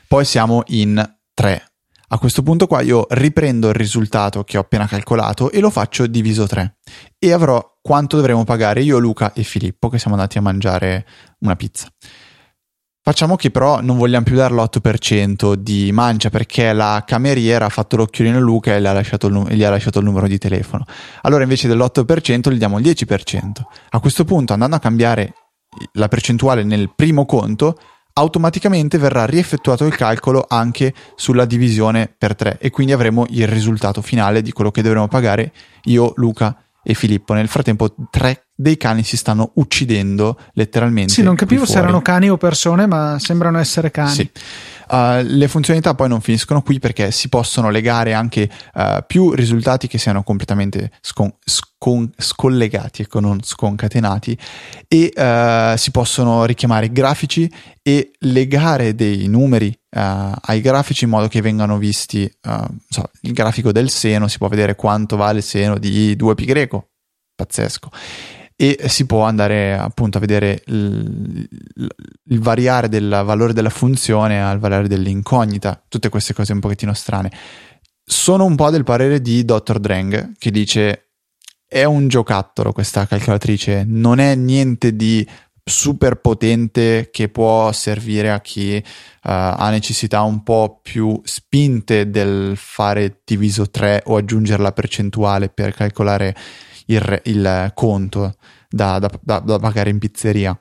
Poi 0.06 0.24
siamo 0.26 0.62
in 0.66 1.10
3. 1.32 1.69
A 2.12 2.18
questo 2.18 2.42
punto 2.42 2.66
qua 2.66 2.80
io 2.80 3.06
riprendo 3.10 3.68
il 3.68 3.74
risultato 3.74 4.42
che 4.42 4.56
ho 4.56 4.62
appena 4.62 4.88
calcolato 4.88 5.52
e 5.52 5.60
lo 5.60 5.70
faccio 5.70 6.08
diviso 6.08 6.44
3 6.44 6.78
e 7.16 7.32
avrò 7.32 7.78
quanto 7.80 8.16
dovremo 8.16 8.42
pagare 8.42 8.82
io, 8.82 8.98
Luca 8.98 9.32
e 9.32 9.44
Filippo 9.44 9.88
che 9.88 10.00
siamo 10.00 10.16
andati 10.16 10.36
a 10.36 10.40
mangiare 10.40 11.06
una 11.40 11.54
pizza. 11.54 11.88
Facciamo 13.00 13.36
che 13.36 13.52
però 13.52 13.80
non 13.80 13.96
vogliamo 13.96 14.24
più 14.24 14.34
dare 14.34 14.52
l'8% 14.52 15.54
di 15.54 15.92
mancia 15.92 16.30
perché 16.30 16.72
la 16.72 17.04
cameriera 17.06 17.66
ha 17.66 17.70
fatto 17.70 17.96
l'occhiolino 17.96 18.38
a 18.38 18.40
Luca 18.40 18.74
e 18.74 18.80
gli 18.80 18.86
ha, 18.86 18.92
il, 18.92 19.46
gli 19.50 19.62
ha 19.62 19.70
lasciato 19.70 20.00
il 20.00 20.04
numero 20.04 20.26
di 20.26 20.36
telefono. 20.36 20.84
Allora 21.22 21.44
invece 21.44 21.68
dell'8% 21.68 22.50
gli 22.50 22.58
diamo 22.58 22.80
il 22.80 22.84
10%. 22.84 23.52
A 23.90 24.00
questo 24.00 24.24
punto 24.24 24.52
andando 24.52 24.74
a 24.74 24.80
cambiare 24.80 25.32
la 25.92 26.08
percentuale 26.08 26.64
nel 26.64 26.92
primo 26.92 27.24
conto 27.24 27.78
automaticamente 28.14 28.98
verrà 28.98 29.24
rieffettuato 29.24 29.84
il 29.84 29.94
calcolo 29.94 30.44
anche 30.48 30.94
sulla 31.14 31.44
divisione 31.44 32.12
per 32.16 32.34
3 32.34 32.58
e 32.60 32.70
quindi 32.70 32.92
avremo 32.92 33.26
il 33.30 33.46
risultato 33.46 34.02
finale 34.02 34.42
di 34.42 34.52
quello 34.52 34.70
che 34.70 34.82
dovremo 34.82 35.08
pagare 35.08 35.52
io, 35.84 36.12
Luca 36.16 36.56
e 36.82 36.94
Filippo. 36.94 37.34
Nel 37.34 37.48
frattempo 37.48 37.94
tre 38.10 38.46
dei 38.54 38.76
cani 38.76 39.02
si 39.04 39.16
stanno 39.16 39.52
uccidendo 39.54 40.38
letteralmente. 40.52 41.12
Sì, 41.12 41.22
non 41.22 41.34
capivo 41.34 41.66
se 41.66 41.78
erano 41.78 42.02
cani 42.02 42.30
o 42.30 42.36
persone, 42.36 42.86
ma 42.86 43.18
sembrano 43.18 43.58
essere 43.58 43.90
cani. 43.90 44.10
Sì. 44.10 44.30
Uh, 44.90 45.22
le 45.22 45.46
funzionalità 45.46 45.94
poi 45.94 46.08
non 46.08 46.20
finiscono 46.20 46.62
qui 46.62 46.80
perché 46.80 47.12
si 47.12 47.28
possono 47.28 47.70
legare 47.70 48.12
anche 48.12 48.50
uh, 48.74 49.04
più 49.06 49.30
risultati 49.32 49.86
che 49.86 49.98
siano 49.98 50.24
completamente 50.24 50.90
scon- 51.00 51.32
scon- 51.44 52.10
scollegati, 52.16 53.02
ecco, 53.02 53.20
non 53.20 53.40
sconcatenati, 53.40 54.36
e 54.88 55.12
uh, 55.14 55.76
si 55.76 55.92
possono 55.92 56.44
richiamare 56.44 56.90
grafici 56.90 57.48
e 57.82 58.10
legare 58.18 58.96
dei 58.96 59.28
numeri 59.28 59.72
ai 59.92 60.60
grafici 60.60 61.02
in 61.02 61.10
modo 61.10 61.26
che 61.26 61.40
vengano 61.40 61.76
visti 61.76 62.32
so, 62.88 63.10
il 63.22 63.32
grafico 63.32 63.72
del 63.72 63.90
seno, 63.90 64.28
si 64.28 64.38
può 64.38 64.46
vedere 64.46 64.76
quanto 64.76 65.16
vale 65.16 65.38
il 65.38 65.44
seno 65.44 65.78
di 65.78 66.14
2π 66.14 66.44
greco, 66.44 66.90
pazzesco 67.34 67.90
e 68.60 68.90
si 68.90 69.06
può 69.06 69.22
andare 69.22 69.72
appunto 69.72 70.18
a 70.18 70.20
vedere 70.20 70.62
il, 70.66 71.48
il, 72.26 72.38
variare 72.40 72.90
del 72.90 73.22
valore 73.24 73.54
della 73.54 73.70
funzione 73.70 74.42
al 74.42 74.58
valore 74.58 74.86
dell'incognita, 74.86 75.82
tutte 75.88 76.10
queste 76.10 76.34
cose 76.34 76.52
un 76.52 76.60
pochettino 76.60 76.92
strane. 76.92 77.32
sono 78.04 78.44
un 78.44 78.56
po' 78.56 78.68
del 78.68 78.84
parere 78.84 79.22
di 79.22 79.46
Dr. 79.46 79.78
Drang 79.78 80.32
che 80.36 80.50
dice 80.50 81.06
è 81.66 81.84
un 81.84 82.08
giocattolo 82.08 82.72
questa 82.72 83.06
calcolatrice, 83.06 83.84
non 83.86 84.18
è 84.18 84.34
niente 84.34 84.94
di 84.94 85.26
super 85.64 86.16
potente 86.16 87.08
che 87.10 87.30
può 87.30 87.72
servire 87.72 88.30
a 88.30 88.42
chi 88.42 88.76
uh, 88.76 88.82
ha 89.22 89.70
necessità 89.70 90.20
un 90.20 90.42
po' 90.42 90.80
più 90.82 91.18
spinte 91.24 92.10
del 92.10 92.52
fare 92.56 93.22
diviso 93.24 93.70
3 93.70 94.02
o 94.04 94.16
aggiungere 94.16 94.62
la 94.62 94.72
percentuale 94.72 95.48
per 95.48 95.72
calcolare 95.72 96.36
il, 96.92 97.20
il 97.24 97.70
conto 97.74 98.34
da, 98.68 98.98
da, 98.98 99.10
da, 99.20 99.38
da 99.40 99.58
pagare 99.58 99.90
in 99.90 99.98
pizzeria. 99.98 100.58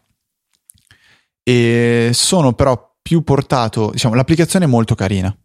E 1.44 2.12
sono 2.14 2.54
però 2.54 2.96
più 3.02 3.24
portato, 3.24 3.90
diciamo, 3.92 4.16
l'applicazione 4.16 4.66
è 4.66 4.68
molto 4.68 4.96
carina 4.96 5.36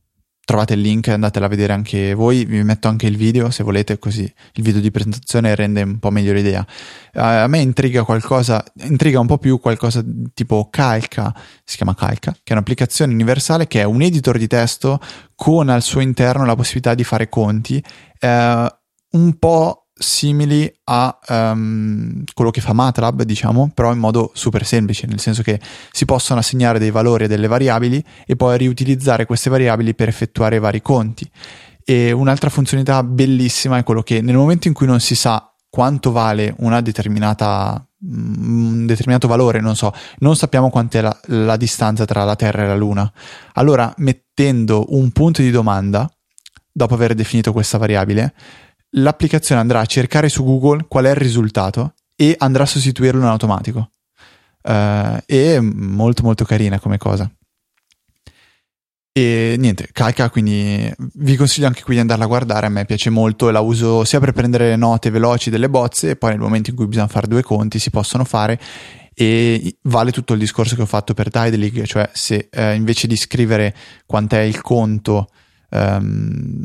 trovate 0.44 0.74
il 0.74 0.80
link, 0.80 1.08
andatela 1.08 1.46
a 1.46 1.48
vedere 1.48 1.72
anche 1.72 2.14
voi, 2.14 2.44
vi 2.44 2.62
metto 2.62 2.88
anche 2.88 3.06
il 3.06 3.16
video 3.16 3.50
se 3.50 3.62
volete, 3.62 3.98
così 3.98 4.22
il 4.22 4.62
video 4.62 4.80
di 4.80 4.90
presentazione 4.90 5.54
rende 5.54 5.82
un 5.82 5.98
po' 5.98 6.10
meglio 6.10 6.32
l'idea. 6.32 6.64
a 7.14 7.46
me 7.46 7.60
intriga 7.60 8.04
qualcosa, 8.04 8.62
intriga 8.82 9.20
un 9.20 9.26
po' 9.26 9.38
più 9.38 9.58
qualcosa 9.58 10.04
tipo 10.34 10.68
Calca, 10.70 11.34
si 11.64 11.76
chiama 11.76 11.94
Calca, 11.94 12.32
che 12.32 12.40
è 12.44 12.52
un'applicazione 12.52 13.12
universale 13.12 13.66
che 13.66 13.80
è 13.80 13.84
un 13.84 14.02
editor 14.02 14.36
di 14.36 14.46
testo 14.46 15.00
con 15.34 15.70
al 15.70 15.82
suo 15.82 16.00
interno 16.00 16.44
la 16.44 16.54
possibilità 16.54 16.94
di 16.94 17.04
fare 17.04 17.28
conti, 17.28 17.82
eh, 18.18 18.76
un 19.10 19.38
po' 19.38 19.83
simili 19.96 20.72
a 20.84 21.18
um, 21.28 22.24
quello 22.34 22.50
che 22.50 22.60
fa 22.60 22.72
MATLAB, 22.72 23.22
diciamo, 23.22 23.70
però 23.72 23.92
in 23.92 23.98
modo 23.98 24.32
super 24.34 24.66
semplice, 24.66 25.06
nel 25.06 25.20
senso 25.20 25.42
che 25.42 25.60
si 25.92 26.04
possono 26.04 26.40
assegnare 26.40 26.78
dei 26.78 26.90
valori 26.90 27.24
a 27.24 27.28
delle 27.28 27.46
variabili 27.46 28.04
e 28.26 28.34
poi 28.34 28.58
riutilizzare 28.58 29.24
queste 29.24 29.50
variabili 29.50 29.94
per 29.94 30.08
effettuare 30.08 30.58
vari 30.58 30.82
conti. 30.82 31.30
E 31.84 32.12
un'altra 32.12 32.50
funzionalità 32.50 33.02
bellissima 33.02 33.78
è 33.78 33.84
quello 33.84 34.02
che 34.02 34.20
nel 34.20 34.36
momento 34.36 34.68
in 34.68 34.74
cui 34.74 34.86
non 34.86 35.00
si 35.00 35.14
sa 35.14 35.48
quanto 35.68 36.12
vale 36.12 36.54
una 36.58 36.80
determinata 36.80 37.84
mm, 38.04 38.70
un 38.70 38.86
determinato 38.86 39.28
valore, 39.28 39.60
non 39.60 39.76
so, 39.76 39.92
non 40.18 40.36
sappiamo 40.36 40.70
quant'è 40.70 41.00
la, 41.00 41.20
la 41.26 41.56
distanza 41.56 42.04
tra 42.04 42.24
la 42.24 42.36
Terra 42.36 42.64
e 42.64 42.66
la 42.66 42.76
Luna. 42.76 43.12
Allora, 43.54 43.92
mettendo 43.98 44.86
un 44.88 45.10
punto 45.10 45.42
di 45.42 45.50
domanda, 45.50 46.08
dopo 46.72 46.94
aver 46.94 47.14
definito 47.14 47.52
questa 47.52 47.78
variabile, 47.78 48.34
l'applicazione 48.94 49.60
andrà 49.60 49.80
a 49.80 49.86
cercare 49.86 50.28
su 50.28 50.44
Google 50.44 50.86
qual 50.88 51.04
è 51.04 51.10
il 51.10 51.16
risultato 51.16 51.94
e 52.16 52.34
andrà 52.38 52.64
a 52.64 52.66
sostituirlo 52.66 53.20
in 53.20 53.26
automatico. 53.26 53.90
Uh, 54.62 55.18
è 55.26 55.58
molto 55.60 56.22
molto 56.22 56.44
carina 56.44 56.78
come 56.78 56.98
cosa. 56.98 57.30
E 59.16 59.54
niente, 59.58 59.90
calca, 59.92 60.28
quindi 60.28 60.92
vi 61.14 61.36
consiglio 61.36 61.68
anche 61.68 61.82
qui 61.82 61.94
di 61.94 62.00
andarla 62.00 62.24
a 62.24 62.26
guardare, 62.26 62.66
a 62.66 62.68
me 62.68 62.84
piace 62.84 63.10
molto, 63.10 63.50
la 63.50 63.60
uso 63.60 64.04
sia 64.04 64.18
per 64.18 64.32
prendere 64.32 64.70
le 64.70 64.76
note 64.76 65.10
veloci 65.10 65.50
delle 65.50 65.70
bozze 65.70 66.10
e 66.10 66.16
poi 66.16 66.30
nel 66.30 66.40
momento 66.40 66.70
in 66.70 66.76
cui 66.76 66.88
bisogna 66.88 67.06
fare 67.06 67.28
due 67.28 67.42
conti 67.42 67.78
si 67.78 67.90
possono 67.90 68.24
fare 68.24 68.58
e 69.14 69.76
vale 69.82 70.10
tutto 70.10 70.32
il 70.32 70.40
discorso 70.40 70.74
che 70.74 70.82
ho 70.82 70.86
fatto 70.86 71.14
per 71.14 71.30
Tidelig, 71.30 71.84
cioè 71.84 72.10
se 72.12 72.48
eh, 72.50 72.74
invece 72.74 73.06
di 73.06 73.16
scrivere 73.16 73.72
quant'è 74.04 74.40
il 74.40 74.60
conto 74.60 75.28
um, 75.70 76.64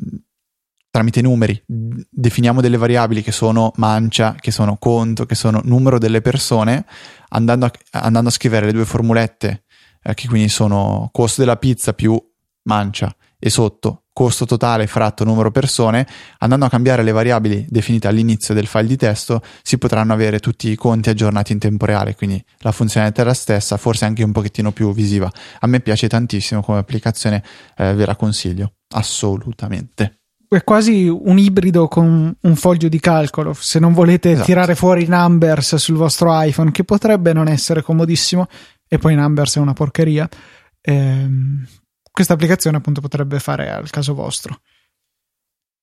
tramite 0.92 1.22
numeri 1.22 1.62
definiamo 1.66 2.62
delle 2.62 2.78
variabili 2.78 3.22
che 3.22 3.32
sono 3.32 3.72
mancia, 3.76 4.36
che 4.40 4.52
sono 4.52 4.78
conto, 4.78 5.26
che 5.26 5.36
sono 5.36 5.62
numero 5.64 5.98
delle 6.00 6.22
persone, 6.22 6.86
andando 7.30 7.66
a, 7.66 7.72
andando 7.92 8.30
a 8.30 8.32
scrivere 8.32 8.66
le 8.66 8.74
due 8.74 8.86
formulette 8.86 9.64
eh, 10.02 10.14
che 10.14 10.28
quindi 10.28 10.50
sono 10.50 11.10
costo 11.12 11.42
della 11.42 11.58
pizza 11.58 11.94
più 11.94 12.20
mancia 12.64 13.14
e 13.38 13.50
sotto 13.50 14.04
costo 14.20 14.46
totale 14.46 14.86
fratto 14.86 15.24
numero 15.24 15.50
persone, 15.50 16.06
andando 16.40 16.66
a 16.66 16.70
cambiare 16.70 17.04
le 17.04 17.14
variabili 17.14 17.66
definite 17.70 18.10
all'inizio 18.10 18.54
del 18.54 18.68
file 18.68 18.88
di 18.88 18.98
testo, 18.98 19.42
si 19.62 19.78
potranno 19.78 20.12
avere 20.12 20.40
tutti 20.40 20.70
i 20.70 20.76
conti 20.76 21.10
aggiornati 21.10 21.54
in 21.54 21.60
tempo 21.60 21.86
reale, 21.86 22.16
quindi 22.16 22.44
la 22.58 22.74
funzionalità 22.74 23.22
è 23.22 23.26
la 23.26 23.34
stessa, 23.34 23.78
forse 23.78 24.04
anche 24.04 24.22
un 24.24 24.34
pochettino 24.34 24.74
più 24.74 24.92
visiva. 24.94 25.32
A 25.60 25.68
me 25.68 25.80
piace 25.80 26.10
tantissimo 26.10 26.62
come 26.62 26.80
applicazione, 26.80 27.42
eh, 27.78 27.94
ve 27.94 28.06
la 28.06 28.18
consiglio, 28.18 28.74
assolutamente 28.90 30.19
è 30.50 30.64
quasi 30.64 31.08
un 31.08 31.38
ibrido 31.38 31.88
con 31.88 32.36
un 32.40 32.56
foglio 32.56 32.90
di 32.90 33.00
calcolo. 33.00 33.54
Se 33.54 33.78
non 33.80 33.94
volete 33.94 34.32
esatto. 34.32 34.46
tirare 34.46 34.76
fuori 34.76 35.06
Numbers 35.06 35.76
sul 35.76 35.96
vostro 35.96 36.30
iPhone, 36.42 36.72
che 36.72 36.84
potrebbe 36.84 37.34
non 37.34 37.48
essere 37.48 37.84
comodissimo, 37.84 38.48
e 38.88 38.98
poi 38.98 39.14
Numbers 39.14 39.58
è 39.58 39.60
una 39.60 39.74
porcheria, 39.74 40.28
ehm, 40.82 41.68
questa 42.12 42.34
applicazione 42.34 42.78
appunto 42.78 43.00
potrebbe 43.00 43.40
fare 43.40 43.70
al 43.70 43.90
caso 43.92 44.16
vostro. 44.16 44.62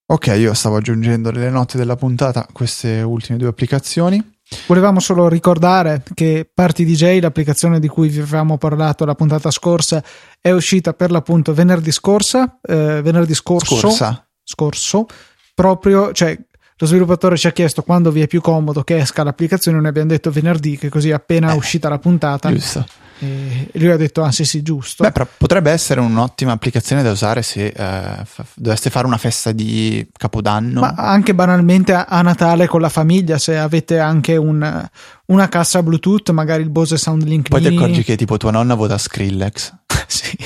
Ok, 0.08 0.26
io 0.36 0.52
stavo 0.54 0.76
aggiungendo 0.76 1.30
nelle 1.30 1.50
note 1.50 1.78
della 1.78 1.96
puntata 1.96 2.46
queste 2.52 3.02
ultime 3.02 3.38
due 3.38 3.48
applicazioni. 3.48 4.34
Volevamo 4.66 5.00
solo 5.00 5.28
ricordare 5.28 6.02
che 6.14 6.48
Party 6.52 6.84
DJ, 6.84 7.20
l'applicazione 7.20 7.80
di 7.80 7.88
cui 7.88 8.08
vi 8.08 8.20
avevamo 8.20 8.58
parlato 8.58 9.04
la 9.04 9.16
puntata 9.16 9.50
scorsa, 9.50 10.02
è 10.40 10.50
uscita 10.52 10.92
per 10.92 11.10
l'appunto 11.10 11.52
venerdì 11.54 11.90
scorsa, 11.90 12.58
eh, 12.62 13.00
venerdì 13.02 13.34
scorso. 13.34 13.78
Scorsa 13.78 14.25
scorso, 14.46 15.06
proprio, 15.54 16.12
cioè 16.12 16.38
lo 16.78 16.86
sviluppatore 16.86 17.36
ci 17.36 17.46
ha 17.46 17.52
chiesto 17.52 17.82
quando 17.82 18.10
vi 18.10 18.20
è 18.20 18.26
più 18.26 18.40
comodo 18.40 18.82
che 18.84 18.98
esca 18.98 19.22
l'applicazione, 19.22 19.78
noi 19.78 19.88
abbiamo 19.88 20.08
detto 20.08 20.30
venerdì, 20.30 20.76
che 20.76 20.88
così 20.88 21.10
appena 21.10 21.52
eh, 21.52 21.56
uscita 21.56 21.88
la 21.88 21.98
puntata. 21.98 22.50
Giusto. 22.50 22.86
E 23.18 23.70
lui 23.72 23.90
ha 23.90 23.96
detto: 23.96 24.22
Ah, 24.22 24.30
sì, 24.30 24.44
sì, 24.44 24.60
giusto. 24.60 25.02
Beh, 25.02 25.10
però 25.10 25.26
potrebbe 25.38 25.70
essere 25.70 26.00
un'ottima 26.00 26.52
applicazione 26.52 27.02
da 27.02 27.10
usare 27.10 27.40
se 27.40 27.68
eh, 27.68 28.24
f- 28.24 28.44
doveste 28.54 28.90
fare 28.90 29.06
una 29.06 29.16
festa 29.16 29.52
di 29.52 30.06
Capodanno. 30.12 30.80
Ma 30.80 30.92
anche 30.96 31.34
banalmente 31.34 31.94
a, 31.94 32.04
a 32.04 32.20
Natale 32.20 32.66
con 32.66 32.82
la 32.82 32.90
famiglia, 32.90 33.38
se 33.38 33.56
avete 33.56 33.98
anche 33.98 34.36
un, 34.36 34.86
una 35.26 35.48
cassa 35.48 35.82
Bluetooth, 35.82 36.28
magari 36.30 36.62
il 36.62 36.68
Bose 36.68 36.98
Soundlink. 36.98 37.48
Poi 37.48 37.62
ti 37.62 37.68
accorgi 37.68 38.04
che 38.04 38.16
tipo 38.16 38.36
tua 38.36 38.50
nonna 38.50 38.74
vota 38.74 38.98
Skrillex. 38.98 39.72
sì, 40.06 40.36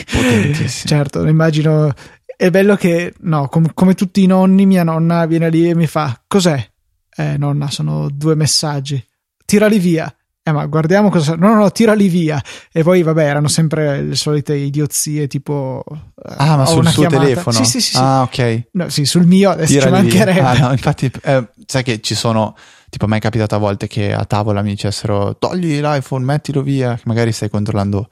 certo, 0.86 1.26
immagino 1.26 1.92
è 2.40 2.48
bello 2.48 2.74
che, 2.74 3.12
no, 3.20 3.48
com- 3.48 3.70
come 3.74 3.92
tutti 3.92 4.22
i 4.22 4.26
nonni, 4.26 4.64
mia 4.64 4.82
nonna 4.82 5.26
viene 5.26 5.50
lì 5.50 5.68
e 5.68 5.74
mi 5.74 5.86
fa: 5.86 6.22
Cos'è? 6.26 6.70
Eh, 7.14 7.36
nonna, 7.36 7.68
sono 7.68 8.08
due 8.10 8.34
messaggi. 8.34 9.04
Tirali 9.44 9.78
via. 9.78 10.10
Eh, 10.42 10.50
ma 10.50 10.64
guardiamo 10.64 11.10
cosa. 11.10 11.34
No, 11.34 11.48
no, 11.48 11.56
no, 11.56 11.70
tirali 11.70 12.08
via. 12.08 12.42
E 12.72 12.82
poi, 12.82 13.02
vabbè, 13.02 13.24
erano 13.24 13.48
sempre 13.48 14.00
le 14.00 14.14
solite 14.14 14.54
idiozie, 14.54 15.26
tipo. 15.26 15.84
Eh, 15.86 16.34
ah, 16.38 16.56
ma 16.56 16.64
sul 16.64 16.86
suo 16.88 17.02
chiamata. 17.02 17.28
telefono? 17.28 17.56
Sì, 17.58 17.64
sì, 17.66 17.80
sì. 17.82 17.98
Ah, 17.98 18.22
ok. 18.22 18.68
No, 18.72 18.88
sì, 18.88 19.04
sul 19.04 19.26
mio 19.26 19.50
adesso 19.50 19.74
tirali 19.74 19.96
ci 19.96 20.16
mancherebbe. 20.16 20.40
Ah, 20.40 20.58
no, 20.66 20.72
infatti, 20.72 21.10
eh, 21.22 21.46
sai 21.66 21.82
che 21.82 22.00
ci 22.00 22.14
sono. 22.14 22.56
Tipo, 22.88 23.04
a 23.04 23.08
me 23.08 23.18
è 23.18 23.20
capitato 23.20 23.54
a 23.54 23.58
volte 23.58 23.86
che 23.86 24.14
a 24.14 24.24
tavola 24.24 24.62
mi 24.62 24.70
dicessero: 24.70 25.36
Togli 25.36 25.78
l'iPhone, 25.78 26.24
mettilo 26.24 26.62
via. 26.62 26.98
Magari 27.04 27.32
stai 27.32 27.50
controllando 27.50 28.08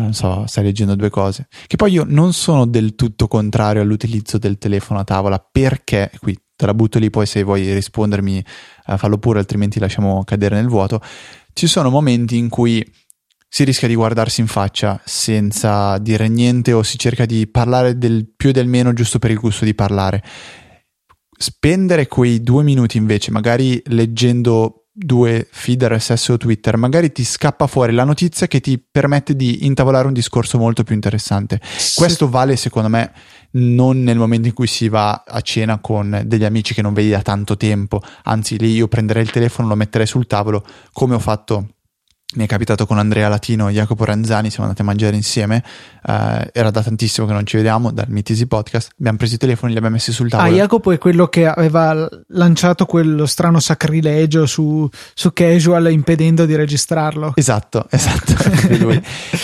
non 0.00 0.14
so, 0.14 0.46
stai 0.46 0.64
leggendo 0.64 0.94
due 0.94 1.10
cose. 1.10 1.48
Che 1.66 1.76
poi 1.76 1.92
io 1.92 2.04
non 2.06 2.32
sono 2.32 2.66
del 2.66 2.94
tutto 2.94 3.28
contrario 3.28 3.82
all'utilizzo 3.82 4.38
del 4.38 4.58
telefono 4.58 5.00
a 5.00 5.04
tavola 5.04 5.38
perché, 5.38 6.10
qui 6.18 6.36
te 6.56 6.66
la 6.66 6.74
butto 6.74 6.98
lì, 6.98 7.10
poi 7.10 7.26
se 7.26 7.42
vuoi 7.42 7.72
rispondermi 7.72 8.44
uh, 8.86 8.96
fallo 8.96 9.18
pure, 9.18 9.38
altrimenti 9.38 9.78
lasciamo 9.78 10.22
cadere 10.24 10.56
nel 10.56 10.68
vuoto. 10.68 11.00
Ci 11.52 11.66
sono 11.66 11.90
momenti 11.90 12.36
in 12.36 12.48
cui 12.48 12.84
si 13.48 13.64
rischia 13.64 13.86
di 13.86 13.94
guardarsi 13.94 14.40
in 14.40 14.46
faccia 14.46 14.98
senza 15.04 15.98
dire 15.98 16.26
niente 16.28 16.72
o 16.72 16.82
si 16.82 16.96
cerca 16.96 17.26
di 17.26 17.46
parlare 17.46 17.98
del 17.98 18.32
più 18.34 18.48
e 18.48 18.52
del 18.52 18.66
meno 18.66 18.94
giusto 18.94 19.18
per 19.18 19.30
il 19.30 19.38
gusto 19.38 19.66
di 19.66 19.74
parlare. 19.74 20.22
Spendere 21.36 22.06
quei 22.06 22.40
due 22.40 22.62
minuti 22.62 22.96
invece, 22.96 23.30
magari 23.30 23.82
leggendo 23.86 24.81
due 24.94 25.48
feed 25.50 25.82
RSS 25.84 26.28
o 26.28 26.36
Twitter, 26.36 26.76
magari 26.76 27.12
ti 27.12 27.24
scappa 27.24 27.66
fuori 27.66 27.92
la 27.92 28.04
notizia 28.04 28.46
che 28.46 28.60
ti 28.60 28.78
permette 28.78 29.34
di 29.34 29.64
intavolare 29.64 30.06
un 30.06 30.12
discorso 30.12 30.58
molto 30.58 30.84
più 30.84 30.94
interessante. 30.94 31.60
Sì. 31.62 31.98
Questo 31.98 32.28
vale 32.28 32.56
secondo 32.56 32.88
me 32.88 33.12
non 33.52 34.02
nel 34.02 34.18
momento 34.18 34.48
in 34.48 34.54
cui 34.54 34.66
si 34.66 34.88
va 34.88 35.24
a 35.26 35.40
cena 35.40 35.78
con 35.78 36.22
degli 36.26 36.44
amici 36.44 36.74
che 36.74 36.82
non 36.82 36.92
vedi 36.92 37.10
da 37.10 37.22
tanto 37.22 37.56
tempo, 37.56 38.02
anzi 38.24 38.58
lì 38.58 38.72
io 38.72 38.88
prenderei 38.88 39.22
il 39.22 39.30
telefono, 39.30 39.68
lo 39.68 39.76
metterei 39.76 40.06
sul 40.06 40.26
tavolo 40.26 40.64
come 40.92 41.14
ho 41.14 41.18
fatto 41.18 41.68
mi 42.34 42.44
è 42.44 42.46
capitato 42.46 42.86
con 42.86 42.98
Andrea 42.98 43.28
Latino 43.28 43.68
e 43.68 43.72
Jacopo 43.72 44.04
Ranzani, 44.04 44.48
siamo 44.48 44.64
andati 44.64 44.82
a 44.82 44.84
mangiare 44.84 45.16
insieme, 45.16 45.62
uh, 46.04 46.12
era 46.52 46.70
da 46.70 46.82
tantissimo 46.82 47.26
che 47.26 47.32
non 47.32 47.44
ci 47.46 47.56
vediamo, 47.56 47.90
dal 47.90 48.06
Mitisi 48.08 48.46
Podcast, 48.46 48.92
abbiamo 48.98 49.18
preso 49.18 49.34
i 49.34 49.38
telefoni 49.38 49.70
e 49.70 49.72
li 49.72 49.78
abbiamo 49.78 49.96
messi 49.96 50.12
sul 50.12 50.28
tavolo. 50.28 50.48
Ah, 50.48 50.52
Jacopo 50.54 50.92
è 50.92 50.98
quello 50.98 51.28
che 51.28 51.46
aveva 51.46 52.08
lanciato 52.28 52.86
quello 52.86 53.26
strano 53.26 53.60
sacrilegio 53.60 54.46
su, 54.46 54.88
su 55.14 55.32
Casual 55.32 55.90
impedendo 55.90 56.46
di 56.46 56.54
registrarlo. 56.54 57.32
Esatto, 57.34 57.86
esatto, 57.90 58.34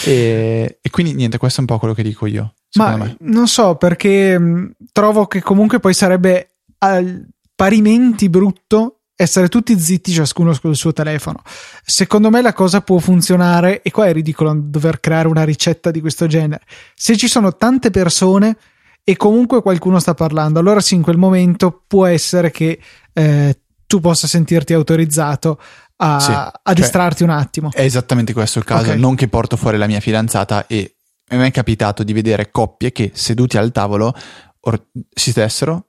e, 0.05 0.78
e, 0.80 0.91
quindi 0.91 1.14
niente, 1.14 1.39
questo 1.39 1.59
è 1.59 1.61
un 1.61 1.66
po' 1.66 1.78
quello 1.78 1.95
che 1.95 2.03
dico 2.03 2.26
io. 2.26 2.55
Ma 2.74 2.97
me. 2.97 3.16
non 3.20 3.49
so, 3.49 3.76
perché 3.76 4.39
mh, 4.39 4.72
trovo 4.93 5.26
che 5.26 5.41
comunque 5.41 5.80
poi 5.80 5.95
sarebbe 5.95 6.57
al 6.78 7.26
parimenti 7.55 8.28
brutto 8.28 8.97
essere 9.20 9.48
tutti 9.48 9.76
zitti 9.76 10.12
ciascuno 10.12 10.52
sul 10.52 10.76
suo 10.76 10.92
telefono. 10.92 11.42
Secondo 11.84 12.30
me 12.30 12.40
la 12.40 12.52
cosa 12.52 12.82
può 12.82 12.98
funzionare, 12.98 13.82
e 13.82 13.90
qua 13.90 14.06
è 14.06 14.12
ridicolo 14.12 14.54
dover 14.56 15.00
creare 15.00 15.26
una 15.26 15.42
ricetta 15.42 15.90
di 15.90 16.00
questo 16.00 16.28
genere. 16.28 16.62
Se 16.94 17.16
ci 17.16 17.26
sono 17.26 17.56
tante 17.56 17.90
persone 17.90 18.56
e 19.02 19.16
comunque 19.16 19.60
qualcuno 19.60 19.98
sta 19.98 20.14
parlando, 20.14 20.60
allora 20.60 20.80
sì, 20.80 20.94
in 20.94 21.02
quel 21.02 21.16
momento 21.16 21.82
può 21.84 22.06
essere 22.06 22.52
che 22.52 22.78
eh, 23.12 23.58
tu 23.88 23.98
possa 23.98 24.28
sentirti 24.28 24.72
autorizzato 24.72 25.60
a, 25.96 26.20
sì, 26.20 26.30
a 26.30 26.52
cioè, 26.62 26.74
distrarti 26.74 27.24
un 27.24 27.30
attimo. 27.30 27.70
È 27.72 27.82
esattamente 27.82 28.32
questo 28.32 28.60
il 28.60 28.64
caso, 28.64 28.90
okay. 28.90 29.00
non 29.00 29.16
che 29.16 29.26
porto 29.26 29.56
fuori 29.56 29.78
la 29.78 29.88
mia 29.88 29.98
fidanzata 29.98 30.68
e 30.68 30.94
mi 31.30 31.44
è 31.44 31.50
capitato 31.50 32.04
di 32.04 32.12
vedere 32.12 32.52
coppie 32.52 32.92
che 32.92 33.10
seduti 33.14 33.58
al 33.58 33.72
tavolo 33.72 34.14
or- 34.60 34.86
si 35.12 35.32
stessero, 35.32 35.88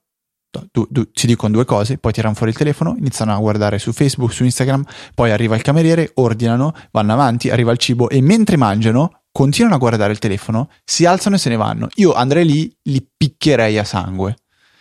du- 0.72 0.88
du- 0.90 1.10
ci 1.12 1.28
dicono 1.28 1.54
due 1.54 1.66
cose, 1.66 1.98
poi 1.98 2.12
tirano 2.12 2.34
fuori 2.34 2.52
il 2.52 2.58
telefono, 2.58 2.96
iniziano 2.98 3.34
a 3.34 3.38
guardare 3.38 3.80
su 3.80 3.92
Facebook, 3.92 4.34
su 4.34 4.44
Instagram, 4.44 4.84
poi 5.14 5.32
arriva 5.32 5.56
il 5.56 5.62
cameriere, 5.62 6.12
ordinano, 6.16 6.74
vanno 6.92 7.14
avanti, 7.14 7.50
arriva 7.50 7.72
il 7.72 7.78
cibo 7.78 8.10
e 8.10 8.22
mentre 8.22 8.58
mangiano 8.58 9.22
continuano 9.32 9.76
a 9.76 9.80
guardare 9.80 10.12
il 10.12 10.20
telefono, 10.20 10.70
si 10.84 11.06
alzano 11.06 11.36
e 11.36 11.40
se 11.40 11.50
ne 11.50 11.56
vanno. 11.56 11.88
Io 11.96 12.14
andrei 12.14 12.46
lì, 12.46 12.76
li 12.84 13.08
picchierei 13.16 13.78
a 13.78 13.84
sangue. 13.84 14.36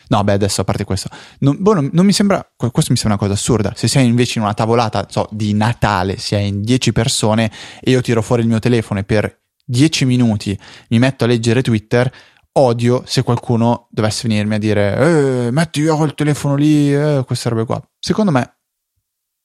No, 0.09 0.25
beh, 0.25 0.33
adesso 0.33 0.63
a 0.63 0.65
parte 0.65 0.85
questo, 0.85 1.11
non, 1.41 1.57
boh, 1.61 1.75
non, 1.75 1.91
non, 1.93 2.07
mi 2.07 2.13
sembra, 2.13 2.39
questo 2.57 2.93
mi 2.93 2.97
sembra 2.97 3.19
una 3.19 3.19
cosa 3.19 3.33
assurda. 3.35 3.75
Se 3.77 3.89
sei 3.89 4.07
invece 4.07 4.39
in 4.39 4.45
una 4.45 4.55
tavolata, 4.55 5.07
so, 5.11 5.29
di 5.31 5.53
Natale, 5.53 6.17
si 6.17 6.35
è 6.35 6.39
in 6.39 6.63
10 6.63 6.93
persone 6.93 7.51
e 7.81 7.91
io 7.91 8.01
tiro 8.01 8.23
fuori 8.23 8.41
il 8.41 8.49
mio 8.49 8.59
telefono 8.59 9.01
e 9.01 9.05
per 9.05 9.43
10 9.67 10.07
minuti 10.07 10.59
mi 10.89 10.99
metto 10.99 11.25
a 11.25 11.27
leggere 11.27 11.61
Twitter, 11.61 12.11
odio 12.59 13.03
se 13.07 13.23
qualcuno 13.23 13.87
dovesse 13.91 14.29
venirmi 14.29 14.55
a 14.55 14.59
dire, 14.59 15.47
eh, 15.47 15.51
metti 15.51 15.81
io 15.81 16.05
il 16.05 16.15
telefono 16.15 16.55
lì, 16.55 16.95
eh, 16.95 17.23
queste 17.27 17.49
robe 17.49 17.65
qua. 17.65 17.83
Secondo 17.99 18.31
me, 18.31 18.59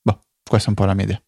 boh, 0.02 0.20
questa 0.48 0.68
è 0.68 0.70
un 0.70 0.76
po' 0.76 0.86
la 0.86 0.94
media 0.94 1.22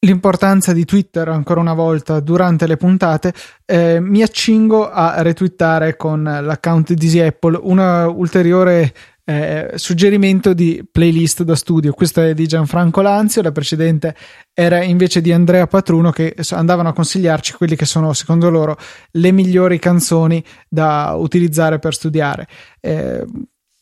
l'importanza 0.00 0.72
di 0.72 0.84
Twitter 0.84 1.28
ancora 1.28 1.60
una 1.60 1.74
volta 1.74 2.20
durante 2.20 2.66
le 2.66 2.76
puntate, 2.76 3.32
eh, 3.64 3.98
mi 4.00 4.22
accingo 4.22 4.88
a 4.90 5.22
retweetare 5.22 5.96
con 5.96 6.22
l'account 6.22 6.92
di 6.92 7.20
Apple 7.20 7.58
un 7.60 7.78
ulteriore 8.14 8.94
eh, 9.28 9.72
suggerimento 9.74 10.54
di 10.54 10.82
playlist 10.90 11.42
da 11.42 11.54
studio. 11.54 11.92
Questa 11.92 12.24
è 12.24 12.32
di 12.32 12.46
Gianfranco 12.46 13.02
Lanzio, 13.02 13.42
la 13.42 13.52
precedente 13.52 14.16
era 14.54 14.82
invece 14.82 15.20
di 15.20 15.32
Andrea 15.32 15.66
Patruno 15.66 16.10
che 16.10 16.34
andavano 16.52 16.88
a 16.88 16.92
consigliarci 16.94 17.52
quelli 17.52 17.76
che 17.76 17.84
sono 17.84 18.14
secondo 18.14 18.48
loro 18.48 18.78
le 19.10 19.30
migliori 19.30 19.78
canzoni 19.78 20.42
da 20.66 21.14
utilizzare 21.14 21.78
per 21.78 21.92
studiare. 21.92 22.48
Eh, 22.80 23.26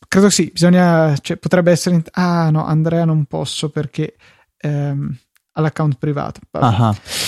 credo 0.05 0.29
sì, 0.29 0.49
bisogna, 0.51 1.15
cioè, 1.21 1.37
potrebbe 1.37 1.71
essere... 1.71 2.03
Ah 2.11 2.49
no, 2.49 2.65
Andrea 2.65 3.05
non 3.05 3.23
posso 3.23 3.69
perché... 3.69 4.15
Ehm, 4.57 5.17
all'account 5.53 5.95
privato. 5.97 6.39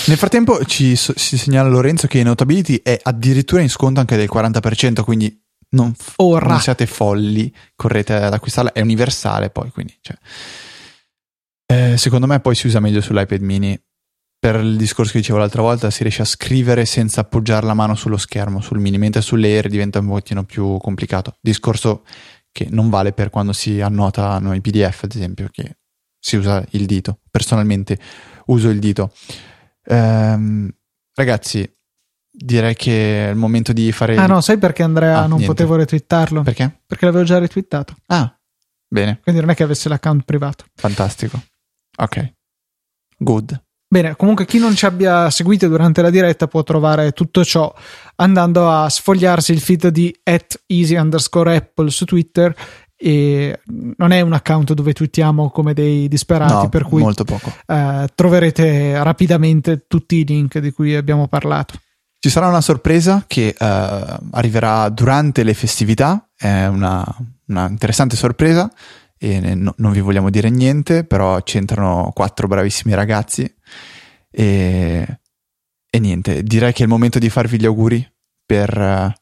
Nel 0.06 0.16
frattempo 0.16 0.64
ci, 0.64 0.94
si 0.94 1.36
segnala 1.36 1.68
Lorenzo 1.68 2.06
che 2.06 2.22
Notability 2.22 2.80
è 2.80 2.96
addirittura 3.02 3.60
in 3.60 3.68
sconto 3.70 3.98
anche 3.98 4.16
del 4.16 4.28
40%, 4.32 5.02
quindi 5.02 5.36
non, 5.70 5.94
non 6.18 6.60
siate 6.60 6.86
folli, 6.86 7.52
correte 7.76 8.14
ad 8.14 8.32
acquistarla, 8.32 8.72
è 8.72 8.80
universale 8.80 9.50
poi, 9.50 9.70
quindi 9.70 9.96
cioè. 10.00 10.16
eh, 11.66 11.96
secondo 11.96 12.26
me 12.26 12.40
poi 12.40 12.54
si 12.54 12.66
usa 12.66 12.80
meglio 12.80 13.00
sull'iPad 13.00 13.40
mini. 13.40 13.80
Per 14.40 14.56
il 14.56 14.78
discorso 14.78 15.12
che 15.12 15.18
dicevo 15.18 15.38
l'altra 15.38 15.60
volta, 15.60 15.90
si 15.90 16.02
riesce 16.02 16.22
a 16.22 16.24
scrivere 16.24 16.86
senza 16.86 17.20
appoggiare 17.20 17.66
la 17.66 17.74
mano 17.74 17.94
sullo 17.94 18.16
schermo, 18.16 18.62
sul 18.62 18.78
mini, 18.78 18.96
mentre 18.96 19.20
sull'Air 19.20 19.68
diventa 19.68 19.98
un 19.98 20.06
pochettino 20.06 20.44
più 20.44 20.78
complicato. 20.78 21.36
Discorso 21.42 22.04
che 22.50 22.66
non 22.70 22.88
vale 22.88 23.12
per 23.12 23.28
quando 23.28 23.52
si 23.52 23.82
annotano 23.82 24.54
i 24.54 24.62
PDF, 24.62 25.02
ad 25.02 25.14
esempio, 25.14 25.48
che 25.50 25.76
si 26.18 26.36
usa 26.36 26.64
il 26.70 26.86
dito. 26.86 27.20
Personalmente 27.30 27.98
uso 28.46 28.70
il 28.70 28.78
dito. 28.78 29.12
Ehm, 29.84 30.70
ragazzi, 31.14 31.70
direi 32.42 32.74
che 32.74 33.26
è 33.26 33.30
il 33.30 33.36
momento 33.36 33.72
di 33.72 33.92
fare. 33.92 34.16
Ah, 34.16 34.26
no, 34.26 34.40
sai 34.40 34.58
perché 34.58 34.82
Andrea 34.82 35.18
ah, 35.18 35.20
non 35.26 35.38
niente. 35.38 35.46
potevo 35.46 35.76
retweetarlo? 35.76 36.42
Perché? 36.42 36.80
Perché 36.86 37.04
l'avevo 37.04 37.24
già 37.24 37.38
retweetato. 37.38 37.94
Ah, 38.06 38.34
bene. 38.88 39.20
Quindi 39.22 39.40
non 39.40 39.50
è 39.50 39.54
che 39.54 39.62
avesse 39.62 39.88
l'account 39.88 40.24
privato. 40.24 40.64
Fantastico. 40.74 41.40
Ok. 41.98 42.32
Good. 43.18 43.62
Bene, 43.92 44.14
comunque 44.14 44.46
chi 44.46 44.58
non 44.58 44.76
ci 44.76 44.86
abbia 44.86 45.28
seguito 45.30 45.66
durante 45.66 46.00
la 46.00 46.10
diretta 46.10 46.46
può 46.46 46.62
trovare 46.62 47.10
tutto 47.10 47.44
ciò 47.44 47.74
andando 48.16 48.70
a 48.70 48.88
sfogliarsi 48.88 49.50
il 49.50 49.60
feed 49.60 49.88
di 49.88 50.16
at 50.22 50.62
easy 50.66 50.96
underscore 50.96 51.56
apple 51.56 51.90
su 51.90 52.04
Twitter 52.04 52.54
e 52.96 53.60
non 53.96 54.12
è 54.12 54.20
un 54.20 54.32
account 54.32 54.74
dove 54.74 54.92
twittiamo 54.92 55.50
come 55.50 55.74
dei 55.74 56.06
disperati, 56.06 56.52
no, 56.52 56.68
per 56.68 56.84
cui 56.84 57.02
molto 57.02 57.24
poco. 57.24 57.52
Eh, 57.66 58.08
troverete 58.14 59.02
rapidamente 59.02 59.86
tutti 59.88 60.16
i 60.16 60.24
link 60.24 60.58
di 60.58 60.70
cui 60.70 60.94
abbiamo 60.94 61.26
parlato. 61.26 61.80
Ci 62.22 62.28
sarà 62.28 62.48
una 62.48 62.60
sorpresa 62.60 63.24
che 63.26 63.56
eh, 63.58 64.18
arriverà 64.32 64.90
durante 64.90 65.42
le 65.42 65.54
festività, 65.54 66.28
è 66.36 66.66
una, 66.66 67.02
una 67.46 67.66
interessante 67.66 68.14
sorpresa 68.14 68.70
e 69.16 69.54
no, 69.54 69.72
non 69.78 69.90
vi 69.90 70.00
vogliamo 70.00 70.28
dire 70.28 70.50
niente, 70.50 71.04
però 71.04 71.42
c'entrano 71.42 72.10
quattro 72.14 72.46
bravissimi 72.46 72.92
ragazzi 72.92 73.50
e, 74.30 75.20
e 75.88 75.98
niente, 75.98 76.42
direi 76.42 76.74
che 76.74 76.80
è 76.80 76.82
il 76.82 76.90
momento 76.90 77.18
di 77.18 77.30
farvi 77.30 77.58
gli 77.58 77.64
auguri 77.64 78.06
per 78.44 79.14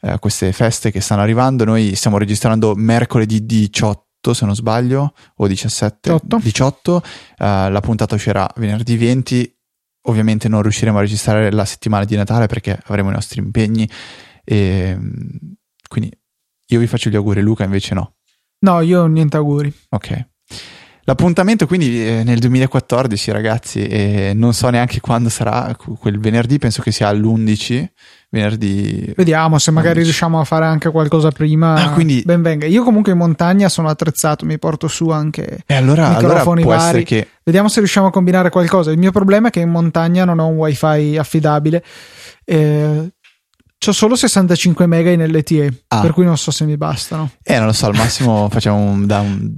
eh, 0.00 0.18
queste 0.18 0.52
feste 0.52 0.90
che 0.90 1.00
stanno 1.00 1.22
arrivando. 1.22 1.64
Noi 1.64 1.94
stiamo 1.94 2.18
registrando 2.18 2.74
mercoledì 2.74 3.46
18, 3.46 4.34
se 4.34 4.44
non 4.44 4.56
sbaglio, 4.56 5.14
o 5.36 5.46
17, 5.46 6.10
18. 6.14 6.36
18 6.38 7.02
eh, 7.38 7.70
la 7.70 7.80
puntata 7.80 8.16
uscirà 8.16 8.50
venerdì 8.56 8.96
20. 8.96 9.58
Ovviamente 10.04 10.48
non 10.48 10.62
riusciremo 10.62 10.98
a 10.98 11.02
registrare 11.02 11.50
la 11.52 11.64
settimana 11.64 12.04
di 12.04 12.16
Natale 12.16 12.46
perché 12.46 12.78
avremo 12.86 13.10
i 13.10 13.14
nostri 13.14 13.40
impegni. 13.40 13.88
E, 14.44 14.98
quindi 15.88 16.10
io 16.66 16.78
vi 16.78 16.86
faccio 16.86 17.10
gli 17.10 17.16
auguri, 17.16 17.42
Luca 17.42 17.64
invece 17.64 17.94
no. 17.94 18.14
No, 18.60 18.80
io 18.80 19.06
niente 19.06 19.36
auguri. 19.36 19.72
Ok. 19.90 20.28
L'appuntamento 21.04 21.66
quindi 21.66 22.04
è 22.04 22.22
nel 22.22 22.38
2014, 22.38 23.32
ragazzi, 23.32 23.84
e 23.84 24.32
non 24.34 24.52
so 24.52 24.68
neanche 24.68 25.00
quando 25.00 25.28
sarà 25.28 25.74
quel 25.74 26.20
venerdì, 26.20 26.58
penso 26.58 26.82
che 26.82 26.92
sia 26.92 27.08
all'11 27.08 27.88
venerdì. 28.30 29.12
Vediamo 29.16 29.58
se 29.58 29.70
magari 29.70 29.98
11. 29.98 30.10
riusciamo 30.10 30.40
a 30.40 30.44
fare 30.44 30.64
anche 30.64 30.90
qualcosa 30.90 31.30
prima. 31.30 31.74
Ah, 31.74 31.90
quindi... 31.90 32.22
Ben 32.24 32.42
venga. 32.42 32.66
Io 32.66 32.82
comunque 32.82 33.12
in 33.12 33.18
montagna 33.18 33.68
sono 33.68 33.88
attrezzato, 33.88 34.46
mi 34.46 34.58
porto 34.58 34.88
su 34.88 35.08
anche 35.08 35.62
e 35.66 35.74
allora, 35.74 36.10
microfoni 36.10 36.62
allora 36.62 36.76
vari. 36.76 37.04
Che... 37.04 37.28
Vediamo 37.42 37.68
se 37.68 37.80
riusciamo 37.80 38.06
a 38.06 38.10
combinare 38.10 38.50
qualcosa. 38.50 38.90
Il 38.90 38.98
mio 38.98 39.12
problema 39.12 39.48
è 39.48 39.50
che 39.50 39.60
in 39.60 39.70
montagna 39.70 40.24
non 40.24 40.38
ho 40.38 40.46
un 40.46 40.56
wifi 40.56 41.16
affidabile. 41.18 41.84
Eh, 42.44 43.12
C'ho 43.82 43.92
solo 43.92 44.14
65 44.14 44.86
mega 44.86 45.08
in 45.08 45.24
LTE, 45.24 45.84
ah. 45.88 46.00
per 46.00 46.12
cui 46.12 46.26
non 46.26 46.36
so 46.36 46.50
se 46.50 46.66
mi 46.66 46.76
bastano. 46.76 47.30
Eh, 47.42 47.56
non 47.56 47.64
lo 47.64 47.72
so, 47.72 47.86
al 47.86 47.94
massimo 47.94 48.46
facciamo 48.52 48.76
un, 48.76 49.06
da 49.06 49.20
un 49.20 49.50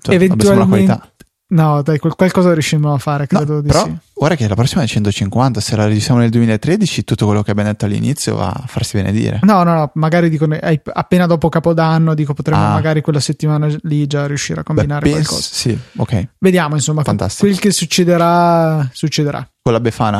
cioè, 0.00 0.16
eventualmente 0.16 1.00
No, 1.48 1.80
dai, 1.82 1.98
qualcosa 1.98 2.52
riusciremo 2.52 2.92
a 2.92 2.98
fare, 2.98 3.28
credo 3.28 3.54
no, 3.54 3.60
di 3.60 3.68
però, 3.68 3.84
sì. 3.84 3.96
Ora 4.14 4.34
che 4.34 4.48
la 4.48 4.56
prossima 4.56 4.82
è 4.82 4.86
150, 4.86 5.60
se 5.60 5.76
la 5.76 5.86
registriamo 5.86 6.20
nel 6.20 6.30
2013, 6.30 7.04
tutto 7.04 7.24
quello 7.26 7.42
che 7.42 7.52
abbiamo 7.52 7.70
detto 7.70 7.84
all'inizio 7.84 8.34
va 8.34 8.48
a 8.48 8.64
farsi 8.66 8.96
benedire. 8.96 9.38
No, 9.42 9.62
no, 9.62 9.74
no, 9.74 9.90
magari 9.94 10.28
dico 10.28 10.48
appena 10.92 11.26
dopo 11.26 11.48
Capodanno, 11.48 12.14
dico 12.14 12.34
potremmo 12.34 12.64
ah. 12.64 12.70
magari 12.70 13.00
quella 13.00 13.20
settimana 13.20 13.68
lì 13.82 14.08
già 14.08 14.26
riuscire 14.26 14.60
a 14.60 14.62
combinare 14.64 15.06
Beh, 15.06 15.12
penso, 15.12 15.28
qualcosa. 15.28 15.54
Sì, 15.54 15.78
ok. 15.96 16.28
Vediamo, 16.38 16.74
insomma, 16.74 17.04
Fantastico. 17.04 17.46
quel 17.46 17.60
che 17.60 17.70
succederà, 17.70 18.88
succederà. 18.92 19.48
Con 19.62 19.72
la 19.72 19.80
Befana? 19.80 20.16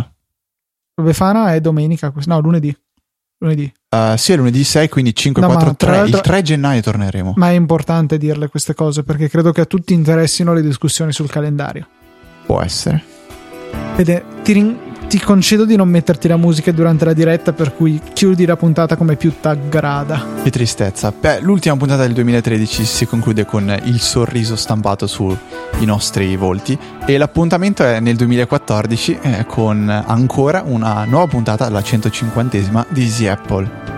La 0.94 1.02
Befana 1.02 1.54
è 1.54 1.60
domenica, 1.60 2.12
no, 2.26 2.38
lunedì. 2.38 2.76
Lunedì. 3.38 3.70
Uh, 3.90 4.16
sì, 4.16 4.32
è 4.32 4.36
lunedì 4.36 4.64
6, 4.64 4.88
quindi 4.88 5.14
5, 5.14 5.42
no, 5.42 5.48
4, 5.48 5.74
3. 5.76 6.04
Il 6.06 6.20
3 6.20 6.42
gennaio 6.42 6.80
torneremo. 6.80 7.34
Ma 7.36 7.50
è 7.50 7.54
importante 7.54 8.16
dirle 8.18 8.48
queste 8.48 8.74
cose 8.74 9.02
perché 9.02 9.28
credo 9.28 9.52
che 9.52 9.62
a 9.62 9.66
tutti 9.66 9.92
interessino 9.92 10.54
le 10.54 10.62
discussioni 10.62 11.12
sul 11.12 11.28
calendario. 11.28 11.86
Può 12.46 12.60
essere. 12.62 13.02
Vede, 13.96 14.24
ti, 14.42 14.52
rin- 14.52 14.78
ti 15.08 15.20
concedo 15.20 15.64
di 15.64 15.76
non 15.76 15.88
metterti 15.88 16.28
la 16.28 16.36
musica 16.36 16.72
durante 16.72 17.04
la 17.04 17.12
diretta, 17.12 17.52
per 17.52 17.74
cui 17.74 18.00
chiudi 18.12 18.44
la 18.44 18.56
puntata 18.56 18.96
come 18.96 19.16
più 19.16 19.32
t'aggrada. 19.40 20.24
Che 20.42 20.50
tristezza. 20.50 21.12
Beh, 21.18 21.40
l'ultima 21.40 21.76
puntata 21.76 22.02
del 22.02 22.12
2013 22.12 22.84
si 22.84 23.06
conclude 23.06 23.44
con 23.44 23.74
il 23.84 24.00
sorriso 24.00 24.56
stampato 24.56 25.06
sui 25.06 25.36
nostri 25.80 26.36
volti 26.36 26.78
e 27.06 27.16
l'appuntamento 27.18 27.84
è 27.84 28.00
nel 28.00 28.16
2014 28.16 29.18
eh, 29.20 29.46
con 29.46 29.88
ancora 29.88 30.62
una 30.64 31.04
nuova 31.04 31.26
puntata, 31.26 31.68
la 31.68 31.80
150esima 31.80 32.84
di 32.88 33.02
Easy 33.02 33.26
Apple. 33.26 33.95